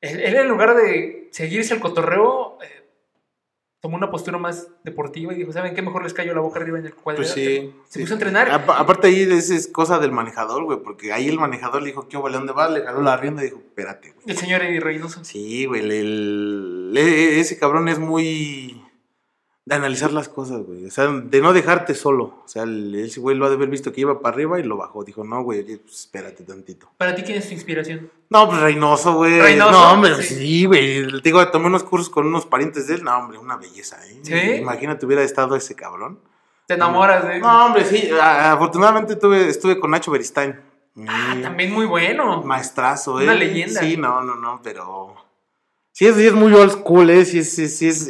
Él, 0.00 0.20
él, 0.20 0.36
en 0.36 0.48
lugar 0.48 0.76
de 0.76 1.17
seguirse 1.32 1.74
el 1.74 1.80
cotorreo, 1.80 2.58
eh, 2.62 2.84
tomó 3.80 3.96
una 3.96 4.10
postura 4.10 4.38
más 4.38 4.68
deportiva 4.82 5.32
y 5.32 5.36
dijo, 5.36 5.52
¿saben 5.52 5.74
qué? 5.74 5.82
Mejor 5.82 6.02
les 6.02 6.12
cayó 6.14 6.34
la 6.34 6.40
boca 6.40 6.58
arriba 6.58 6.78
en 6.78 6.86
el 6.86 6.94
cuadro. 6.94 7.22
Pues 7.22 7.30
sí. 7.32 7.72
Se 7.86 7.92
sí. 7.94 8.00
puso 8.00 8.14
a 8.14 8.16
entrenar. 8.16 8.50
Apa- 8.50 8.78
aparte 8.78 9.06
ahí 9.06 9.22
es, 9.22 9.50
es 9.50 9.68
cosa 9.68 9.98
del 10.00 10.10
manejador, 10.12 10.64
güey, 10.64 10.78
porque 10.82 11.12
ahí 11.12 11.28
el 11.28 11.38
manejador 11.38 11.82
le 11.82 11.88
dijo, 11.88 12.08
¿qué 12.08 12.16
hubo? 12.16 12.28
¿Dónde 12.28 12.52
vas? 12.52 12.70
Le 12.72 12.82
jaló 12.82 13.02
la 13.02 13.16
rienda 13.16 13.42
y 13.42 13.46
dijo, 13.46 13.58
espérate, 13.58 14.12
güey. 14.12 14.24
El 14.26 14.36
señor 14.36 14.62
Eddie 14.62 14.80
Reynoso. 14.80 15.24
Sí, 15.24 15.66
güey, 15.66 15.82
el- 15.82 15.92
el- 15.92 16.98
ese 16.98 17.56
cabrón 17.58 17.88
es 17.88 17.98
muy 18.00 18.77
de 19.68 19.74
analizar 19.74 20.12
las 20.12 20.28
cosas, 20.28 20.62
güey. 20.62 20.86
O 20.86 20.90
sea, 20.90 21.06
de 21.08 21.40
no 21.40 21.52
dejarte 21.52 21.94
solo. 21.94 22.24
O 22.44 22.48
sea, 22.48 22.62
el- 22.62 22.94
ese 22.94 23.20
güey 23.20 23.36
lo 23.36 23.46
ha 23.46 23.48
de 23.50 23.56
haber 23.56 23.68
visto 23.68 23.92
que 23.92 24.00
iba 24.00 24.20
para 24.20 24.34
arriba 24.34 24.58
y 24.58 24.62
lo 24.62 24.76
bajó. 24.76 25.04
Dijo, 25.04 25.24
no, 25.24 25.42
güey, 25.42 25.60
oye, 25.60 25.78
pues, 25.78 26.00
espérate 26.00 26.44
tantito. 26.44 26.88
Para 26.96 27.14
ti, 27.14 27.22
¿quién 27.22 27.38
es 27.38 27.46
tu 27.48 27.54
inspiración? 27.54 28.10
No, 28.30 28.48
pues 28.48 28.60
Reynoso, 28.60 29.14
güey. 29.14 29.40
Reynoso, 29.40 29.70
No, 29.72 29.92
hombre, 29.92 30.14
sí. 30.22 30.34
sí, 30.36 30.64
güey. 30.64 31.06
Te 31.08 31.20
Digo, 31.22 31.46
tomé 31.50 31.66
unos 31.66 31.84
cursos 31.84 32.08
con 32.10 32.26
unos 32.26 32.46
parientes 32.46 32.86
de 32.86 32.94
él. 32.94 33.04
No, 33.04 33.16
hombre, 33.18 33.38
una 33.38 33.56
belleza, 33.56 33.98
¿eh? 34.06 34.18
¿Sí? 34.22 34.34
Imagínate 34.34 35.04
hubiera 35.06 35.22
estado 35.22 35.54
ese 35.56 35.74
cabrón. 35.74 36.18
¿Te 36.66 36.74
enamoras 36.74 37.26
de 37.26 37.36
él? 37.36 37.40
No, 37.42 37.66
hombre, 37.66 37.84
sí. 37.84 38.10
Afortunadamente 38.20 39.16
tuve, 39.16 39.48
estuve 39.48 39.78
con 39.78 39.90
Nacho 39.90 40.10
Beristain. 40.10 40.60
Ah, 41.06 41.34
Mm, 41.36 41.42
también 41.42 41.72
muy 41.72 41.86
bueno. 41.86 42.42
Maestrazo, 42.42 43.20
¿eh? 43.20 43.24
Una 43.24 43.34
leyenda. 43.34 43.80
Sí, 43.80 43.96
no, 43.96 44.20
no, 44.22 44.34
no, 44.34 44.60
pero. 44.62 45.14
Sí 45.98 46.06
es, 46.06 46.14
sí 46.14 46.28
es 46.28 46.32
muy 46.32 46.54
old 46.54 46.70
school, 46.70 47.10
¿eh? 47.10 47.24
Sí, 47.24 47.42
sí, 47.42 47.68
sí 47.68 47.88
es. 47.88 48.08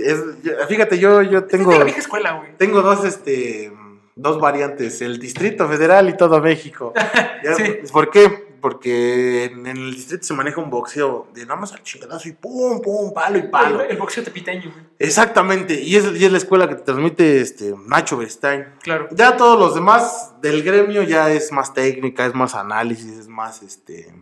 fíjate, 0.69 0.99
yo, 0.99 1.23
yo 1.23 1.45
Tengo... 1.45 1.71
tengo. 1.71 1.73
Es 1.73 1.73
de 1.73 1.79
la 1.79 1.85
vieja 1.87 2.01
escuela, 2.01 2.33
güey. 2.33 2.55
Tengo 2.59 2.83
dos, 2.83 3.03
este. 3.03 3.73
Dos 4.15 4.39
variantes: 4.39 5.01
el 5.01 5.19
Distrito 5.19 5.67
Federal 5.67 6.07
y 6.11 6.15
todo 6.15 6.39
México. 6.43 6.93
Ya, 7.43 7.55
Sí. 7.55 7.79
¿Por 7.91 8.11
qué? 8.11 8.29
Porque 8.61 9.45
en, 9.45 9.67
en 9.67 9.77
el 9.79 9.95
distrito 9.95 10.25
se 10.25 10.35
maneja 10.35 10.61
un 10.61 10.69
boxeo 10.69 11.29
de 11.33 11.47
nada 11.47 11.59
más 11.59 11.73
al 11.73 11.83
chingadazo 11.83 12.29
y 12.29 12.33
pum, 12.33 12.83
pum, 12.83 13.15
palo 13.15 13.39
y 13.39 13.43
palo. 13.43 13.81
El, 13.81 13.93
el 13.93 13.97
boxeo 13.97 14.23
tepiteño, 14.23 14.71
güey. 14.71 14.85
Exactamente. 14.99 15.81
Y 15.81 15.97
es, 15.97 16.05
y 16.15 16.27
es 16.27 16.33
la 16.33 16.37
escuela 16.39 16.69
que 16.69 16.75
te 16.75 16.83
transmite 16.83 17.41
este, 17.41 17.75
Nacho 17.87 18.19
Beristain. 18.19 18.67
Claro. 18.83 19.09
Ya 19.13 19.37
todos 19.39 19.59
los 19.59 19.75
demás 19.75 20.35
del 20.43 20.63
gremio 20.63 21.05
ya 21.05 21.31
es 21.33 21.53
más 21.53 21.73
técnica, 21.73 22.27
es 22.27 22.35
más 22.35 22.55
análisis, 22.55 23.17
es 23.17 23.29
más 23.29 23.63
este. 23.63 24.13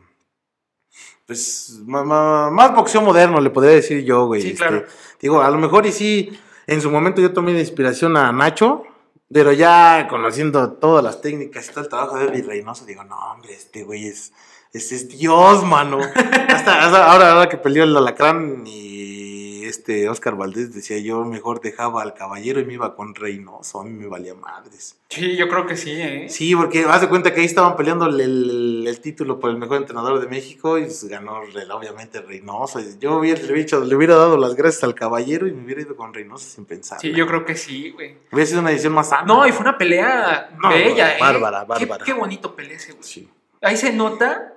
Pues 1.27 1.81
ma- 1.85 2.51
más 2.51 2.75
boxeo 2.75 3.01
moderno, 3.03 3.41
le 3.41 3.51
podría 3.51 3.75
decir 3.75 4.05
yo, 4.05 4.27
güey. 4.27 4.43
Sí, 4.43 4.49
este, 4.49 4.59
claro. 4.59 4.85
Digo, 5.21 5.41
a 5.43 5.51
lo 5.51 5.59
mejor 5.59 5.85
y 5.87 5.93
sí, 5.93 6.39
en 6.67 6.81
su 6.81 6.91
momento 6.91 7.21
yo 7.21 7.33
tomé 7.33 7.53
de 7.53 7.61
inspiración 7.61 8.17
a 8.17 8.31
Nacho, 8.33 8.85
pero 9.33 9.53
ya 9.53 10.07
conociendo 10.09 10.73
todas 10.75 11.03
las 11.03 11.21
técnicas 11.21 11.67
y 11.69 11.73
todo 11.73 11.81
el 11.85 11.89
trabajo 11.91 12.17
de 12.19 12.27
Eddie 12.27 12.43
Reynoso, 12.43 12.85
digo, 12.85 13.03
no, 13.05 13.17
hombre, 13.33 13.55
este 13.55 13.83
güey 13.83 14.07
es, 14.07 14.33
es, 14.73 14.93
es 14.93 15.09
Dios, 15.09 15.65
mano. 15.65 15.99
hasta, 16.49 16.85
hasta 16.85 17.11
ahora, 17.13 17.33
ahora 17.33 17.49
que 17.49 17.57
peleó 17.57 17.83
el 17.83 17.97
alacrán 17.97 18.63
y 18.65 19.36
este 19.69 20.09
Oscar 20.09 20.37
Valdés 20.37 20.75
decía 20.75 20.99
yo 20.99 21.25
mejor 21.25 21.61
dejaba 21.61 22.03
al 22.03 22.15
caballero 22.15 22.61
y 22.61 22.65
me 22.65 22.75
iba 22.75 22.95
con 22.97 23.15
Reynoso, 23.15 23.81
a 23.81 23.85
mí 23.85 23.91
me 23.91 24.07
valía 24.07 24.35
madres. 24.35 24.99
Sí, 25.09 25.37
yo 25.37 25.49
creo 25.49 25.67
que 25.67 25.77
sí, 25.77 25.93
¿eh? 25.93 26.27
Sí, 26.29 26.55
porque 26.57 26.85
haz 26.85 27.01
de 27.01 27.09
cuenta 27.09 27.33
que 27.33 27.41
ahí 27.41 27.47
estaban 27.47 27.77
peleando 27.77 28.07
el, 28.07 28.21
el- 28.21 28.85
el 28.87 29.01
título 29.01 29.39
por 29.41 29.51
el 29.51 29.57
mejor 29.57 29.79
entrenador 29.79 30.21
de 30.21 30.27
México 30.27 30.79
y 30.79 30.83
pues, 30.83 31.05
ganó 31.05 31.41
obviamente 31.75 32.21
Reynoso. 32.21 32.81
Yo 33.01 33.19
hubiera, 33.19 33.41
dicho- 33.41 33.81
le 33.85 33.95
hubiera 33.95 34.17
dado 34.17 34.37
las 34.37 34.55
gracias 34.55 34.85
al 34.85 34.95
caballero 34.95 35.47
y 35.47 35.53
me 35.53 35.65
hubiera 35.65 35.81
ido 35.83 35.97
con 35.97 36.13
Reynoso 36.15 36.47
sin 36.49 36.65
pensar. 36.65 36.99
Sí, 37.01 37.13
yo 37.13 37.27
creo 37.27 37.45
que 37.45 37.55
sí, 37.57 37.91
güey. 37.91 38.17
Hubiera 38.33 38.47
sido 38.47 38.61
una 38.61 38.71
decisión 38.71 38.95
más 38.95 39.09
sana. 39.09 39.23
No, 39.27 39.47
y 39.47 39.53
fue 39.53 39.63
una 39.63 39.79
pelea 39.79 40.51
No, 40.61 40.69
bella, 40.71 41.17
¿eh? 41.17 41.21
bárbara, 41.21 41.61
Qué- 41.61 41.67
bárbara. 41.87 42.05
Qué, 42.05 42.13
bonito 42.13 42.55
pelea 42.57 42.77
ese, 42.77 42.93
güey. 42.93 43.05
Sí. 43.05 43.29
Ahí 43.63 43.77
se 43.77 43.93
nota 43.93 44.55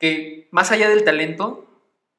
que 0.00 0.48
más 0.50 0.70
allá 0.72 0.88
del 0.88 1.04
talento, 1.04 1.66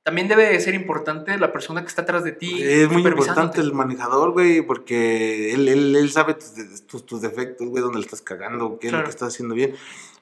también 0.06 0.28
debe 0.28 0.48
de 0.48 0.60
ser 0.60 0.76
importante 0.76 1.36
la 1.40 1.52
persona 1.52 1.82
que 1.82 1.88
está 1.88 2.04
atrás 2.04 2.24
de 2.24 2.32
ti. 2.32 2.62
Es 2.62 2.88
muy 2.92 3.02
importante 3.06 3.60
el 3.60 3.74
manejador, 3.74 4.32
güey, 4.34 4.62
porque 4.62 5.52
él, 5.54 5.68
él, 5.68 5.96
él 5.96 6.12
sabe 6.12 6.36
tus, 6.36 6.86
tus, 6.86 7.06
tus 7.08 7.22
defectos, 7.22 7.68
güey, 7.68 7.82
dónde 7.82 7.98
le 7.98 8.06
estás 8.06 8.22
cagando, 8.22 8.78
qué 8.80 8.88
es 8.88 8.92
Claro. 8.92 9.02
lo 9.02 9.06
que 9.10 9.10
estás 9.10 9.30
haciendo 9.34 9.56
bien. 9.56 9.74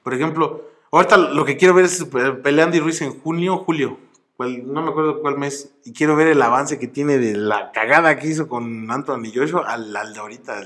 Por 0.02 0.14
ejemplo, 0.14 0.70
ahorita 0.90 1.18
lo 1.18 1.44
que 1.44 1.58
quiero 1.58 1.74
ver 1.74 1.84
es 1.84 2.00
eh, 2.00 2.06
pelea 2.42 2.64
Andy 2.64 2.80
Ruiz 2.80 3.02
en 3.02 3.12
junio 3.20 3.58
julio. 3.58 3.98
cuál- 4.38 4.66
no 4.72 4.82
me 4.82 4.88
acuerdo 4.90 5.20
cuál 5.20 5.36
mes. 5.38 5.74
Y 5.84 5.92
quiero 5.92 6.16
ver 6.16 6.28
el 6.28 6.40
avance 6.40 6.78
que 6.78 6.88
tiene 6.88 7.18
de 7.18 7.34
la 7.36 7.70
cagada 7.70 8.18
que 8.18 8.26
hizo 8.28 8.48
con 8.48 8.90
Anthony 8.90 9.30
Joshua 9.34 9.64
al, 9.70 9.94
al 9.94 10.14
de 10.14 10.18
ahorita. 10.20 10.62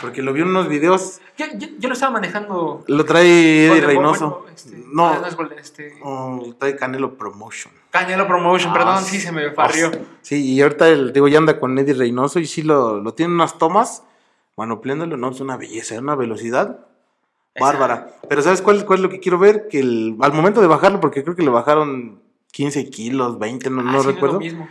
Porque 0.00 0.20
lo 0.22 0.32
vi 0.32 0.42
en 0.42 0.48
unos 0.48 0.68
videos. 0.68 1.20
Yo, 1.38 1.46
yo- 1.56 1.68
yo 1.78 1.88
lo 1.88 1.94
estaba 1.94 2.12
manejando. 2.12 2.84
Lo 2.86 3.04
trae 3.04 3.66
Eddie 3.66 3.80
Reynoso. 3.80 4.28
bueno, 4.42 4.54
este, 4.54 4.76
no, 4.92 5.20
no 5.20 5.26
es 5.26 5.36
Golden, 5.36 5.58
este, 5.58 5.94
oh, 6.02 6.54
trae 6.58 6.76
Canelo 6.76 7.16
Promotion. 7.16 7.72
Canelo 7.90 8.26
Promotion, 8.26 8.70
Ah, 8.70 8.74
perdón, 8.74 9.04
sí 9.04 9.18
se 9.20 9.32
me 9.32 9.50
farrió. 9.52 9.90
Sí, 10.20 10.52
y 10.54 10.60
ahorita 10.60 10.88
el, 10.88 11.12
digo, 11.12 11.28
ya 11.28 11.38
anda 11.38 11.58
con 11.58 11.78
Eddie 11.78 11.94
Reynoso 11.94 12.38
y 12.40 12.46
sí 12.46 12.62
lo, 12.62 13.00
lo 13.00 13.14
tiene 13.14 13.32
unas 13.34 13.56
tomas, 13.58 14.02
manopleándolo, 14.56 15.16
no, 15.16 15.30
es 15.30 15.40
una 15.40 15.56
belleza, 15.56 15.98
una 15.98 16.14
velocidad 16.14 16.80
bárbara. 17.58 18.14
Pero 18.28 18.42
¿sabes 18.42 18.60
cuál, 18.60 18.84
cuál 18.84 18.98
es 18.98 19.02
lo 19.02 19.08
que 19.08 19.20
quiero 19.20 19.38
ver? 19.38 19.68
Que 19.68 19.80
el- 19.80 20.16
al 20.20 20.32
momento 20.34 20.60
de 20.60 20.66
bajarlo, 20.66 21.00
porque 21.00 21.22
creo 21.24 21.34
que 21.36 21.42
le 21.42 21.48
bajaron 21.50 22.20
15 22.52 22.90
kilos, 22.90 23.38
20, 23.38 23.70
no, 23.70 23.80
Ah, 23.80 23.84
no 23.84 23.92
sí, 23.92 23.96
es 23.98 24.04
lo 24.06 24.12
recuerdo, 24.12 24.38
mismo. 24.40 24.68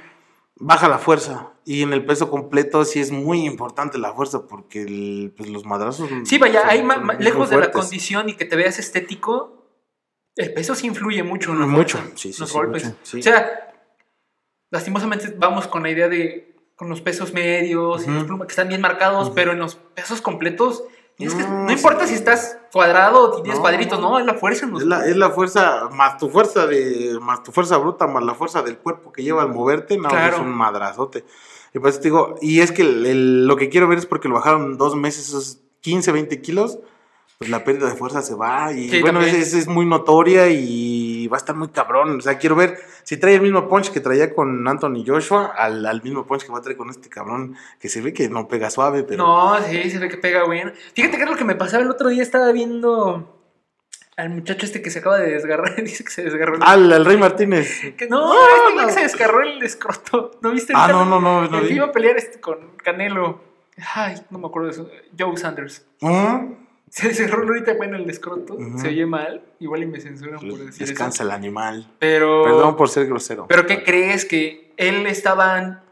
Baja 0.57 0.87
la 0.87 0.97
fuerza. 0.99 1.51
Y 1.65 1.81
en 1.83 1.93
el 1.93 2.05
peso 2.05 2.29
completo 2.29 2.85
sí 2.85 2.99
es 2.99 3.11
muy 3.11 3.45
importante 3.45 3.97
la 3.97 4.13
fuerza, 4.13 4.47
porque 4.47 4.83
el- 4.83 5.33
pues, 5.35 5.49
los 5.49 5.65
madrazos... 5.65 6.09
Sí, 6.25 6.37
vaya, 6.37 6.63
ma- 6.83 6.97
ma- 6.97 7.13
muy 7.13 7.23
lejos 7.23 7.49
de 7.49 7.57
la 7.57 7.71
condición 7.71 8.29
y 8.29 8.35
que 8.35 8.45
te 8.45 8.55
veas 8.55 8.77
estético, 8.79 9.67
el 10.35 10.53
peso 10.53 10.75
sí 10.75 10.87
influye 10.87 11.23
mucho 11.23 11.51
en 11.53 11.59
la 11.61 11.65
Mucho, 11.65 11.97
fuerza, 11.97 12.17
sí, 12.17 12.33
sí, 12.33 12.39
los 12.41 12.49
sí, 12.49 12.55
golpes. 12.57 12.83
mucho, 12.85 12.97
sí. 13.03 13.19
O 13.19 13.23
sea, 13.23 13.73
lastimosamente 14.71 15.33
vamos 15.37 15.67
con 15.67 15.83
la 15.83 15.89
idea 15.89 16.07
de 16.09 16.53
con 16.75 16.89
los 16.89 16.99
pesos 17.01 17.31
medios 17.33 18.05
y 18.05 18.11
los 18.11 18.25
plumas 18.25 18.47
que 18.47 18.51
están 18.51 18.67
bien 18.67 18.81
marcados, 18.81 19.29
pero 19.29 19.53
en 19.53 19.59
los 19.59 19.75
pesos 19.75 20.19
completos 20.21 20.83
Es 21.17 21.33
que 21.33 21.43
No, 21.43 21.63
no 21.65 21.71
importa 21.71 22.03
sí. 22.03 22.09
si 22.09 22.15
estás 22.15 22.57
cuadrado 22.73 23.21
o 23.23 23.41
tienes 23.41 23.55
No, 23.55 23.61
cuadritos, 23.61 23.99
no. 23.99 24.19
es 24.19 24.25
la 24.25 24.33
fuerza. 24.33 24.65
en 24.65 24.75
Es 24.75 24.83
la, 24.83 25.05
es 25.05 25.15
la 25.15 25.29
fuerza, 25.29 25.89
más 25.91 26.17
tu 26.17 26.29
fuerza 26.29 26.67
de, 26.67 27.17
más 27.21 27.41
tu 27.43 27.51
fuerza 27.53 27.77
bruta, 27.77 28.05
más 28.07 28.23
la 28.23 28.33
fuerza 28.35 28.61
del 28.61 28.77
cuerpo 28.77 29.11
que 29.13 29.23
lleva 29.23 29.41
al 29.43 29.49
moverte, 29.53 29.97
no, 29.97 30.09
Claro. 30.09 30.35
es 30.35 30.41
un 30.41 30.49
madrazote. 30.53 31.23
Y 31.73 31.79
pues 31.79 31.97
te 31.99 32.05
digo, 32.05 32.35
y 32.41 32.59
es 32.59 32.71
que 32.71 32.81
el- 32.81 33.05
el- 33.05 33.47
lo 33.47 33.55
que 33.55 33.69
quiero 33.69 33.87
ver 33.87 33.97
es 33.97 34.05
porque 34.05 34.27
lo 34.27 34.35
bajaron 34.35 34.77
dos 34.77 34.95
meses, 34.95 35.27
esos 35.29 35.59
15, 35.81 36.11
20 36.11 36.41
kilos, 36.41 36.79
pues 37.37 37.49
la 37.49 37.63
pérdida 37.63 37.89
de 37.89 37.95
fuerza 37.95 38.21
se 38.21 38.33
va. 38.35 38.71
Y 38.73 38.89
Sí, 38.89 39.01
bueno, 39.01 39.21
es, 39.21 39.53
es- 39.53 39.67
muy 39.67 39.85
notoria 39.85 40.47
y 40.49 41.27
va 41.27 41.37
a 41.37 41.39
estar 41.39 41.55
muy 41.55 41.67
cabrón. 41.69 42.17
O 42.17 42.21
sea, 42.21 42.37
quiero 42.37 42.55
ver 42.55 42.77
si 43.03 43.17
trae 43.17 43.35
el 43.35 43.41
mismo 43.41 43.67
punch 43.67 43.91
que 43.91 43.99
traía 43.99 44.33
con 44.33 44.67
Anthony 44.67 45.03
Joshua, 45.05 45.53
al, 45.57 45.85
al 45.85 46.01
mismo 46.01 46.25
punch 46.25 46.43
que 46.45 46.51
va 46.51 46.59
a 46.59 46.61
traer 46.61 46.77
con 46.77 46.89
este 46.89 47.09
cabrón, 47.09 47.55
que 47.79 47.89
se 47.89 48.01
ve 48.01 48.13
que 48.13 48.29
no 48.29 48.47
pega 48.47 48.69
suave, 48.69 49.03
pero... 49.03 49.25
No, 49.25 49.57
sí, 49.63 49.89
se 49.91 49.99
ve 49.99 50.07
que 50.09 50.17
pega 50.17 50.47
bien. 50.47 50.73
Fíjate 50.93 51.17
que 51.17 51.23
es 51.23 51.29
lo 51.29 51.35
que 51.35 51.43
me 51.43 51.55
pasaba 51.55 51.83
el 51.83 51.89
otro 51.91 52.09
día, 52.09 52.23
estaba 52.23 52.51
viendo 52.51 53.31
al 54.17 54.29
muchacho 54.29 54.65
este 54.65 54.81
que 54.81 54.89
se 54.91 54.99
acaba 54.99 55.17
de 55.17 55.29
desgarrar, 55.31 55.75
dice 55.83 56.03
que 56.05 56.11
se 56.11 56.23
desgarró 56.23 56.55
el... 56.55 56.63
Al, 56.63 56.93
al 56.93 57.05
Rey 57.05 57.17
Martínez. 57.17 57.81
que 57.97 58.07
no, 58.07 58.33
No, 58.33 58.33
este 58.33 58.81
no. 58.81 58.87
que 58.87 58.93
se 58.93 59.01
desgarró 59.01 59.41
el 59.41 59.61
escroto, 59.61 60.31
¿no 60.41 60.51
viste? 60.51 60.71
Ah, 60.75 60.87
no, 60.89 61.03
no, 61.05 61.19
no, 61.19 61.47
no 61.49 61.57
El 61.57 61.63
que 61.63 61.69
vi. 61.69 61.75
iba 61.75 61.87
a 61.87 61.91
pelear 61.91 62.15
este 62.17 62.39
con 62.39 62.77
Canelo. 62.77 63.41
Ay, 63.93 64.15
no 64.29 64.39
me 64.39 64.47
acuerdo 64.47 64.67
de 64.69 64.73
eso. 64.73 64.89
Joe 65.19 65.35
Sanders. 65.35 65.85
Ujú. 65.99 66.55
Se 66.95 67.13
cerró 67.13 67.43
ahorita 67.43 67.73
bueno 67.73 67.97
el 67.97 68.09
escroto. 68.09 68.57
Se 68.77 68.87
oye 68.87 69.05
mal. 69.05 69.41
Igual 69.59 69.83
y 69.83 69.85
me 69.85 69.99
censuran 69.99 70.39
por 70.39 70.57
decir 70.57 70.87
Descansa 70.87 71.23
eso. 71.23 71.29
el 71.29 71.31
animal. 71.31 71.91
Pero. 71.99 72.43
Perdón 72.43 72.77
por 72.77 72.87
ser 72.87 73.05
grosero. 73.05 73.47
Pero 73.49 73.65
¿qué 73.65 73.83
crees? 73.83 74.23
Que 74.23 74.71
él 74.77 75.05
estaba 75.05 75.83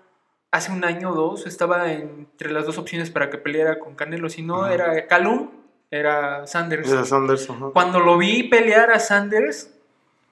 hace 0.52 0.72
un 0.72 0.86
año 0.86 1.12
o 1.12 1.14
dos, 1.14 1.46
estaba 1.46 1.92
entre 1.92 2.52
las 2.52 2.66
dos 2.66 2.78
opciones 2.78 3.10
para 3.10 3.30
que 3.30 3.38
peleara 3.38 3.80
con 3.80 3.96
Canelo. 3.96 4.30
Si 4.30 4.44
no, 4.44 4.66
era 4.68 5.06
Calum, 5.08 5.50
era 5.92 6.48
Sanders. 6.48 6.90
Era 6.90 7.04
Sanders, 7.04 7.50
ajá. 7.50 7.72
Cuando 7.74 8.00
lo 8.00 8.18
vi 8.18 8.44
pelear 8.44 8.90
a 8.92 9.00
Sanders, 9.00 9.72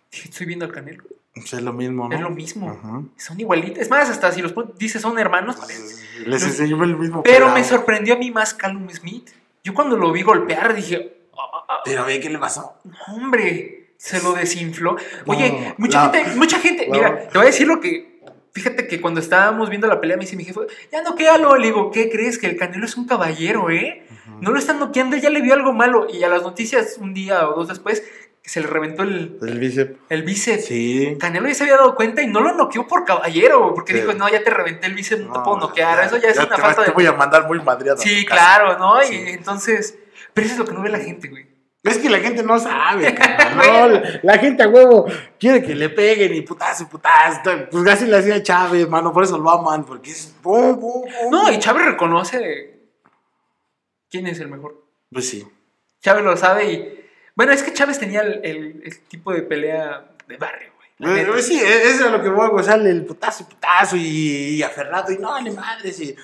dije, 0.10 0.30
estoy 0.30 0.48
viendo 0.48 0.64
al 0.64 0.72
Canelo. 0.72 1.04
Pues 1.34 1.52
es 1.52 1.62
lo 1.62 1.74
mismo, 1.74 2.08
¿no? 2.08 2.16
Es 2.16 2.22
lo 2.22 2.30
mismo. 2.30 2.70
Ajá. 2.70 3.02
Son 3.18 3.38
igualitos. 3.38 3.80
Es 3.80 3.90
más, 3.90 4.10
hasta 4.10 4.32
si 4.32 4.42
los 4.42 4.54
dices 4.78 5.02
son 5.02 5.20
hermanos. 5.20 5.58
Les 6.26 6.44
enseñó 6.44 6.82
el 6.86 6.96
mismo 6.96 7.24
Pero 7.24 7.50
me 7.54 7.66
sorprendió 7.66 8.14
a 8.14 8.18
mí 8.18 8.32
más 8.32 8.54
Calum 8.54 8.90
Smith. 8.90 9.32
Yo 9.64 9.74
cuando 9.74 9.98
lo 9.98 10.12
vi 10.12 10.22
golpear 10.24 10.74
dije, 10.74 11.18
"Ah, 11.34 11.66
ah, 11.70 11.82
Pero 11.86 12.06
ve, 12.06 12.20
¿qué 12.20 12.30
le 12.30 12.38
pasó? 12.40 12.74
ah, 13.08 13.14
hombre, 13.14 13.94
se 13.98 14.22
lo 14.24 14.34
desinfló. 14.34 14.96
Oye, 15.28 15.52
No, 15.52 15.76
mucha 15.78 16.10
gente, 16.12 16.36
mucha 16.36 16.60
gente, 16.60 16.88
mira, 16.90 17.28
te 17.28 17.38
voy 17.38 17.44
a 17.44 17.52
decir 17.52 17.68
lo 17.68 17.80
que, 17.80 18.20
fíjate 18.52 18.88
que 18.88 19.00
cuando 19.00 19.20
estábamos 19.20 19.70
viendo 19.70 19.88
la 19.88 20.02
pelea 20.02 20.18
me 20.18 20.22
dice 20.22 20.36
mi 20.36 20.44
jefe, 20.44 20.62
ya 20.92 21.02
noquealo, 21.04 21.56
le 21.58 21.68
digo, 21.68 21.92
¿qué 21.92 22.10
crees? 22.10 22.40
Que 22.40 22.48
el 22.48 22.58
Canelo 22.58 22.86
es 22.86 22.98
un 22.98 23.06
caballero, 23.06 23.70
¿eh? 23.70 24.06
No 24.40 24.50
lo 24.52 24.58
están 24.58 24.80
noqueando, 24.80 25.16
ya 25.18 25.30
le 25.30 25.42
vio 25.42 25.54
algo 25.54 25.72
malo. 25.74 26.08
Y 26.12 26.24
a 26.24 26.30
las 26.30 26.42
noticias, 26.42 26.98
un 27.00 27.14
día 27.14 27.48
o 27.48 27.54
dos 27.54 27.68
después, 27.68 28.04
que 28.44 28.50
se 28.50 28.60
le 28.62 28.68
reventó 28.68 29.04
el, 29.04 29.38
El 29.42 29.60
bíceps. 29.60 30.00
el 30.10 30.24
bíceps. 30.24 30.66
Sí. 30.66 31.16
Canelo 31.20 31.48
ya 31.48 31.54
se 31.54 31.64
había 31.64 31.76
dado 31.78 31.94
cuenta 31.96 32.22
y 32.24 32.28
no 32.28 32.42
lo 32.42 32.54
noqueó 32.54 32.88
por 32.88 33.06
caballero, 33.06 33.74
porque 33.76 33.94
Sí. 33.94 34.00
dijo, 34.00 34.14
no, 34.14 34.28
ya 34.30 34.44
te 34.44 34.50
reventé 34.50 34.88
el 34.88 34.96
bíceps, 34.96 35.22
no, 35.24 35.34
te 35.34 35.40
puedo 35.42 35.58
No, 35.58 35.68
noquear. 35.68 36.04
Eso 36.06 36.18
ya 36.18 36.30
es 36.30 36.38
una 36.40 36.56
te, 36.56 36.62
falta 36.62 36.82
Te 36.84 36.90
de... 36.90 36.94
voy 36.96 37.06
a 37.06 37.14
mandar 37.14 37.48
muy 37.48 37.62
madreado. 37.62 37.98
Sí, 38.02 38.26
claro, 38.26 38.78
¿no? 38.80 39.02
Sí. 39.04 39.16
Y 39.16 39.30
entonces, 39.30 39.98
pero 40.34 40.46
eso 40.46 40.54
es 40.56 40.60
lo 40.60 40.66
que 40.66 40.74
no 40.74 40.82
ve 40.82 40.90
la 40.90 41.00
gente, 41.00 41.28
güey. 41.30 41.52
Es 41.84 41.98
que 41.98 42.10
la 42.12 42.20
gente 42.20 42.44
no 42.44 42.60
sabe, 42.60 43.12
no, 43.56 43.88
la, 43.88 44.20
la 44.22 44.38
gente 44.38 44.62
a 44.62 44.68
huevo 44.70 45.08
quiere 45.40 45.64
que 45.64 45.74
le 45.74 45.90
peguen 45.90 46.32
y 46.36 46.42
putazo 46.42 46.84
y 46.84 46.86
putazo. 46.86 47.42
Pues 47.72 47.88
así 47.88 48.06
le 48.06 48.18
hacía 48.18 48.44
Chávez, 48.44 48.88
mano, 48.88 49.12
por 49.12 49.24
eso 49.24 49.38
lo 49.40 49.50
aman, 49.50 49.84
porque 49.84 50.12
es. 50.12 50.32
bum, 50.44 50.80
bum, 50.80 51.02
bum. 51.02 51.32
No, 51.32 51.52
y 51.52 51.58
Chávez 51.58 51.86
reconoce 51.86 52.82
quién 54.12 54.28
es 54.28 54.40
el 54.40 54.48
mejor. 54.50 54.84
Pues 55.12 55.28
sí. 55.30 55.48
Chávez 56.02 56.24
lo 56.24 56.38
sabe 56.38 56.72
y... 56.72 57.01
Bueno, 57.36 57.52
es 57.54 57.64
que 57.64 57.74
Chávez 57.74 58.00
tenía 58.00 58.22
el, 58.22 58.42
el- 58.44 58.82
el 58.86 59.00
tipo 59.08 59.32
de 59.34 59.42
pelea 59.42 60.06
de 60.28 60.38
barrio, 60.38 60.70
güey. 60.76 61.42
sí, 61.42 61.60
eso 61.60 61.90
es 61.90 62.02
a 62.02 62.10
lo 62.10 62.22
que 62.22 62.30
voy, 62.30 62.50
güey. 62.50 62.64
Sale 62.64 62.90
el 62.90 63.06
putazo 63.06 63.44
y 63.44 63.46
putazo 63.54 63.96
y, 63.96 64.02
y 64.58 64.64
aferrado 64.64 65.12
y 65.12 65.18
no, 65.18 65.40
le 65.42 65.52
madres. 65.52 66.00
Y, 66.00 66.16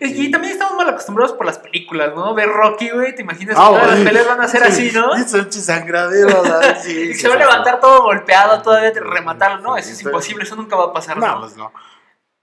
Y, 0.00 0.26
y 0.26 0.30
también 0.30 0.52
estamos 0.52 0.76
mal 0.76 0.88
acostumbrados 0.88 1.34
por 1.36 1.46
las 1.46 1.58
películas, 1.58 2.12
¿no? 2.14 2.34
Ver 2.34 2.48
Rocky, 2.48 2.90
güey, 2.90 3.14
te 3.14 3.22
imaginas 3.22 3.56
Ah, 3.58 3.70
que 3.72 3.78
todas 3.80 3.98
las 3.98 4.06
peleas 4.08 4.26
van 4.26 4.40
a 4.40 4.48
ser 4.48 4.62
así, 4.64 4.90
¿no? 4.92 5.16
Y 5.18 5.22
son 5.22 5.48
chisangradero, 5.48 6.42
¿verdad? 6.42 6.78
Sí, 6.82 6.90
Y 7.10 7.14
sí, 7.14 7.20
se 7.20 7.28
va 7.28 7.34
a 7.34 7.38
sí, 7.38 7.42
levantar 7.44 7.80
todo 7.80 8.02
golpeado, 8.02 8.60
todavía 8.62 8.92
te 8.92 9.00
rematarlo, 9.00 9.60
¿no? 9.62 9.76
Eso 9.76 9.90
es 9.90 9.98
Sí. 9.98 10.04
imposible, 10.04 10.44
eso 10.44 10.56
nunca 10.56 10.76
va 10.76 10.84
a 10.86 10.92
pasar, 10.92 11.16
No, 11.16 11.26
¿no? 11.26 11.40
pues 11.40 11.56
no. 11.56 11.72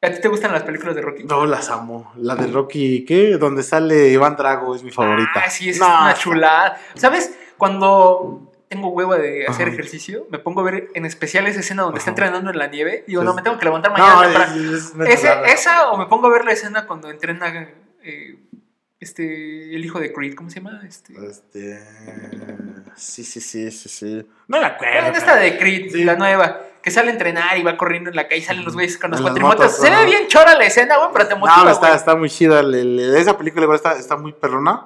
¿A 0.02 0.10
ti 0.12 0.20
te 0.20 0.28
gustan 0.28 0.52
las 0.52 0.64
películas 0.64 0.96
de 0.96 1.02
Rocky? 1.02 1.24
No, 1.24 1.46
las 1.46 1.70
amo. 1.70 2.12
La 2.18 2.36
de 2.36 2.48
Rocky, 2.48 3.06
¿qué? 3.06 3.38
Donde 3.38 3.64
sale 3.64 4.10
Iván 4.10 4.36
Drago 4.36 4.76
es 4.76 4.84
mi 4.84 4.92
favorita. 4.92 5.32
Ah, 5.46 5.50
sí, 5.50 5.70
es 5.70 5.80
No, 5.80 5.86
una 5.88 6.14
chulada. 6.14 6.78
¿Sabes? 6.96 7.34
Cuando 7.58 8.52
tengo 8.70 8.90
hueva 8.90 9.18
de 9.18 9.46
hacer 9.46 9.68
Ajá. 9.68 9.74
ejercicio, 9.74 10.26
me 10.32 10.40
pongo 10.40 10.62
a 10.62 10.64
ver 10.64 10.90
en 10.96 11.06
especial 11.06 11.46
esa 11.48 11.60
escena 11.60 11.84
donde 11.84 12.00
está 12.00 12.10
entrenando 12.10 12.50
en 12.50 12.58
la 12.58 12.68
nieve. 12.68 13.04
Digo, 13.08 13.22
Sí. 13.22 13.26
no, 13.28 13.34
me 13.36 13.42
tengo 13.44 13.58
que 13.60 13.66
levantar 13.66 13.92
mañana. 13.92 14.16
No, 14.16 14.22
temprano. 14.24 14.56
es, 14.76 14.94
es 14.96 15.24
Ese- 15.24 15.44
esa 15.54 15.92
o 15.92 15.98
me 15.98 16.08
pongo 16.08 16.28
a 16.28 16.32
ver 16.32 16.44
la 16.46 16.54
escena 16.54 16.88
cuando 16.88 17.10
entrena 17.12 17.70
eh, 18.04 18.38
este, 19.00 19.76
el 19.76 19.84
hijo 19.86 20.00
de 20.00 20.12
Creed, 20.14 20.34
¿cómo 20.36 20.50
se 20.50 20.56
llama? 20.62 20.82
Este, 20.88 21.14
Este. 21.26 21.80
Sí, 22.96 23.24
sí, 23.24 23.42
sí, 23.42 23.70
sí, 23.72 23.90
sí. 23.90 24.28
No 24.48 24.60
la 24.60 24.68
acuerdo. 24.68 25.10
Esta 25.18 25.36
de 25.36 25.58
Creed, 25.58 25.92
Sí. 25.92 26.04
la 26.04 26.16
nueva, 26.16 26.62
que 26.82 26.90
sale 26.92 27.10
a 27.10 27.14
entrenar 27.14 27.58
y 27.58 27.64
va 27.64 27.76
corriendo 27.78 28.10
en 28.10 28.16
la 28.16 28.28
calle 28.28 28.42
y 28.42 28.44
salen 28.44 28.64
los 28.66 28.74
güeyes 28.74 28.98
con 28.98 29.12
los 29.12 29.22
cuatrimotos. 29.22 29.60
motos, 29.72 29.78
Se 29.78 29.90
ve 29.90 30.06
bien 30.06 30.28
chora 30.28 30.56
la 30.58 30.66
escena, 30.66 30.98
güey, 30.98 31.10
pero 31.14 31.28
te 31.28 31.36
motiva, 31.36 31.64
No, 31.64 31.70
está, 31.70 31.94
está 31.96 32.16
muy 32.16 32.30
chida. 32.30 32.62
esa 33.18 33.38
película 33.38 33.64
igual 33.64 33.76
está, 33.78 33.94
está 33.98 34.16
muy 34.18 34.34
perrona. 34.34 34.86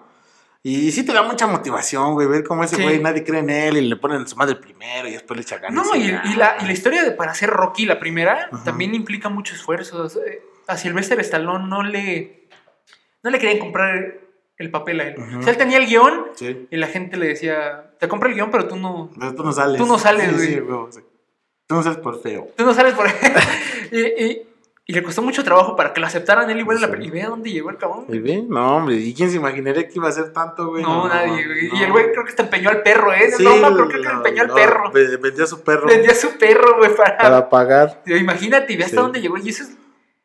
Y 0.70 0.92
sí 0.92 1.06
te 1.06 1.14
da 1.14 1.24
mucha 1.24 1.48
motivación, 1.48 2.14
güey. 2.14 2.28
Ver 2.28 2.44
cómo 2.44 2.64
ese 2.64 2.76
Sí. 2.76 2.84
güey 2.84 3.00
nadie 3.00 3.24
cree 3.24 3.40
en 3.40 3.50
él 3.50 3.78
y 3.78 3.82
le 3.88 3.96
ponen 3.96 4.28
su 4.28 4.36
madre 4.36 4.56
primero 4.56 5.08
y 5.08 5.12
después 5.14 5.38
le 5.38 5.44
echa 5.44 5.58
ganas. 5.60 5.86
No, 5.88 5.96
y, 5.96 6.02
y 6.08 6.36
la, 6.36 6.58
y 6.62 6.66
la 6.66 6.74
historia 6.74 7.04
de 7.04 7.12
para 7.12 7.32
hacer 7.32 7.50
Rocky, 7.50 7.86
la 7.86 8.00
primera, 8.00 8.50
también 8.66 8.94
implica 8.94 9.30
mucho 9.30 9.56
esfuerzo. 9.56 10.08
A 10.68 10.76
Sylvester 10.76 11.20
Stallone 11.22 11.68
no 11.70 11.84
le, 11.84 12.48
no 13.24 13.30
le 13.30 13.40
querían 13.40 13.60
comprar 13.60 14.16
el 14.58 14.70
papel 14.72 15.00
a 15.00 15.08
él. 15.08 15.16
Ajá. 15.22 15.38
O 15.40 15.42
sea, 15.44 15.52
él 15.54 15.58
tenía 15.58 15.78
el 15.78 15.86
guion 15.86 16.26
Sí. 16.36 16.68
y 16.70 16.76
la 16.78 16.88
gente 16.88 17.16
le 17.16 17.28
decía, 17.28 17.92
te 18.00 18.08
compro 18.10 18.28
el 18.28 18.36
guion, 18.36 18.52
pero 18.52 18.68
tú 18.68 18.76
no, 18.76 19.10
Pero 19.18 19.36
tú 19.36 19.44
no 19.44 19.54
sales. 19.54 19.78
Tú 19.78 19.86
no 19.86 19.98
sales, 19.98 20.26
Sí, 20.32 20.34
güey. 20.36 20.48
sí, 20.48 20.60
güey, 20.60 20.92
sí. 20.92 21.00
Tú 21.68 21.76
no 21.76 21.84
sales 21.84 22.00
por 22.00 22.22
feo. 22.22 22.50
tú 22.58 22.66
no 22.66 22.74
sales 22.74 22.94
por 22.94 23.08
y, 23.92 24.42
y- 24.88 24.94
le 24.94 25.04
costó 25.04 25.22
mucho 25.22 25.44
trabajo 25.44 25.76
para 25.76 25.92
que 25.94 26.00
lo 26.00 26.08
aceptaran 26.08 26.50
él 26.50 26.60
igual 26.60 26.80
la 26.82 26.88
Sí. 26.88 26.94
peli. 26.94 27.08
Y 27.08 27.12
ve 27.12 27.22
a 27.24 27.28
dónde 27.30 27.52
llegó 27.52 27.70
el 27.70 27.78
cabrón. 27.78 28.06
¿Y 28.10 28.20
ve? 28.20 28.44
No, 28.48 28.78
hombre. 28.78 28.96
¿Y 28.96 29.14
quién 29.14 29.30
se 29.30 29.36
imaginaría 29.38 29.88
que 29.88 29.94
iba 29.96 30.08
a 30.08 30.12
ser 30.14 30.32
tanto, 30.34 30.70
güey? 30.70 30.82
No, 30.84 31.08
nadie, 31.08 31.46
güey. 31.46 31.68
no. 31.70 31.78
Y 31.80 31.84
el 31.84 31.92
güey 31.92 32.12
creo 32.12 32.24
que 32.24 32.30
hasta 32.30 32.44
empeñó 32.44 32.70
al 32.70 32.82
perro, 32.84 33.12
¿eh? 33.14 33.30
Sí, 33.36 33.44
no, 33.44 33.58
no, 33.58 33.76
creo 33.76 33.90
que 33.90 33.98
lo- 33.98 34.12
empeñó 34.12 34.42
al 34.44 34.50
perro. 34.54 34.92
ve- 34.92 35.18
Vendió 35.18 35.44
a 35.44 35.48
su 35.48 35.62
perro. 35.62 35.88
Vendía 35.88 36.12
a 36.12 36.16
su 36.16 36.30
perro, 36.38 36.78
güey, 36.78 36.96
para... 36.96 37.18
Para 37.18 37.50
pagar. 37.50 38.02
Imagínate, 38.06 38.76
ve 38.78 38.84
hasta 38.86 38.96
Sí. 38.98 39.02
dónde 39.04 39.22
llegó. 39.22 39.38
Y 39.38 39.50
eso 39.50 39.64
es 39.64 39.78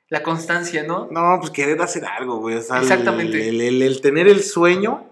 la 0.08 0.22
constancia, 0.22 0.82
¿no? 0.84 1.08
No, 1.10 1.38
pues 1.40 1.50
querer 1.50 1.80
hacer 1.82 2.04
algo, 2.04 2.36
güey. 2.38 2.56
O 2.56 2.60
sea, 2.62 2.80
Exactamente. 2.80 3.48
El, 3.48 3.60
el- 3.60 3.82
el 3.82 4.00
tener 4.00 4.28
el 4.28 4.42
sueño 4.44 5.06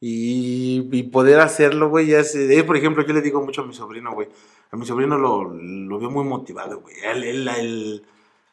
y, 0.00 0.88
y 0.92 1.02
poder 1.04 1.40
hacerlo, 1.40 1.88
güey. 1.88 2.08
Ya 2.08 2.18
es, 2.20 2.34
eh, 2.34 2.64
por 2.64 2.76
ejemplo, 2.76 3.04
yo 3.06 3.14
le 3.14 3.22
digo 3.22 3.40
mucho 3.42 3.62
a 3.62 3.66
mi 3.66 3.72
sobrino, 3.74 4.12
güey. 4.12 4.28
A 4.70 4.76
mi 4.76 4.84
sobrino 4.84 5.16
lo, 5.18 5.44
lo 5.44 5.98
veo 5.98 6.10
muy 6.10 6.24
motivado, 6.24 6.80
güey. 6.80 6.96
Él, 7.04 7.22
él, 7.24 7.48
él 7.48 8.02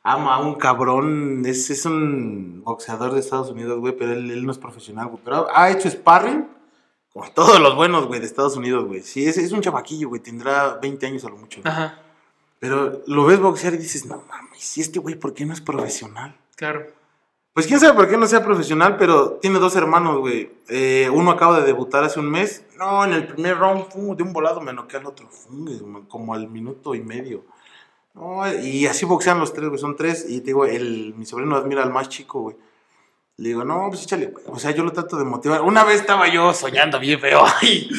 ama 0.03 0.35
a 0.35 0.39
un 0.39 0.55
cabrón. 0.55 1.43
Es, 1.45 1.69
es 1.69 1.85
un 1.85 2.63
boxeador 2.63 3.13
de 3.13 3.19
Estados 3.19 3.49
Unidos, 3.51 3.79
güey, 3.79 3.95
pero 3.95 4.13
él, 4.13 4.31
él 4.31 4.45
no 4.45 4.51
es 4.51 4.57
profesional, 4.57 5.07
güey. 5.07 5.21
Pero 5.23 5.47
ha, 5.53 5.69
hecho 5.69 5.89
sparring 5.89 6.47
con 7.13 7.33
todos 7.33 7.59
los 7.59 7.75
buenos, 7.75 8.07
güey, 8.07 8.19
de 8.19 8.25
Estados 8.25 8.55
Unidos, 8.55 8.85
güey. 8.85 9.01
Sí, 9.01 9.27
es, 9.27 9.37
es 9.37 9.51
un 9.51 9.61
chavaquillo, 9.61 10.09
güey. 10.09 10.21
Tendrá 10.21 10.75
20 10.75 11.05
años 11.07 11.25
a 11.25 11.29
lo 11.29 11.37
mucho. 11.37 11.61
Ajá, 11.63 11.99
Pero 12.59 13.01
lo 13.07 13.25
ves 13.25 13.39
boxear 13.39 13.73
y 13.73 13.77
dices, 13.77 14.05
no 14.05 14.23
mames, 14.29 14.77
¿y 14.77 14.81
este 14.81 14.99
güey 14.99 15.15
por 15.15 15.33
qué 15.33 15.45
no 15.45 15.53
es 15.53 15.61
profesional? 15.61 16.35
claro. 16.55 16.99
Pues 17.59 17.67
quién 17.67 17.79
sabe 17.79 17.93
por 17.93 18.07
qué 18.07 18.15
no 18.15 18.25
sea 18.25 18.41
profesional, 18.41 18.95
pero 18.95 19.31
tiene 19.33 19.59
dos 19.59 19.75
hermanos, 19.75 20.19
güey. 20.19 20.49
Eh, 20.69 21.09
uno 21.11 21.31
acaba 21.31 21.59
de 21.59 21.65
debutar 21.65 22.03
hace 22.05 22.19
un 22.19 22.31
mes. 22.31 22.63
No, 22.77 23.03
en 23.03 23.11
el 23.11 23.27
primer 23.27 23.57
round, 23.57 23.89
fu, 23.89 24.15
de 24.15 24.23
un 24.23 24.31
volado 24.31 24.61
me 24.61 24.71
noqué 24.71 24.95
al 24.95 25.05
otro, 25.05 25.27
fu, 25.27 26.05
como 26.07 26.33
al 26.33 26.47
minuto 26.47 26.95
y 26.95 27.01
medio. 27.01 27.43
No, 28.13 28.51
y 28.51 28.87
así 28.87 29.05
boxean 29.05 29.39
los 29.39 29.53
tres, 29.53 29.69
güey, 29.69 29.79
son 29.79 29.95
tres. 29.95 30.25
Y 30.27 30.39
te 30.39 30.47
digo, 30.47 30.65
el, 30.65 31.13
mi 31.15 31.25
sobrino 31.25 31.55
admira 31.55 31.83
al 31.83 31.91
más 31.91 32.09
chico, 32.09 32.41
güey. 32.41 32.55
Le 33.37 33.49
digo, 33.49 33.63
no, 33.63 33.87
pues 33.89 34.03
échale, 34.03 34.27
güey. 34.27 34.43
O 34.47 34.59
sea, 34.59 34.71
yo 34.71 34.83
lo 34.83 34.91
trato 34.91 35.17
de 35.17 35.23
motivar. 35.23 35.61
Una 35.61 35.83
vez 35.83 36.01
estaba 36.01 36.27
yo 36.27 36.53
soñando 36.53 36.99
bien 36.99 37.19
feo. 37.19 37.43
Y, 37.61 37.89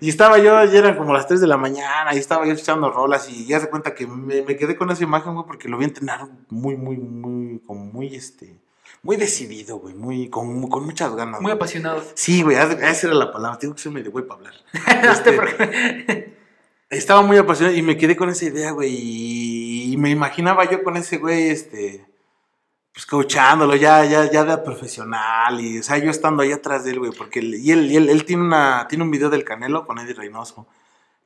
y 0.00 0.08
estaba 0.10 0.38
yo, 0.38 0.62
ya 0.64 0.78
eran 0.78 0.96
como 0.96 1.14
las 1.14 1.26
3 1.26 1.40
de 1.40 1.46
la 1.46 1.56
mañana, 1.56 2.14
y 2.14 2.18
estaba 2.18 2.44
yo 2.46 2.52
echando 2.52 2.90
rolas. 2.90 3.28
Y 3.30 3.46
ya 3.46 3.58
se 3.58 3.70
cuenta 3.70 3.94
que 3.94 4.06
me, 4.06 4.42
me 4.42 4.56
quedé 4.56 4.76
con 4.76 4.90
esa 4.90 5.02
imagen, 5.02 5.34
güey, 5.34 5.46
porque 5.46 5.68
lo 5.68 5.78
vi 5.78 5.84
entrenar 5.84 6.28
muy, 6.50 6.76
muy, 6.76 6.98
muy, 6.98 7.60
como 7.66 7.86
muy, 7.86 8.14
este, 8.14 8.58
muy 9.02 9.16
decidido, 9.16 9.78
güey, 9.78 9.94
muy, 9.94 10.28
con, 10.28 10.68
con 10.68 10.84
muchas 10.84 11.14
ganas. 11.14 11.40
Muy 11.40 11.50
güey. 11.50 11.56
apasionado. 11.56 12.02
Sí, 12.14 12.42
güey, 12.42 12.56
esa 12.56 13.06
era 13.06 13.14
la 13.14 13.32
palabra. 13.32 13.58
Tengo 13.58 13.74
que 13.74 13.80
ser 13.80 13.92
medio 13.92 14.10
güey 14.10 14.26
para 14.26 14.40
hablar. 14.40 14.54
Este. 15.12 16.43
Estaba 16.98 17.22
muy 17.22 17.36
apasionado 17.36 17.76
y 17.76 17.82
me 17.82 17.96
quedé 17.96 18.16
con 18.16 18.28
esa 18.30 18.44
idea, 18.46 18.72
güey. 18.72 19.92
Y 19.92 19.96
me 19.96 20.10
imaginaba 20.10 20.68
yo 20.70 20.82
con 20.82 20.96
ese 20.96 21.18
güey, 21.18 21.50
este. 21.50 22.06
pues 22.92 23.06
coachándolo 23.06 23.76
ya, 23.76 24.04
ya, 24.04 24.30
ya 24.30 24.44
de 24.44 24.58
profesional 24.58 25.60
y, 25.60 25.78
o 25.78 25.82
sea, 25.82 25.98
yo 25.98 26.10
estando 26.10 26.42
ahí 26.42 26.52
atrás 26.52 26.84
de 26.84 26.92
él, 26.92 27.00
güey, 27.00 27.12
porque 27.16 27.40
él, 27.40 27.54
y 27.56 27.72
él, 27.72 27.90
y 27.90 27.96
él, 27.96 28.08
él 28.08 28.24
tiene 28.24 28.42
una, 28.42 28.86
tiene 28.88 29.04
un 29.04 29.10
video 29.10 29.30
del 29.30 29.44
Canelo 29.44 29.84
con 29.86 29.98
Eddie 29.98 30.14
Reynoso. 30.14 30.66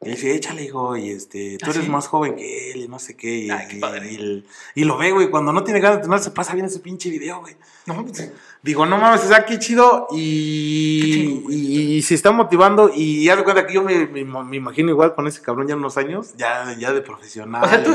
Y 0.00 0.08
él 0.10 0.14
dice, 0.14 0.32
échale, 0.34 0.62
hijo, 0.62 0.96
y 0.96 1.10
este, 1.10 1.58
tú 1.58 1.66
¿Ah, 1.66 1.70
eres 1.70 1.84
sí? 1.84 1.90
más 1.90 2.06
joven 2.06 2.36
que 2.36 2.70
él, 2.70 2.82
y 2.82 2.88
no 2.88 3.00
sé 3.00 3.16
qué, 3.16 3.36
y, 3.36 3.50
Ay, 3.50 3.66
qué 3.68 3.76
padre. 3.78 4.44
y 4.76 4.84
lo 4.84 4.96
ve, 4.96 5.10
güey, 5.10 5.28
cuando 5.28 5.52
no 5.52 5.64
tiene 5.64 5.80
ganas 5.80 5.96
de 5.96 6.02
entrenar, 6.02 6.20
se 6.20 6.30
pasa 6.30 6.54
bien 6.54 6.66
ese 6.66 6.78
pinche 6.78 7.10
video, 7.10 7.40
güey. 7.40 7.56
No, 7.86 8.04
pues, 8.04 8.30
Digo, 8.62 8.86
no 8.86 8.98
mames, 8.98 9.24
o 9.24 9.28
sea, 9.28 9.44
qué 9.44 9.58
chido, 9.58 10.06
y, 10.12 11.42
y, 11.48 11.96
y 11.96 12.02
se 12.02 12.14
está 12.14 12.30
motivando, 12.30 12.92
y 12.94 13.24
ya 13.24 13.34
de 13.34 13.42
cuenta 13.42 13.66
que 13.66 13.74
yo 13.74 13.82
me, 13.82 14.06
me, 14.06 14.24
me 14.24 14.56
imagino 14.56 14.90
igual 14.90 15.16
con 15.16 15.26
ese 15.26 15.42
cabrón 15.42 15.66
ya 15.66 15.74
unos 15.74 15.96
años, 15.96 16.34
ya, 16.36 16.76
ya 16.78 16.92
de 16.92 17.00
profesional. 17.00 17.64
o 17.64 17.68
sea, 17.68 17.82
tú, 17.82 17.90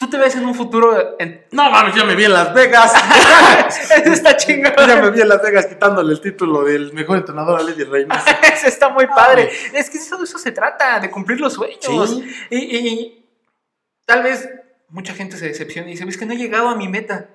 tú 0.00 0.08
te 0.08 0.16
ves 0.18 0.34
en 0.34 0.46
un 0.46 0.54
futuro. 0.54 1.16
En... 1.18 1.44
No 1.52 1.70
mames, 1.70 1.94
ya 1.94 2.04
me 2.04 2.16
vi 2.16 2.24
en 2.24 2.32
Las 2.32 2.52
Vegas. 2.54 2.92
Eso 3.68 4.12
está 4.12 4.34
chingón. 4.36 4.72
ya 4.76 4.96
me 4.96 5.10
vi 5.10 5.20
en 5.20 5.28
Las 5.28 5.42
Vegas 5.42 5.66
quitándole 5.66 6.12
el 6.14 6.20
título 6.20 6.64
del 6.64 6.92
mejor 6.94 7.18
entrenador 7.18 7.60
a 7.60 7.62
Lady 7.62 7.84
Reynoso. 7.84 8.24
Eso 8.42 8.66
está 8.66 8.88
muy 8.88 9.06
padre. 9.06 9.50
Es 9.74 9.90
que 9.90 9.98
eso, 9.98 10.16
de 10.16 10.24
eso 10.24 10.38
se 10.38 10.52
trata, 10.52 10.98
de 11.00 11.10
cumplir 11.10 11.38
los 11.40 11.52
sueños. 11.52 12.10
Sí. 12.10 12.24
Y, 12.50 12.56
y- 12.58 12.88
y 12.88 13.26
tal 14.06 14.22
vez 14.22 14.48
mucha 14.88 15.12
gente 15.14 15.36
se 15.36 15.46
decepciona 15.46 15.86
y 15.88 15.92
dice, 15.92 16.04
es 16.08 16.16
que 16.16 16.26
no 16.26 16.32
he 16.32 16.36
llegado 16.38 16.68
a 16.68 16.74
mi 16.76 16.88
meta. 16.88 17.28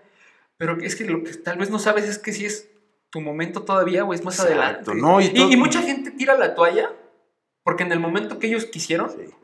Pero 0.57 0.77
es 0.81 0.95
que 0.95 1.05
lo 1.05 1.23
que 1.23 1.33
tal 1.35 1.57
vez 1.57 1.69
no 1.69 1.77
sabes 1.79 2.05
es 2.05 2.17
que 2.17 2.33
si 2.33 2.45
es 2.45 2.69
tu 3.11 3.21
momento 3.21 3.61
todavía 3.63 4.03
o 4.03 4.13
es 4.13 4.23
más 4.23 4.39
Exacto, 4.39 4.59
adelante. 4.61 4.95
¿no? 4.95 5.21
Y 5.21 5.27
y 5.53 5.55
mucha 5.57 5.81
gente 5.81 6.11
tira 6.11 6.35
la 6.35 6.55
toalla 6.55 6.91
porque 7.63 7.83
en 7.83 7.91
el 7.91 7.99
momento 7.99 8.39
que 8.39 8.47
ellos 8.47 8.65
quisieron, 8.65 9.09
Sí. 9.11 9.17
no, 9.27 9.35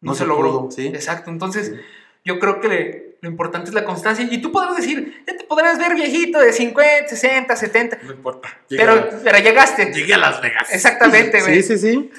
No 0.00 0.14
se, 0.14 0.20
se 0.20 0.26
logró. 0.26 0.60
pudo, 0.62 0.70
sí. 0.72 0.88
Exacto. 0.88 1.30
Entonces, 1.30 1.68
Sí. 1.68 1.80
Yo 2.26 2.38
creo 2.38 2.60
que 2.60 2.68
le- 2.68 3.06
lo 3.22 3.30
importante 3.30 3.70
es 3.70 3.74
la 3.74 3.84
constancia. 3.84 4.26
Y 4.30 4.42
tú 4.42 4.52
podrás 4.52 4.76
decir, 4.76 5.24
ya 5.26 5.36
te 5.36 5.44
podrás 5.44 5.78
ver 5.78 5.94
viejito 5.94 6.38
de 6.38 6.52
50, 6.52 7.08
60, 7.08 7.56
70. 7.56 7.98
No 8.02 8.12
importa. 8.12 8.48
Pero, 8.68 9.08
pero 9.24 9.38
llegaste. 9.38 9.90
llegué 9.92 10.12
a 10.14 10.18
Las 10.18 10.42
Vegas. 10.42 10.68
Exactamente, 10.72 11.40
güey. 11.40 11.62
Sí, 11.62 11.76
sí, 11.76 11.78
sí. 11.78 12.10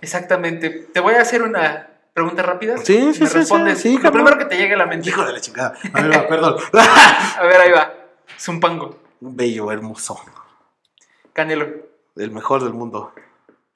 Exactamente. 0.00 0.70
Te 0.92 1.00
voy 1.00 1.14
a 1.14 1.20
hacer 1.20 1.42
una 1.42 1.88
pregunta 2.14 2.42
rápida. 2.42 2.76
Sí, 2.78 3.12
sí, 3.12 3.20
Me 3.20 3.26
sí, 3.28 3.34
respondes 3.38 3.78
sí, 3.80 3.96
sí, 3.96 4.02
lo 4.02 4.10
primero 4.10 4.38
que 4.38 4.46
te 4.46 4.56
llegue 4.56 4.74
a 4.74 4.78
la 4.78 4.86
mente. 4.86 5.08
Hijo 5.10 5.24
de 5.24 5.32
la 5.34 5.40
chingada. 5.40 5.74
A 5.92 6.00
ver, 6.02 6.16
va, 6.16 6.28
perdón. 6.28 6.56
A 6.72 7.42
ver, 7.42 7.60
ahí 7.60 7.70
va. 7.70 7.92
Zumpango. 8.38 9.02
Un 9.20 9.36
bello, 9.36 9.70
hermoso. 9.70 10.18
Canelo. 11.32 11.66
El 12.16 12.30
mejor 12.30 12.62
del 12.64 12.72
mundo. 12.72 13.12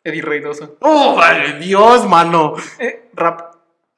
Eddie 0.05 0.23
Reynoso. 0.23 0.77
¡Oh, 0.81 1.15
vale, 1.17 1.59
Dios, 1.59 2.09
mano! 2.09 2.55
Eh, 2.81 3.11
rap. 3.15 3.52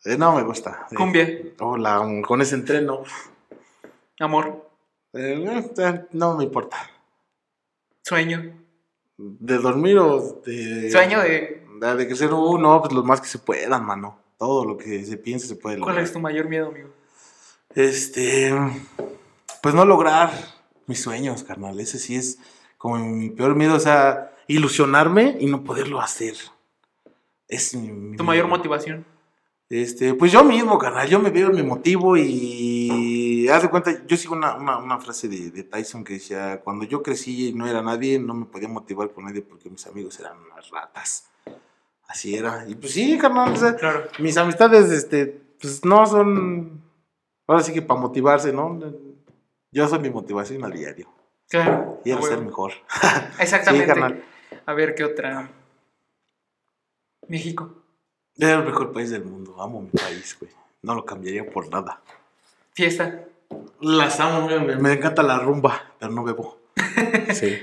Eh, 0.05 0.17
no 0.19 0.35
me 0.37 0.43
gusta. 0.43 0.87
Eh, 0.91 0.95
Cumbia. 0.95 1.29
Hola, 1.61 2.07
con 2.27 2.43
ese 2.43 2.55
entreno. 2.57 3.05
Amor. 4.21 4.69
Eh, 5.13 5.65
eh, 5.79 6.05
no 6.13 6.37
me 6.37 6.45
importa. 6.45 6.77
Sueño. 8.03 8.53
¿De 9.17 9.59
dormir 9.59 9.99
o 9.99 10.43
de. 10.45 10.91
Sueño 10.91 11.21
de. 11.21 11.65
De, 11.81 11.95
de 11.97 12.07
crecer 12.07 12.33
uno, 12.33 12.81
pues 12.81 12.93
lo 12.93 13.03
más 13.03 13.21
que 13.21 13.29
se 13.29 13.39
puedan, 13.39 13.85
mano. 13.85 14.19
Todo 14.39 14.65
lo 14.65 14.77
que 14.77 15.05
se 15.05 15.17
piense 15.17 15.47
se 15.47 15.57
puede 15.57 15.77
¿Cuál 15.79 15.91
lograr. 15.91 16.05
es 16.05 16.13
tu 16.13 16.21
mayor 16.21 16.49
miedo, 16.49 16.69
amigo? 16.69 16.91
Este. 17.75 18.53
Pues 19.63 19.75
no 19.75 19.85
lograr 19.85 20.31
mis 20.87 21.01
sueños, 21.01 21.43
carnal. 21.45 21.81
Ese 21.81 21.99
sí 21.99 22.17
es 22.17 22.39
como 22.77 22.99
mi 22.99 23.31
peor 23.31 23.55
miedo, 23.55 23.75
o 23.75 23.81
sea, 23.81 24.33
ilusionarme 24.49 25.37
y 25.41 25.47
no 25.47 25.65
poderlo 25.65 26.01
hacer. 26.01 26.35
Es 27.49 27.75
mi, 27.75 28.17
Tu 28.17 28.25
mayor 28.25 28.49
motivación. 28.49 29.07
Este, 29.71 30.15
pues 30.15 30.31
yo 30.31 30.45
mismo, 30.45 30.79
carnal, 30.79 31.09
yo 31.09 31.19
me 31.19 31.31
veo, 31.31 31.51
me 31.51 31.63
motivo 31.63 32.17
y 32.17 33.49
haz 33.49 33.63
de 33.63 33.71
cuenta, 33.71 34.07
yo 34.07 34.17
sigo 34.17 34.35
una, 34.35 34.57
una, 34.57 34.77
una 34.79 34.99
frase 34.99 35.27
de, 35.29 35.51
de 35.51 35.65
Tyson 35.65 36.05
que 36.05 36.15
decía, 36.15 36.61
cuando 36.63 36.85
yo 36.85 37.03
crecí 37.03 37.49
y 37.49 37.53
no 37.55 37.67
era 37.67 37.83
nadie, 37.83 38.19
no 38.19 38.35
me 38.35 38.45
podía 38.45 38.69
motivar 38.69 39.11
con 39.13 39.25
nadie 39.25 39.43
porque 39.43 39.71
mis 39.71 39.87
amigos 39.87 40.21
eran 40.21 40.37
unas 40.39 40.69
ratas. 40.71 41.31
Así 42.07 42.35
era. 42.37 42.67
Y 42.69 42.75
pues 42.75 42.93
sí, 42.93 43.17
carnal, 43.19 43.53
o 43.53 43.57
sea, 43.57 43.75
Claro. 43.75 44.05
mis 44.19 44.37
amistades, 44.37 44.91
este, 44.91 45.27
pues 45.61 45.85
no 45.85 46.07
son, 46.07 46.83
ahora 47.47 47.63
sí 47.63 47.73
que 47.73 47.83
para 47.83 48.01
motivarse, 48.01 48.53
¿no? 48.53 48.79
Yo 49.73 49.89
soy 49.89 49.99
mi 49.99 50.11
motivación 50.11 50.63
a 50.65 50.69
diario. 50.69 51.09
Claro. 51.49 52.01
Quiero 52.05 52.21
A 52.21 52.23
ser 52.23 52.41
mejor. 52.43 52.73
Exactamente. 53.41 53.87
Sí, 53.87 53.89
carnal. 53.89 54.25
A 54.67 54.75
ver, 54.75 54.95
¿qué 54.95 55.05
otra? 55.05 55.51
México. 57.29 57.84
Es 58.37 58.49
el 58.49 58.65
mejor 58.65 58.93
país 58.93 59.11
del 59.11 59.25
mundo. 59.25 59.61
Amo 59.61 59.81
mi 59.83 59.89
país, 59.91 60.37
güey. 60.41 60.51
No 60.83 60.95
lo 60.95 61.05
cambiaría 61.05 61.49
por 61.49 61.69
nada. 61.71 62.01
Fiesta. 62.73 63.25
Las 63.81 64.19
amo, 64.21 64.43
güey, 64.49 64.61
me, 64.61 64.77
me 64.77 64.93
encanta 64.93 65.23
la 65.23 65.39
rumba, 65.39 65.93
pero 65.99 66.13
no 66.13 66.25
bebo. 66.25 66.59
Sí. 67.33 67.59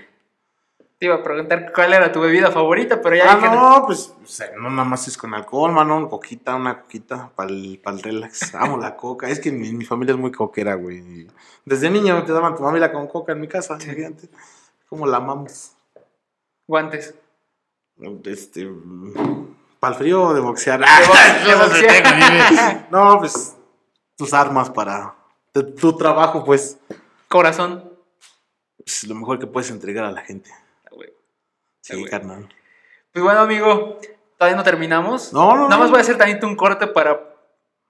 Te 0.97 1.07
iba 1.07 1.15
a 1.15 1.24
preguntar 1.24 1.72
cuál 1.74 1.93
era 1.93 2.11
tu 2.11 2.22
bebida 2.22 2.51
favorita, 2.51 3.01
pero 3.01 3.15
ya 3.15 3.32
Ah, 3.32 3.36
dije, 3.36 3.49
no, 3.49 3.84
pues 3.88 4.13
o 4.24 4.28
sea, 4.28 4.51
no 4.55 4.69
nada 4.69 4.88
más 4.88 5.07
es 5.07 5.17
con 5.17 5.34
alcohol, 5.34 5.72
mano, 5.72 5.97
una 5.97 6.07
coquita, 6.07 6.55
una 6.55 6.80
coquita 6.84 7.32
para 7.36 7.49
el, 7.49 7.80
relax. 8.03 8.53
Amo 8.53 8.78
la 8.78 8.95
coca. 8.95 9.28
Es 9.28 9.39
que 9.39 9.51
mi, 9.51 9.74
mi 9.74 9.84
familia 9.84 10.13
es 10.13 10.19
muy 10.19 10.32
coquera, 10.32 10.76
güey. 10.76 11.28
Desde 11.65 11.89
niño 11.89 12.24
te 12.24 12.32
daban 12.34 12.55
tu 12.55 12.61
mamila 12.61 12.91
con 12.91 13.07
coca 13.07 13.32
en 13.32 13.39
mi 13.41 13.47
casa, 13.47 13.80
Sí. 13.80 13.89
Como 14.88 15.07
la 15.07 15.17
amamos. 15.17 15.72
guantes. 16.67 17.15
Este. 18.26 18.69
Para 19.82 19.95
el 19.95 19.99
frío 19.99 20.34
de 20.34 20.39
boxear. 20.39 20.79
De 21.45 21.55
boxear. 21.55 22.88
No, 22.91 23.19
pues 23.19 23.57
tus 24.15 24.34
armas 24.34 24.69
para 24.69 25.15
tu, 25.51 25.73
tu 25.75 25.97
trabajo, 25.97 26.45
pues, 26.45 26.77
Corazón. 27.27 27.91
pues, 28.77 29.03
lo 29.05 29.15
mejor 29.15 29.39
que 29.39 29.47
puedes 29.47 29.69
entregar 29.71 30.05
a 30.05 30.11
la 30.11 30.21
gente. 30.21 30.49
Ah, 30.86 30.89
güey. 30.91 31.09
Sí, 31.82 31.93
Ah, 31.93 31.97
güey. 31.97 32.09
carnal. 32.09 32.47
Pues 33.11 33.23
bueno, 33.23 33.39
amigo, 33.41 33.97
todavía 34.38 34.55
no 34.55 34.63
terminamos. 34.63 35.34
No, 35.34 35.49
no, 35.55 35.63
Nada 35.63 35.75
no. 35.75 35.79
más 35.79 35.89
voy 35.89 35.97
a 35.97 36.01
hacer 36.01 36.17
también 36.17 36.39
un 36.45 36.55
corte 36.55 36.88
para 36.88 37.19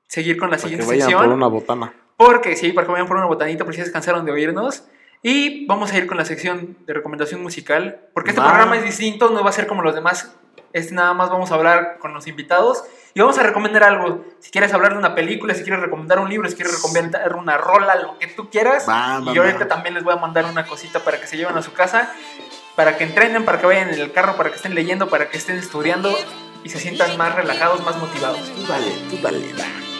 seguir 0.07 0.37
con 0.37 0.49
la 0.49 0.55
Para 0.57 0.61
que 0.63 0.69
siguiente 0.69 0.85
vayan 0.87 1.09
sección. 1.09 1.25
por 1.25 1.33
una 1.35 1.47
botana. 1.47 1.93
Porque 2.17 2.55
sí, 2.55 2.71
para 2.71 2.87
que 2.87 2.93
vayan 2.93 3.07
por 3.07 3.17
una 3.17 3.25
botanita, 3.25 3.65
por 3.65 3.75
si 3.75 3.83
se 3.83 3.91
cansaron 3.91 4.25
de 4.25 4.31
oírnos. 4.31 4.85
Y 5.23 5.65
vamos 5.67 5.91
a 5.91 5.97
ir 5.97 6.07
con 6.07 6.17
la 6.17 6.25
sección 6.25 6.77
de 6.87 6.93
recomendación 6.93 7.43
musical. 7.43 8.07
Porque 8.13 8.29
este 8.31 8.41
programa 8.41 8.77
es 8.77 8.83
distinto, 8.83 9.29
no 9.29 9.43
va 9.43 9.49
a 9.49 9.53
ser 9.53 9.67
como 9.67 9.81
los 9.83 9.93
demás. 9.93 10.35
Este 10.73 10.93
nada 10.93 11.13
más 11.13 11.29
vamos 11.29 11.51
a 11.51 11.55
hablar 11.55 11.97
con 11.99 12.13
los 12.13 12.27
invitados 12.27 12.83
y 13.13 13.19
vamos 13.19 13.37
a 13.37 13.43
recomendar 13.43 13.83
algo. 13.83 14.23
Si 14.39 14.51
quieres 14.51 14.73
hablar 14.73 14.93
de 14.93 14.99
una 14.99 15.15
película, 15.15 15.53
si 15.53 15.63
quieres 15.63 15.81
recomendar 15.81 16.19
un 16.19 16.29
libro, 16.29 16.47
si 16.49 16.55
quieres 16.55 16.75
recomendar 16.75 17.35
una 17.35 17.57
rola, 17.57 17.95
lo 17.95 18.17
que 18.17 18.27
tú 18.27 18.49
quieras. 18.49 18.87
Va, 18.87 19.19
y 19.21 19.33
yo 19.33 19.41
va. 19.41 19.49
ahorita 19.49 19.67
también 19.67 19.95
les 19.95 20.03
voy 20.03 20.13
a 20.13 20.17
mandar 20.17 20.45
una 20.45 20.65
cosita 20.65 20.99
para 20.99 21.19
que 21.19 21.27
se 21.27 21.37
lleven 21.37 21.57
a 21.57 21.61
su 21.61 21.73
casa, 21.73 22.11
para 22.75 22.97
que 22.97 23.03
entrenen, 23.03 23.43
para 23.43 23.59
que 23.59 23.65
vayan 23.65 23.89
en 23.89 23.99
el 23.99 24.11
carro, 24.11 24.37
para 24.37 24.49
que 24.49 24.55
estén 24.55 24.75
leyendo, 24.75 25.09
para 25.09 25.29
que 25.29 25.37
estén 25.37 25.57
estudiando 25.57 26.15
y 26.63 26.69
se 26.69 26.79
sientan 26.79 27.17
más 27.17 27.35
relajados, 27.35 27.83
más 27.83 27.97
motivados. 27.97 28.49
Tú 28.55 28.65
dale, 28.65 28.91
tú 29.09 29.17
dale. 29.21 29.39
va. 29.53 29.90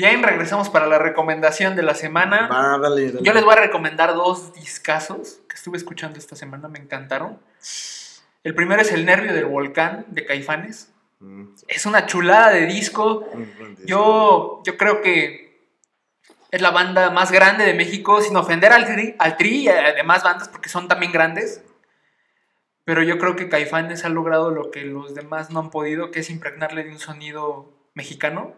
Bien, 0.00 0.22
regresamos 0.22 0.70
para 0.70 0.86
la 0.86 0.98
recomendación 0.98 1.76
de 1.76 1.82
la 1.82 1.94
semana. 1.94 2.48
Yo 3.22 3.34
les 3.34 3.44
voy 3.44 3.52
a 3.52 3.56
recomendar 3.56 4.14
dos 4.14 4.54
discazos 4.54 5.42
que 5.46 5.56
estuve 5.56 5.76
escuchando 5.76 6.18
esta 6.18 6.36
semana, 6.36 6.68
me 6.68 6.78
encantaron. 6.78 7.38
El 8.42 8.54
primero 8.54 8.80
es 8.80 8.92
El 8.92 9.04
Nervio 9.04 9.34
del 9.34 9.44
Volcán 9.44 10.06
de 10.08 10.24
Caifanes. 10.24 10.90
Mm, 11.18 11.48
Es 11.68 11.84
una 11.84 12.06
chulada 12.06 12.48
de 12.48 12.64
disco. 12.64 13.28
Yo, 13.84 14.62
yo 14.64 14.78
creo 14.78 15.02
que 15.02 15.68
es 16.50 16.62
la 16.62 16.70
banda 16.70 17.10
más 17.10 17.30
grande 17.30 17.66
de 17.66 17.74
México, 17.74 18.22
sin 18.22 18.34
ofender 18.38 18.72
al 18.72 18.86
Tri, 18.86 19.16
al 19.18 19.36
tri 19.36 19.64
y 19.64 19.68
a 19.68 19.92
demás 19.92 20.22
bandas, 20.22 20.48
porque 20.48 20.70
son 20.70 20.88
también 20.88 21.12
grandes. 21.12 21.62
Pero 22.84 23.02
yo 23.02 23.18
creo 23.18 23.36
que 23.36 23.50
Caifanes 23.50 24.06
ha 24.06 24.08
logrado 24.08 24.50
lo 24.50 24.70
que 24.70 24.80
los 24.80 25.14
demás 25.14 25.50
no 25.50 25.60
han 25.60 25.68
podido, 25.68 26.10
que 26.10 26.20
es 26.20 26.30
impregnarle 26.30 26.84
de 26.84 26.92
un 26.92 26.98
sonido 26.98 27.70
mexicano 27.92 28.54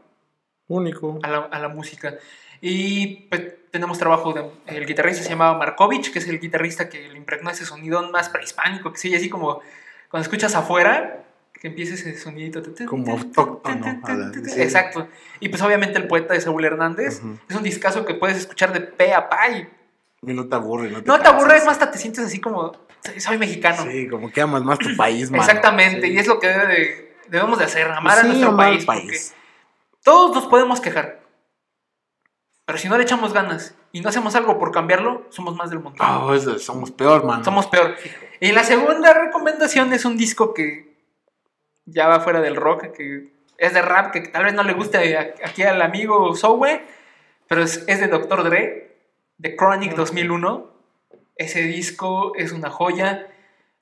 Único. 0.76 1.18
a 1.22 1.28
la, 1.28 1.38
a 1.38 1.58
la 1.58 1.68
música. 1.68 2.14
Y 2.60 3.26
pues, 3.28 3.42
tenemos 3.70 3.98
trabajo 3.98 4.32
de. 4.32 4.44
El 4.66 4.86
guitarrista 4.86 5.22
se 5.22 5.28
llamaba 5.30 5.58
Markovich, 5.58 6.12
que 6.12 6.18
es 6.20 6.28
el 6.28 6.38
guitarrista 6.40 6.88
que 6.88 7.08
le 7.08 7.16
impregnó 7.16 7.50
ese 7.50 7.64
sonido 7.64 8.08
más 8.10 8.28
prehispánico, 8.28 8.92
que 8.92 8.98
sigue 8.98 9.16
así 9.16 9.28
como 9.28 9.60
cuando 10.10 10.22
escuchas 10.22 10.54
afuera, 10.54 11.24
que 11.52 11.68
empieza 11.68 11.94
ese 11.94 12.16
sonidito. 12.18 12.62
Como 12.86 13.12
autóctono, 13.12 14.00
a. 14.04 14.30
Exacto. 14.62 15.08
Y 15.40 15.48
pues 15.48 15.60
obviamente 15.62 15.98
el 15.98 16.06
poeta 16.06 16.34
de 16.34 16.40
Saúl 16.40 16.64
Hernández 16.64 17.18
Ujú. 17.18 17.38
es 17.48 17.56
un 17.56 17.62
discazo 17.62 18.04
que 18.04 18.14
puedes 18.14 18.36
escuchar 18.36 18.72
de 18.72 18.80
pe 18.80 19.12
a 19.12 19.28
pa 19.28 19.48
y 19.50 19.68
Y 20.24 20.32
no 20.32 20.46
te 20.48 20.54
aburre, 20.54 20.88
no 20.90 21.02
te 21.02 21.06
no 21.08 21.16
te 21.16 21.22
cansas. 21.24 21.34
aburres, 21.42 21.64
más 21.64 21.72
hasta 21.74 21.90
te 21.90 21.98
sientes 21.98 22.24
así 22.24 22.40
como 22.40 22.72
soy- 23.18 23.38
mexicano. 23.38 23.82
Sí, 23.90 24.06
como 24.08 24.30
que 24.30 24.40
amas 24.40 24.62
más 24.62 24.78
tu 24.78 24.94
país, 24.96 25.30
mano. 25.32 25.42
Exactamente, 25.42 26.06
Sí. 26.06 26.12
y 26.12 26.18
es 26.18 26.26
lo 26.28 26.38
que 26.38 26.46
debe 26.48 26.66
de- 26.68 27.16
debemos 27.28 27.58
de 27.58 27.64
hacer, 27.64 27.90
amar 27.90 28.18
a 28.18 28.20
Sí, 28.22 28.26
nuestro 28.28 28.50
amar 28.50 28.68
país, 28.68 28.84
porque 28.84 29.18
todos 30.02 30.34
nos 30.34 30.46
podemos 30.46 30.80
quejar. 30.80 31.20
Pero 32.64 32.78
si 32.78 32.88
no 32.88 32.96
le 32.96 33.04
echamos 33.04 33.32
ganas 33.32 33.74
y 33.92 34.00
no 34.00 34.08
hacemos 34.08 34.34
algo 34.34 34.58
por 34.58 34.72
cambiarlo, 34.72 35.26
somos 35.30 35.56
más 35.56 35.70
del 35.70 35.80
montón. 35.80 36.06
Ah, 36.08 36.32
eso, 36.34 36.58
somos 36.58 36.90
peor, 36.90 37.24
mano. 37.24 37.44
Somos 37.44 37.66
peor. 37.66 37.96
Y 38.40 38.52
la 38.52 38.64
segunda 38.64 39.12
recomendación 39.14 39.92
es 39.92 40.04
un 40.04 40.16
disco 40.16 40.54
que 40.54 40.96
ya 41.84 42.08
va 42.08 42.20
fuera 42.20 42.40
del 42.40 42.56
rock, 42.56 42.92
que 42.92 43.32
es 43.58 43.74
de 43.74 43.82
rap, 43.82 44.12
que 44.12 44.20
tal 44.20 44.44
vez 44.44 44.54
no 44.54 44.62
le 44.62 44.72
guste 44.72 45.16
aquí 45.44 45.62
al 45.62 45.82
amigo 45.82 46.34
Sowe, 46.34 46.82
pero 47.48 47.62
es, 47.62 47.84
es 47.86 48.00
de 48.00 48.08
Dr. 48.08 48.44
Dre, 48.44 48.96
de 49.38 49.56
Chronic 49.56 49.94
2001. 49.94 50.70
Ese 51.36 51.62
disco 51.62 52.32
es 52.36 52.52
una 52.52 52.70
joya. 52.70 53.28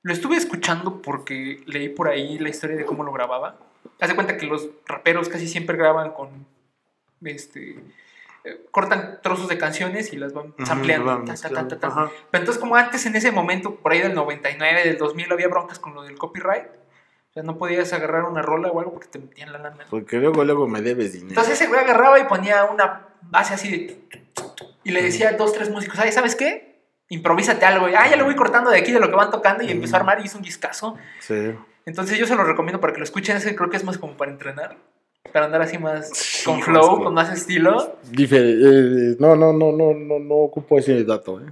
Lo 0.01 0.13
estuve 0.13 0.37
escuchando 0.37 1.01
porque 1.01 1.61
leí 1.65 1.89
por 1.89 2.09
ahí 2.09 2.39
la 2.39 2.49
historia 2.49 2.75
de 2.75 2.85
cómo 2.85 3.03
lo 3.03 3.11
grababa. 3.11 3.70
Haz 3.99 4.09
de 4.09 4.15
cuenta 4.15 4.37
que 4.37 4.45
los 4.45 4.69
raperos 4.85 5.29
casi 5.29 5.47
siempre 5.47 5.77
graban 5.77 6.11
con. 6.11 6.45
Este. 7.23 7.75
eh, 8.43 8.65
cortan 8.71 9.19
trozos 9.21 9.47
de 9.47 9.57
canciones 9.57 10.11
y 10.13 10.17
las 10.17 10.33
van 10.33 10.55
sampleando. 10.65 11.05
van 11.05 11.25
ta, 11.25 11.35
ta. 11.35 12.11
Pero 12.31 12.41
entonces, 12.41 12.57
como 12.57 12.75
antes 12.75 13.05
en 13.05 13.15
ese 13.15 13.31
momento, 13.31 13.75
por 13.75 13.91
ahí 13.91 13.99
del 13.99 14.15
99, 14.15 14.83
del 14.83 14.97
2000, 14.97 15.31
había 15.31 15.47
broncas 15.47 15.79
con 15.79 15.93
lo 15.93 16.03
del 16.03 16.17
copyright. 16.17 16.67
O 17.31 17.33
sea, 17.33 17.43
no 17.43 17.57
podías 17.57 17.93
agarrar 17.93 18.25
una 18.25 18.41
rola 18.41 18.67
o 18.69 18.79
algo 18.79 18.91
porque 18.91 19.07
te 19.07 19.19
metían 19.19 19.53
la 19.53 19.59
lana. 19.59 19.85
Porque 19.89 20.17
luego, 20.17 20.43
luego 20.43 20.67
me 20.67 20.81
debes 20.81 21.13
dinero. 21.13 21.29
Entonces 21.29 21.53
ese 21.53 21.67
güey 21.67 21.79
agarraba 21.79 22.19
y 22.19 22.25
ponía 22.25 22.65
una 22.65 23.07
base 23.21 23.53
así 23.53 23.71
de... 23.71 24.01
Y 24.83 24.91
le 24.91 25.01
decía 25.01 25.29
a 25.29 25.33
dos, 25.33 25.53
tres 25.53 25.69
músicos, 25.69 25.97
ay, 25.99 26.11
¿sabes 26.11 26.35
qué? 26.35 26.81
Improvísate 27.07 27.65
algo. 27.65 27.87
Y, 27.87 27.93
ah, 27.95 28.09
ya 28.09 28.17
lo 28.17 28.25
voy 28.25 28.35
cortando 28.35 28.69
de 28.69 28.79
aquí 28.79 28.91
de 28.91 28.99
lo 28.99 29.09
que 29.09 29.15
van 29.15 29.31
tocando. 29.31 29.63
Y 29.63 29.71
empezó 29.71 29.95
a 29.95 29.99
armar 29.99 30.19
y 30.19 30.23
hizo 30.23 30.37
un 30.37 30.43
discazo. 30.43 30.97
Sí. 31.19 31.53
Entonces 31.85 32.17
yo 32.17 32.25
se 32.27 32.35
lo 32.35 32.43
recomiendo 32.43 32.79
para 32.79 32.93
que 32.93 32.99
lo 32.99 33.03
escuchen. 33.05 33.37
Ese 33.37 33.55
creo 33.55 33.69
que 33.69 33.77
es 33.77 33.83
más 33.83 33.97
como 33.97 34.13
para 34.17 34.31
entrenar. 34.31 34.77
Para 35.33 35.45
andar 35.45 35.61
así 35.61 35.77
más 35.77 36.09
Sí, 36.09 36.45
con 36.45 36.59
es 36.59 36.65
flow, 36.65 37.03
con 37.03 37.13
más 37.13 37.31
estilo. 37.31 37.97
Dife- 38.11 38.37
eh, 38.37 39.15
no, 39.19 39.35
no, 39.35 39.53
no, 39.53 39.71
no, 39.71 39.93
no, 39.93 40.19
no 40.19 40.35
ocupo 40.35 40.77
ese 40.77 41.03
dato, 41.03 41.39
¿eh? 41.39 41.45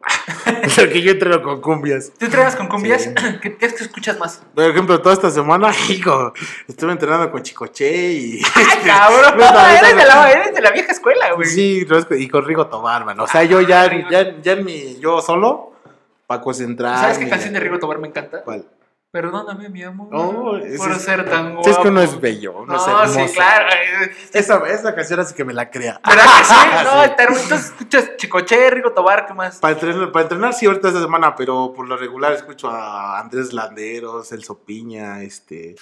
o 0.64 0.70
sea, 0.70 0.88
que 0.88 1.02
yo 1.02 1.10
entreno 1.10 1.42
con 1.42 1.60
cumbias. 1.60 2.12
¿Tú 2.18 2.24
entrenas 2.26 2.54
con 2.56 2.68
cumbias? 2.68 3.02
Sí. 3.02 3.10
¿Qué, 3.42 3.56
qué 3.56 3.66
es 3.66 3.74
que 3.74 3.82
escuchas 3.84 4.18
más? 4.18 4.40
Por 4.54 4.64
ejemplo, 4.64 5.00
toda 5.02 5.14
esta 5.14 5.30
semana, 5.30 5.70
hijo, 5.90 6.32
estuve 6.68 6.92
entrenando 6.92 7.30
con 7.30 7.42
Chicoche 7.42 8.12
y... 8.12 8.40
¡Ay, 8.54 8.64
cabrón! 8.86 9.32
Puta, 9.34 9.78
eres, 9.78 9.90
de 9.96 10.04
la, 10.06 10.14
puta. 10.14 10.32
eres 10.32 10.54
de 10.54 10.60
la 10.62 10.70
vieja 10.70 10.92
escuela, 10.92 11.32
güey. 11.34 11.48
Sí, 11.48 11.84
no, 11.88 11.98
es 11.98 12.06
y 12.12 12.28
con 12.28 12.44
Rigo 12.46 12.68
Tobar, 12.68 13.04
mano. 13.04 13.24
O 13.24 13.26
sea, 13.26 13.42
yo 13.44 13.60
ya, 13.60 13.82
Ah, 13.82 13.88
Rigo. 13.88 14.08
ya, 14.10 14.40
ya 14.40 14.52
en 14.52 14.64
mi... 14.64 14.98
Yo 15.00 15.20
solo, 15.20 15.72
para 16.26 16.40
concentrar. 16.40 16.98
¿Sabes 16.98 17.18
qué 17.18 17.28
canción 17.28 17.52
de 17.52 17.60
Rigo 17.60 17.78
Tobar 17.78 17.98
me 17.98 18.08
encanta? 18.08 18.42
¿Cuál? 18.42 18.64
Perdóname, 19.10 19.70
mi 19.70 19.82
amor, 19.82 20.08
Oh, 20.12 20.42
por 20.76 20.90
es- 20.92 21.00
ser 21.02 21.28
tan 21.30 21.54
guapo. 21.54 21.70
Es 21.70 21.78
que 21.78 21.88
uno 21.88 22.02
es 22.02 22.20
bello, 22.20 22.58
uno 22.60 22.76
es 22.76 22.86
No, 22.86 23.02
hermoso. 23.04 23.26
sí, 23.26 23.34
claro. 23.34 23.66
Esa, 24.34 24.68
esa 24.68 24.94
canción 24.94 25.20
hace 25.20 25.34
que 25.34 25.46
me 25.46 25.54
la 25.54 25.70
crea. 25.70 25.98
¿Verdad 26.06 26.24
que 26.38 26.44
sí? 26.44 26.54
No, 26.84 27.04
Sí. 27.04 27.10
Entonces 27.18 27.64
escuchas 27.70 28.16
Chicoche, 28.18 28.68
Rigo 28.70 28.92
Tobar, 28.92 29.26
¿qué 29.26 29.32
más? 29.32 29.56
Para 29.60 29.72
entrenar, 29.72 30.12
para 30.12 30.24
entrenar 30.24 30.52
sí 30.52 30.66
ahorita 30.66 30.88
esta 30.88 31.00
semana, 31.00 31.34
pero 31.34 31.72
por 31.74 31.88
lo 31.88 31.96
regular 31.96 32.34
escucho 32.34 32.68
a 32.68 33.18
Andrés 33.18 33.54
Landeros, 33.54 34.30
Elso 34.32 34.58
Piña, 34.58 35.22
este... 35.22 35.76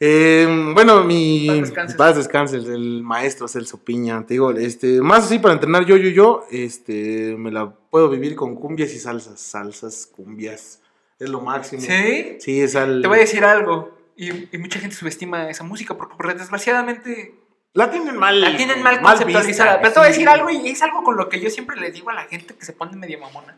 eh, 0.00 0.70
bueno, 0.74 1.04
mi... 1.04 1.46
Paz 1.46 1.60
descanse. 1.60 1.96
Paz 1.96 2.16
descanse, 2.16 2.56
el, 2.56 2.66
el 2.72 3.02
maestro 3.04 3.46
Celso 3.46 3.78
Piña, 3.78 4.24
te 4.26 4.34
digo, 4.34 4.50
este, 4.50 5.00
más 5.02 5.26
así 5.26 5.38
para 5.38 5.54
entrenar 5.54 5.84
yo, 5.84 5.96
yo, 5.96 6.08
yo, 6.10 6.44
este, 6.50 7.36
me 7.38 7.52
la 7.52 7.70
puedo 7.90 8.08
vivir 8.08 8.34
con 8.34 8.56
cumbias 8.56 8.92
y 8.92 8.98
salsas, 8.98 9.40
salsas, 9.40 10.06
cumbias, 10.06 10.80
es 11.18 11.28
lo 11.28 11.40
máximo. 11.40 11.82
¿Sí? 11.82 12.36
Sí, 12.40 12.60
es 12.62 12.76
al... 12.76 13.02
Te 13.02 13.08
voy 13.08 13.18
a 13.18 13.20
decir 13.20 13.44
algo. 13.44 13.96
Y, 14.16 14.54
y 14.54 14.58
mucha 14.58 14.78
gente 14.80 14.96
subestima 14.96 15.48
esa 15.50 15.64
música 15.64 15.96
porque 15.96 16.14
pues, 16.18 16.36
desgraciadamente 16.38 17.34
La 17.72 17.90
tienen 17.90 18.16
mal... 18.16 18.40
la 18.40 18.56
tienen 18.56 18.82
mal 18.82 18.98
vista, 18.98 19.12
conceptualizada. 19.12 19.80
Pero 19.80 19.92
te 19.92 19.98
voy 20.00 20.06
a 20.06 20.10
decir 20.10 20.28
algo 20.28 20.50
y 20.50 20.68
es 20.68 20.82
algo 20.82 21.02
con 21.02 21.16
lo 21.16 21.28
que 21.28 21.40
yo 21.40 21.50
siempre 21.50 21.80
les 21.80 21.92
digo 21.92 22.10
a 22.10 22.14
la 22.14 22.24
gente 22.24 22.54
que 22.54 22.64
se 22.64 22.72
pone 22.72 22.96
medio 22.96 23.18
mamona. 23.18 23.56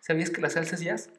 ¿Sabías 0.00 0.30
que 0.30 0.40
la 0.40 0.50
salsa 0.50 0.74
es 0.74 0.80
jazz? 0.82 1.10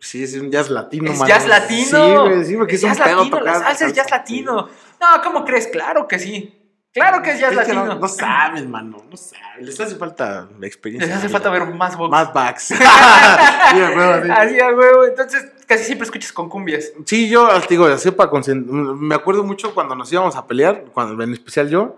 Sí, 0.00 0.24
es 0.24 0.34
un 0.34 0.50
jazz 0.50 0.70
latino, 0.70 1.10
Es 1.12 1.18
mano. 1.18 1.28
jazz 1.28 1.46
latino. 1.46 2.24
Sí, 2.26 2.28
güey, 2.30 2.44
sí, 2.44 2.56
porque 2.56 2.74
es, 2.74 2.80
jazz 2.80 2.98
un 2.98 3.04
pedo 3.04 3.16
latino, 3.18 3.40
la 3.40 3.54
salsa 3.60 3.86
es 3.86 3.92
jazz 3.92 4.10
latino. 4.10 4.68
No, 5.00 5.22
¿cómo 5.22 5.44
crees? 5.44 5.68
Claro 5.68 6.08
que 6.08 6.18
sí. 6.18 6.57
Claro 6.98 7.22
que 7.22 7.30
es 7.30 7.40
jazz 7.40 7.50
Es 7.52 7.56
latino. 7.56 7.86
no, 7.86 7.94
no 7.94 8.08
saben, 8.08 8.70
mano, 8.70 9.02
no 9.10 9.16
saben. 9.16 9.64
Les 9.64 9.78
hace 9.80 9.96
falta 9.96 10.48
la 10.58 10.66
experiencia. 10.66 11.08
Les 11.08 11.16
hace 11.16 11.28
falta 11.28 11.50
vida. 11.50 11.64
ver 11.64 11.74
más 11.74 11.96
box. 11.96 12.10
Más 12.10 12.32
backs. 12.32 12.62
sí, 12.68 12.74
a 12.74 13.92
huevo, 13.96 14.24
sí. 14.24 14.30
Así 14.30 14.60
a 14.60 14.68
huevo. 14.68 15.04
Entonces, 15.04 15.46
casi 15.66 15.84
siempre 15.84 16.04
escuchas 16.04 16.32
con 16.32 16.48
cumbias. 16.48 16.92
Sí, 17.04 17.28
yo 17.28 17.48
te 17.60 17.68
digo, 17.68 17.86
así 17.86 18.10
para 18.10 18.30
Me 18.64 19.14
acuerdo 19.14 19.44
mucho 19.44 19.74
cuando 19.74 19.94
nos 19.94 20.12
íbamos 20.12 20.36
a 20.36 20.46
pelear, 20.46 20.84
cuando 20.92 21.22
en 21.22 21.32
especial 21.32 21.68
yo, 21.68 21.96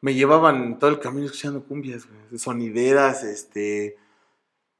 me 0.00 0.14
llevaban 0.14 0.78
todo 0.78 0.90
el 0.90 0.98
camino 0.98 1.26
escuchando 1.26 1.62
cumbias, 1.62 2.06
güey, 2.06 2.38
sonideras, 2.38 3.24
este. 3.24 3.96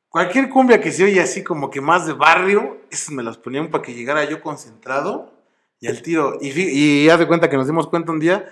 Cualquier 0.08 0.50
cumbia 0.50 0.78
que 0.78 0.92
se 0.92 1.04
oye 1.04 1.20
así 1.22 1.42
como 1.42 1.70
que 1.70 1.80
más 1.80 2.06
de 2.06 2.12
barrio, 2.12 2.82
esas 2.90 3.10
me 3.10 3.22
las 3.22 3.38
ponían 3.38 3.70
para 3.70 3.82
que 3.82 3.94
llegara 3.94 4.24
yo 4.24 4.42
concentrado 4.42 5.32
y 5.80 5.86
al 5.86 6.02
tiro. 6.02 6.36
Y, 6.40 6.50
y 6.60 7.08
haz 7.08 7.18
de 7.18 7.26
cuenta 7.26 7.48
que 7.48 7.56
nos 7.56 7.66
dimos 7.66 7.86
cuenta 7.86 8.12
un 8.12 8.20
día 8.20 8.46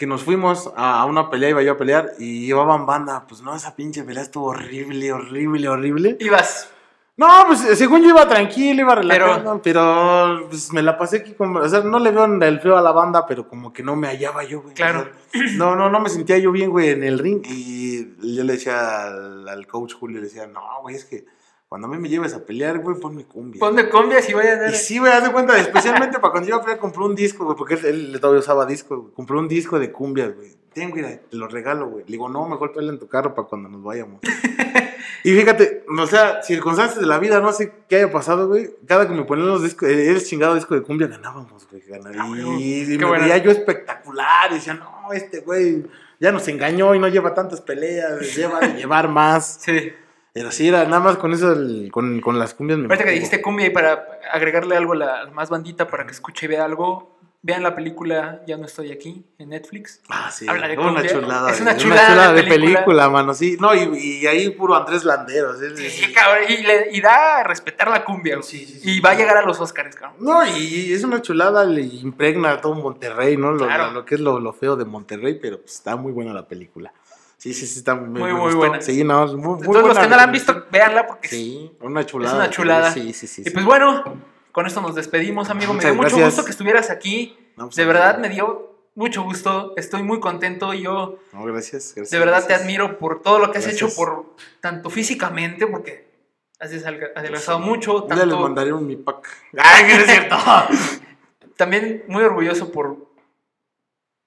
que 0.00 0.06
nos 0.06 0.22
fuimos 0.22 0.72
a 0.76 1.04
una 1.04 1.28
pelea, 1.28 1.50
iba 1.50 1.62
yo 1.62 1.72
a 1.72 1.76
pelear 1.76 2.14
y 2.18 2.46
llevaban 2.46 2.86
banda. 2.86 3.26
Pues 3.28 3.42
no, 3.42 3.54
esa 3.54 3.76
pinche 3.76 4.02
pelea 4.02 4.22
estuvo 4.22 4.46
horrible, 4.46 5.12
horrible, 5.12 5.68
horrible. 5.68 6.16
Ibas. 6.20 6.70
No, 7.18 7.28
pues 7.46 7.62
eh, 7.66 7.76
según 7.76 8.00
yo 8.00 8.08
iba 8.08 8.26
tranquilo, 8.26 8.80
iba 8.80 8.94
relajado, 8.94 9.60
pero, 9.62 10.46
pues 10.48 10.72
me 10.72 10.80
la 10.80 10.96
pasé 10.96 11.18
aquí 11.18 11.34
como, 11.34 11.58
o 11.58 11.68
sea, 11.68 11.82
no 11.82 11.98
le 11.98 12.12
veo 12.12 12.24
el 12.24 12.60
feo 12.60 12.78
a 12.78 12.80
la 12.80 12.92
banda, 12.92 13.26
pero 13.26 13.46
como 13.46 13.74
que 13.74 13.82
no 13.82 13.94
me 13.94 14.06
hallaba 14.06 14.42
yo, 14.42 14.62
güey. 14.62 14.72
Claro. 14.74 15.00
O 15.00 15.02
sea, 15.02 15.58
no, 15.58 15.76
no, 15.76 15.90
no 15.90 16.00
me 16.00 16.08
sentía 16.08 16.38
yo 16.38 16.50
bien, 16.50 16.70
güey, 16.70 16.88
en 16.88 17.04
el 17.04 17.18
ring. 17.18 17.42
Y 17.44 18.16
yo 18.34 18.42
le 18.42 18.54
decía 18.54 19.02
al, 19.02 19.46
al 19.46 19.66
coach 19.66 19.92
Julio, 19.92 20.16
le 20.16 20.28
decía, 20.28 20.46
no, 20.46 20.62
güey, 20.80 20.96
es 20.96 21.04
que 21.04 21.26
cuando 21.70 21.86
a 21.86 21.90
mí 21.92 21.98
me 21.98 22.08
lleves 22.08 22.34
a 22.34 22.44
pelear, 22.44 22.80
güey, 22.80 22.98
ponme 22.98 23.24
cumbia. 23.26 23.60
Ponme 23.60 23.88
cumbias 23.88 24.28
y 24.28 24.34
vaya 24.34 24.54
a 24.54 24.56
dar. 24.56 24.74
Y 24.74 24.76
sí, 24.76 24.98
güey, 24.98 25.12
haz 25.12 25.22
de 25.22 25.30
cuenta, 25.30 25.56
especialmente 25.56 26.18
para 26.18 26.32
cuando 26.32 26.48
yo 26.48 26.56
iba 26.56 26.62
a 26.62 26.64
pelear, 26.64 26.80
compré 26.80 27.04
un 27.04 27.14
disco, 27.14 27.44
güey, 27.44 27.56
porque 27.56 27.74
él, 27.74 27.84
él 27.84 28.20
todavía 28.20 28.40
usaba 28.40 28.66
disco, 28.66 28.98
güey. 28.98 29.14
Compré 29.14 29.38
un 29.38 29.46
disco 29.46 29.78
de 29.78 29.92
cumbias, 29.92 30.34
güey. 30.34 30.50
Ten, 30.72 30.90
güey, 30.90 31.04
te 31.30 31.36
lo 31.36 31.46
regalo, 31.46 31.88
güey. 31.88 32.04
Le 32.06 32.10
digo, 32.10 32.28
no, 32.28 32.48
mejor 32.48 32.72
tráelo 32.72 32.92
en 32.92 32.98
tu 32.98 33.06
carro 33.06 33.36
para 33.36 33.46
cuando 33.46 33.68
nos 33.68 33.84
vayamos. 33.84 34.18
y 35.22 35.32
fíjate, 35.32 35.84
o 35.96 36.06
sea, 36.08 36.42
circunstancias 36.42 37.00
de 37.00 37.06
la 37.06 37.20
vida, 37.20 37.38
no 37.38 37.52
sé 37.52 37.72
qué 37.88 37.98
haya 37.98 38.10
pasado, 38.10 38.48
güey. 38.48 38.70
Cada 38.88 39.06
que 39.06 39.14
me 39.14 39.22
ponían 39.22 39.46
los 39.46 39.62
discos, 39.62 39.88
eh, 39.90 40.10
el 40.10 40.24
chingado 40.24 40.56
disco 40.56 40.74
de 40.74 40.82
cumbia, 40.82 41.06
ganábamos, 41.06 41.68
güey. 41.70 41.84
Ah, 42.18 42.26
güey, 42.26 42.64
y 42.64 42.94
y 42.94 42.98
me 42.98 43.08
veía 43.12 43.36
yo 43.36 43.52
espectacular. 43.52 44.50
Y 44.50 44.54
decía, 44.54 44.74
no, 44.74 45.12
este 45.12 45.38
güey 45.38 45.84
ya 46.18 46.32
nos 46.32 46.48
engañó 46.48 46.96
y 46.96 46.98
no 46.98 47.06
lleva 47.06 47.32
tantas 47.32 47.60
peleas, 47.60 48.34
lleva 48.34 48.58
de 48.58 48.74
llevar 48.74 49.08
más. 49.08 49.60
Sí. 49.60 49.92
Pero 50.32 50.50
sí, 50.52 50.68
era 50.68 50.84
nada 50.84 51.00
más 51.00 51.16
con 51.16 51.32
eso, 51.32 51.52
el- 51.52 51.90
con, 51.92 52.20
con 52.20 52.38
las 52.38 52.54
cumbias 52.54 52.78
me 52.78 52.86
Ahorita 52.86 53.04
que 53.04 53.10
dijiste 53.10 53.42
cumbia 53.42 53.66
y 53.66 53.70
para 53.70 54.06
agregarle 54.32 54.76
algo 54.76 54.92
a 54.92 54.96
la, 54.96 55.26
más 55.32 55.50
bandita 55.50 55.86
para 55.88 56.04
que 56.06 56.12
escuche 56.12 56.46
y 56.46 56.48
vea 56.48 56.64
algo, 56.64 57.18
Vean 57.42 57.62
la 57.62 57.74
película 57.74 58.42
Ya 58.46 58.58
no 58.58 58.66
estoy 58.66 58.92
aquí 58.92 59.24
en 59.38 59.48
Netflix. 59.48 60.02
Ah, 60.10 60.30
sí. 60.30 60.46
Habla 60.46 60.68
de 60.68 60.76
una 60.76 61.06
chulada. 61.06 61.50
Es 61.50 61.58
una 61.62 61.74
chulada 61.74 62.34
de 62.34 62.42
película. 62.42 63.08
mano. 63.08 63.32
Sí, 63.32 63.56
no, 63.58 63.74
y, 63.74 63.98
y 64.20 64.26
ahí 64.26 64.50
puro 64.50 64.76
Andrés 64.76 65.04
Landeros. 65.04 65.56
Sí, 65.74 65.86
es- 65.86 66.08
cabrón, 66.14 66.44
y, 66.50 66.58
le- 66.58 66.88
y 66.92 67.00
da 67.00 67.38
a 67.38 67.42
respetar 67.44 67.88
la 67.88 68.04
cumbia. 68.04 68.42
Sí, 68.42 68.66
sí, 68.66 68.78
sí. 68.80 68.90
y 68.90 69.00
va 69.00 69.12
a 69.12 69.14
llegar 69.14 69.38
a 69.38 69.42
los 69.42 69.58
Oscars, 69.58 69.96
cabrón. 69.96 70.16
No, 70.22 70.46
y 70.46 70.92
es 70.92 71.02
una 71.02 71.22
chulada, 71.22 71.64
le 71.64 71.80
impregna 71.80 72.50
a 72.52 72.60
todo 72.60 72.74
Monterrey, 72.74 73.38
¿no? 73.38 73.52
Lo, 73.52 73.64
Claro. 73.64 73.86
lo- 73.86 73.92
lo 73.92 74.04
que 74.04 74.16
es 74.16 74.20
lo, 74.20 74.38
lo 74.38 74.52
feo 74.52 74.76
de 74.76 74.84
Monterrey, 74.84 75.38
pero 75.40 75.60
pues, 75.62 75.76
está 75.76 75.96
muy 75.96 76.12
buena 76.12 76.34
la 76.34 76.46
película. 76.46 76.92
Sí, 77.40 77.54
sí, 77.54 77.66
sí, 77.66 77.78
está 77.78 77.94
muy, 77.94 78.20
Muy, 78.20 78.34
muy 78.34 78.54
buena. 78.54 78.82
Sí, 78.82 79.02
no, 79.02 79.24
es 79.24 79.32
muy, 79.32 79.62
los 79.66 79.98
que 79.98 80.08
no 80.08 80.16
la 80.16 80.24
han 80.24 80.30
visto, 80.32 80.66
véanla 80.70 81.06
porque 81.06 81.26
Sí, 81.28 81.72
una 81.80 82.00
es 82.02 82.06
chulada. 82.06 82.36
una 82.36 82.50
chulada. 82.50 82.92
Sí, 82.92 83.14
sí, 83.14 83.26
sí. 83.26 83.40
y 83.40 83.44
sí. 83.44 83.50
pues 83.50 83.64
bueno, 83.64 84.04
con 84.52 84.66
esto 84.66 84.82
nos 84.82 84.94
despedimos, 84.94 85.48
amigo. 85.48 85.72
Muchas 85.72 85.90
me 85.90 85.96
dio 85.96 86.02
mucho 86.02 86.22
gusto 86.26 86.44
que 86.44 86.50
estuvieras 86.50 86.90
aquí. 86.90 87.38
No, 87.56 87.64
pues, 87.64 87.76
de 87.76 87.86
verdad 87.86 88.18
me 88.18 88.28
dio 88.28 88.76
mucho 88.94 89.22
gusto. 89.22 89.72
Estoy 89.78 90.02
muy 90.02 90.20
contento. 90.20 90.74
Yo 90.74 91.18
No, 91.32 91.44
gracias, 91.46 91.94
gracias. 91.96 92.10
de 92.10 92.18
verdad 92.18 92.46
te 92.46 92.52
admiro 92.52 92.98
por 92.98 93.22
todo 93.22 93.38
lo 93.38 93.50
que 93.50 93.56
has 93.56 93.64
Gracias. 93.64 93.90
hecho, 93.90 93.96
por 93.96 94.36
tanto 94.60 94.90
físicamente, 94.90 95.66
porque 95.66 96.10
has 96.58 96.70
adelgazado 96.84 97.58
mucho. 97.58 98.02
Un 98.02 98.08
día 98.08 98.16
les 98.16 98.34
Tanto, 98.34 98.40
mandaré 98.40 98.74
un 98.74 98.86
mi 98.86 98.96
pack. 98.96 99.26
¡Ay, 99.56 99.86
que 99.86 99.94
no 99.94 100.00
es 100.00 100.10
cierto! 100.10 100.36
también 101.56 102.04
muy 102.06 102.22
orgulloso 102.22 102.70
por. 102.70 102.98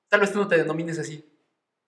Tal 0.09 0.20
vez 0.22 0.32
tú 0.32 0.39
no 0.39 0.47
te 0.47 0.57
denomines 0.57 0.97
así. 0.97 1.30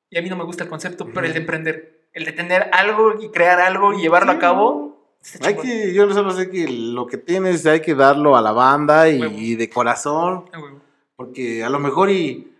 Y 0.09 0.17
a 0.17 0.21
mí 0.21 0.29
no 0.29 0.35
me 0.35 0.43
gusta 0.43 0.63
el 0.63 0.69
concepto, 0.69 1.07
pero 1.13 1.25
el 1.27 1.33
de 1.33 1.39
emprender. 1.39 2.07
El 2.13 2.25
de 2.25 2.31
tener 2.31 2.69
algo 2.71 3.19
y 3.21 3.29
crear 3.29 3.59
algo 3.59 3.93
y 3.93 4.01
llevarlo 4.01 4.31
Sí, 4.31 4.37
a 4.37 4.39
cabo. 4.39 4.95
Hay 5.41 5.55
que, 5.57 5.93
yo 5.93 6.11
solo 6.13 6.31
sé 6.31 6.49
que 6.49 6.67
lo 6.67 7.07
que 7.07 7.17
tienes 7.17 7.65
hay 7.65 7.81
que 7.81 7.95
darlo 7.95 8.37
a 8.37 8.41
la 8.41 8.51
banda 8.51 9.09
y, 9.09 9.55
de 9.55 9.69
corazón, 9.69 10.45
huevo. 10.53 10.81
porque 11.15 11.63
a 11.63 11.69
lo 11.69 11.79
mejor 11.79 12.11
y 12.11 12.53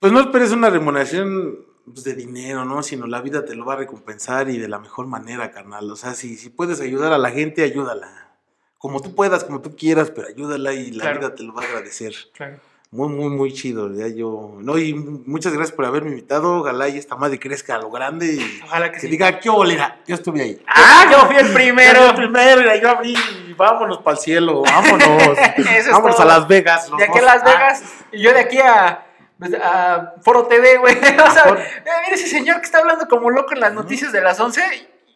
pues 0.00 0.12
no 0.12 0.20
esperes 0.20 0.50
una 0.50 0.68
remuneración 0.68 1.64
pues, 1.84 2.02
de 2.02 2.14
dinero, 2.14 2.64
¿no? 2.64 2.82
Sino 2.82 3.06
la 3.06 3.20
vida 3.22 3.44
te 3.44 3.54
lo 3.54 3.64
va 3.64 3.74
a 3.74 3.76
recompensar 3.76 4.50
y 4.50 4.58
de 4.58 4.66
la 4.68 4.80
mejor 4.80 5.06
manera, 5.06 5.52
carnal. 5.52 5.88
O 5.90 5.96
sea, 5.96 6.14
si, 6.14 6.36
si 6.36 6.50
puedes 6.50 6.80
ayudar 6.80 7.12
a 7.12 7.18
la 7.18 7.30
gente, 7.30 7.62
ayúdala. 7.62 8.36
Como 8.78 9.00
tú 9.00 9.14
puedas, 9.14 9.44
como 9.44 9.62
tú 9.62 9.76
quieras, 9.76 10.10
pero 10.10 10.26
ayúdala 10.26 10.74
y 10.74 10.90
la 10.90 11.02
Claro. 11.04 11.20
vida 11.20 11.34
te 11.36 11.44
lo 11.44 11.54
va 11.54 11.62
a 11.62 11.66
agradecer. 11.66 12.14
Claro. 12.34 12.58
Muy, 12.94 13.08
muy, 13.08 13.30
muy 13.30 13.52
chido. 13.54 13.90
Ya 13.94 14.06
yo. 14.08 14.56
No, 14.60 14.76
y 14.76 14.92
muchas 14.92 15.54
gracias 15.54 15.74
por 15.74 15.86
haberme 15.86 16.10
invitado. 16.10 16.58
Ojalá 16.60 16.90
y 16.90 16.98
esta 16.98 17.16
madre 17.16 17.40
crezca 17.40 17.76
a 17.76 17.78
lo 17.78 17.90
grande 17.90 18.34
y 18.34 18.60
Ojalá 18.64 18.88
que 18.88 18.96
que 18.96 19.00
sí. 19.00 19.08
diga, 19.08 19.40
¿qué 19.40 19.48
olera? 19.48 19.98
Yo 20.06 20.14
estuve 20.14 20.42
ahí. 20.42 20.62
¡Ah! 20.66 21.06
Yo 21.10 21.20
fui 21.26 21.36
el 21.36 21.50
primero. 21.54 22.10
El 22.10 22.14
primero, 22.14 22.74
yo 22.76 22.90
abrí 22.90 23.14
vámonos 23.56 23.98
para 24.02 24.18
el 24.18 24.22
cielo, 24.22 24.60
vámonos. 24.62 25.08
Eso 25.56 25.68
es 25.70 25.90
vámonos 25.90 26.16
todo. 26.16 26.30
a 26.30 26.38
Las 26.38 26.46
Vegas. 26.46 26.90
De 26.94 27.04
aquí 27.04 27.18
a. 27.18 27.22
Las 27.22 27.42
Ah, 27.42 27.46
Vegas 27.46 27.82
y 28.12 28.20
yo 28.20 28.32
de 28.34 28.40
aquí 28.40 28.58
a, 28.58 29.06
pues, 29.38 29.54
a 29.54 30.12
Foro 30.22 30.46
TV, 30.46 30.76
güey. 30.76 30.94
O 31.00 31.30
sea, 31.30 31.44
mira 31.46 32.08
ese 32.12 32.26
señor 32.26 32.58
que 32.60 32.66
está 32.66 32.78
hablando 32.80 33.08
como 33.08 33.30
loco 33.30 33.54
en 33.54 33.60
las 33.60 33.72
noticias 33.72 34.12
de 34.12 34.20
las 34.20 34.38
11. 34.38 34.60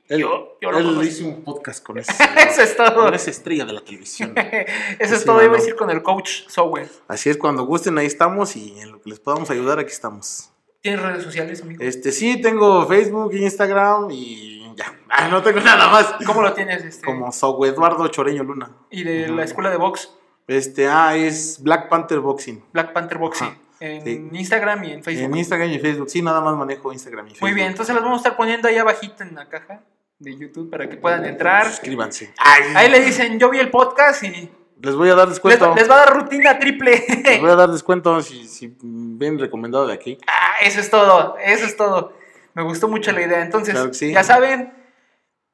Él 0.08 0.20
yo- 0.20 0.58
yo 0.60 0.70
lo 0.72 0.78
él 1.00 1.08
hizo 1.08 1.26
un 1.26 1.42
podcast 1.42 1.84
con 1.84 1.98
ese. 1.98 2.12
Eso 2.48 2.62
es 2.62 2.76
todo. 2.76 3.04
Con 3.04 3.14
esa 3.14 3.30
estrella 3.30 3.64
de 3.64 3.72
la 3.72 3.80
televisión. 3.84 4.34
Eso 4.98 5.14
es 5.14 5.24
todo, 5.24 5.42
iba 5.42 5.52
a 5.54 5.56
decir 5.56 5.74
con 5.76 5.90
el 5.90 6.02
coach 6.02 6.46
Software. 6.48 6.88
Así 7.08 7.30
es, 7.30 7.36
cuando 7.36 7.64
gusten, 7.64 7.96
ahí 7.98 8.06
estamos 8.06 8.56
y 8.56 8.78
en 8.80 8.92
lo 8.92 9.00
que 9.02 9.10
les 9.10 9.20
podamos 9.20 9.50
ayudar, 9.50 9.78
aquí 9.78 9.90
estamos. 9.92 10.50
¿Tienes 10.82 11.02
redes 11.02 11.24
sociales, 11.24 11.62
amigo? 11.62 11.82
Este, 11.82 12.12
sí, 12.12 12.40
tengo 12.40 12.86
Facebook, 12.86 13.34
Instagram 13.34 14.08
y 14.12 14.72
ya. 14.76 14.94
Ah, 15.08 15.26
no 15.28 15.42
tengo 15.42 15.58
nada 15.60 15.88
más. 15.88 16.14
¿Cómo 16.24 16.42
lo 16.42 16.52
tienes? 16.52 16.84
Este? 16.84 17.04
Como 17.04 17.32
Sau 17.32 17.64
Eduardo 17.64 18.06
Choreño 18.08 18.44
Luna. 18.44 18.70
Y 18.90 19.02
de 19.02 19.28
la 19.28 19.42
escuela 19.44 19.70
de 19.70 19.78
box, 19.78 20.10
Este, 20.46 20.86
ah, 20.86 21.16
es 21.16 21.60
Black 21.60 21.88
Panther 21.88 22.20
Boxing. 22.20 22.62
Black 22.72 22.92
Panther 22.92 23.18
Boxing. 23.18 23.48
Ajá. 23.48 23.58
En 23.80 24.02
Sí. 24.04 24.28
Instagram 24.32 24.84
y 24.84 24.92
en 24.92 25.02
Facebook. 25.02 25.24
En 25.24 25.36
Instagram 25.36 25.70
y 25.70 25.78
Facebook. 25.80 26.08
Sí, 26.08 26.22
nada 26.22 26.40
más 26.40 26.56
manejo 26.56 26.92
Instagram 26.92 27.26
y 27.26 27.30
Facebook. 27.30 27.48
Muy 27.48 27.52
bien, 27.54 27.66
entonces 27.66 27.94
las 27.94 28.02
vamos 28.04 28.18
a 28.18 28.20
estar 28.20 28.36
poniendo 28.36 28.68
ahí 28.68 28.76
abajito 28.78 29.22
en 29.24 29.34
la 29.34 29.48
caja 29.48 29.82
de 30.18 30.36
YouTube 30.36 30.70
para 30.70 30.88
que 30.88 30.96
puedan 30.96 31.24
entrar. 31.24 31.66
Suscríbanse. 31.66 32.32
Ahí 32.38 32.90
le 32.90 33.00
dicen, 33.00 33.38
yo 33.38 33.50
vi 33.50 33.58
el 33.58 33.70
podcast 33.70 34.22
y 34.24 34.50
Les 34.80 34.94
voy 34.94 35.10
a 35.10 35.14
dar 35.14 35.28
descuento. 35.28 35.74
les 35.74 35.88
va 35.90 35.96
a 35.96 36.06
dar 36.06 36.14
rutina 36.16 36.58
triple. 36.58 37.04
Les 37.24 37.40
voy 37.40 37.50
a 37.50 37.56
dar 37.56 37.70
descuento 37.70 38.20
si, 38.22 38.46
si 38.48 38.74
ven 38.82 39.38
recomendado 39.38 39.86
de 39.86 39.94
aquí. 39.94 40.18
Ah, 40.26 40.54
eso 40.62 40.80
es 40.80 40.90
todo, 40.90 41.36
eso 41.44 41.64
es 41.66 41.76
todo. 41.76 42.14
Me 42.54 42.62
gustó 42.62 42.88
mucho 42.88 43.12
la 43.12 43.22
idea. 43.22 43.42
Entonces, 43.42 43.74
Claro 43.74 43.88
que 43.90 43.94
sí. 43.94 44.12
ya 44.12 44.22
saben, 44.24 44.72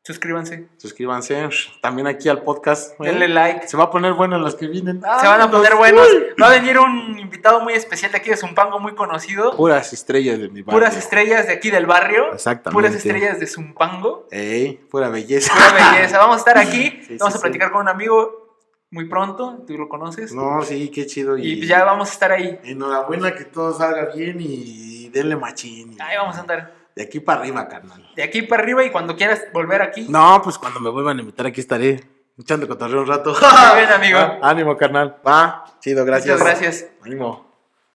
suscríbanse, 0.05 0.68
Suscríbanse 0.78 1.48
también 1.80 2.07
aquí 2.07 2.28
al 2.28 2.42
podcast. 2.42 2.98
denle 2.98 3.28
like. 3.28 3.68
Se 3.68 3.76
va 3.76 3.84
a 3.84 3.90
poner 3.90 4.12
bueno 4.14 4.38
los 4.38 4.55
que 4.57 4.66
vienen. 4.66 5.00
Se 5.20 5.26
van 5.26 5.40
a 5.40 5.50
poner 5.50 5.70
los- 5.70 5.78
buenos. 5.78 6.07
Va 6.40 6.46
a 6.48 6.50
venir 6.50 6.78
un 6.78 7.18
invitado 7.18 7.61
muy 7.61 7.74
especial 7.74 8.11
de 8.12 8.18
aquí 8.18 8.30
de 8.30 8.36
Zumpango, 8.36 8.78
muy 8.80 8.94
conocido. 8.94 9.57
Puras 9.57 9.92
estrellas 9.92 10.38
de 10.38 10.48
mi 10.48 10.62
barrio. 10.62 10.80
Puras 10.80 10.96
estrellas 10.96 11.46
de 11.46 11.53
aquí 11.53 11.70
del 11.70 11.86
barrio. 11.86 12.32
Exactamente. 12.32 12.72
Puras 12.74 12.94
estrellas 12.94 13.38
de 13.38 13.46
Zumpango. 13.46 14.26
Ey, 14.30 14.74
pura 14.90 15.09
belleza. 15.09 15.53
Pura 15.55 15.92
belleza. 15.92 16.18
Vamos 16.18 16.36
a 16.36 16.38
estar 16.38 16.59
aquí. 16.59 17.00
Sí, 17.07 17.16
vamos 17.18 17.34
sí, 17.34 17.38
a 17.38 17.42
platicar 17.42 17.70
con 17.72 17.82
un 17.82 17.88
amigo 17.88 18.59
muy 18.90 19.07
pronto. 19.09 19.62
Tú 19.66 19.76
lo 19.78 19.88
conoces. 19.88 20.32
No, 20.34 20.62
sí, 20.62 20.90
qué 20.90 21.07
chido. 21.07 21.36
y 21.38 21.66
ya 21.66 21.84
vamos 21.84 22.11
a 22.11 22.12
estar 22.12 22.32
ahí. 22.32 22.59
Enhorabuena 22.64 23.34
que 23.34 23.44
todo 23.44 23.72
salga 23.76 24.07
bien 24.14 24.36
y 24.40 25.09
denle 25.11 25.36
machín. 25.36 25.92
y- 25.92 26.00
Ahí 26.00 26.16
vamos 26.16 26.36
a 26.36 26.40
andar. 26.40 26.82
De 26.95 27.03
aquí 27.03 27.20
para 27.20 27.40
arriba, 27.40 27.68
carnal. 27.68 28.11
De 28.14 28.22
aquí 28.22 28.43
para 28.43 28.62
arriba 28.62 28.84
y 28.84 28.90
cuando 28.90 29.16
quieras 29.16 29.43
volver 29.53 29.82
aquí. 29.82 30.07
No, 30.09 30.40
pues 30.43 30.59
cuando 30.59 30.80
me 30.80 30.90
vuelvan 30.90 31.18
a 31.18 31.20
invitar 31.20 31.47
aquí 31.47 31.61
estaré 31.61 32.01
echando 32.38 32.68
cotorreo 32.68 33.01
un 33.01 33.07
rato. 33.07 33.34
Bien, 33.74 33.90
amigo. 33.90 34.18
Ánimo, 34.43 34.76
carnal. 34.76 35.16
Va, 35.26 35.64
chido, 35.80 36.05
gracias. 36.05 36.38
Muchas 36.38 36.61
gracias. 36.61 36.90
Ánimo. 37.03 37.51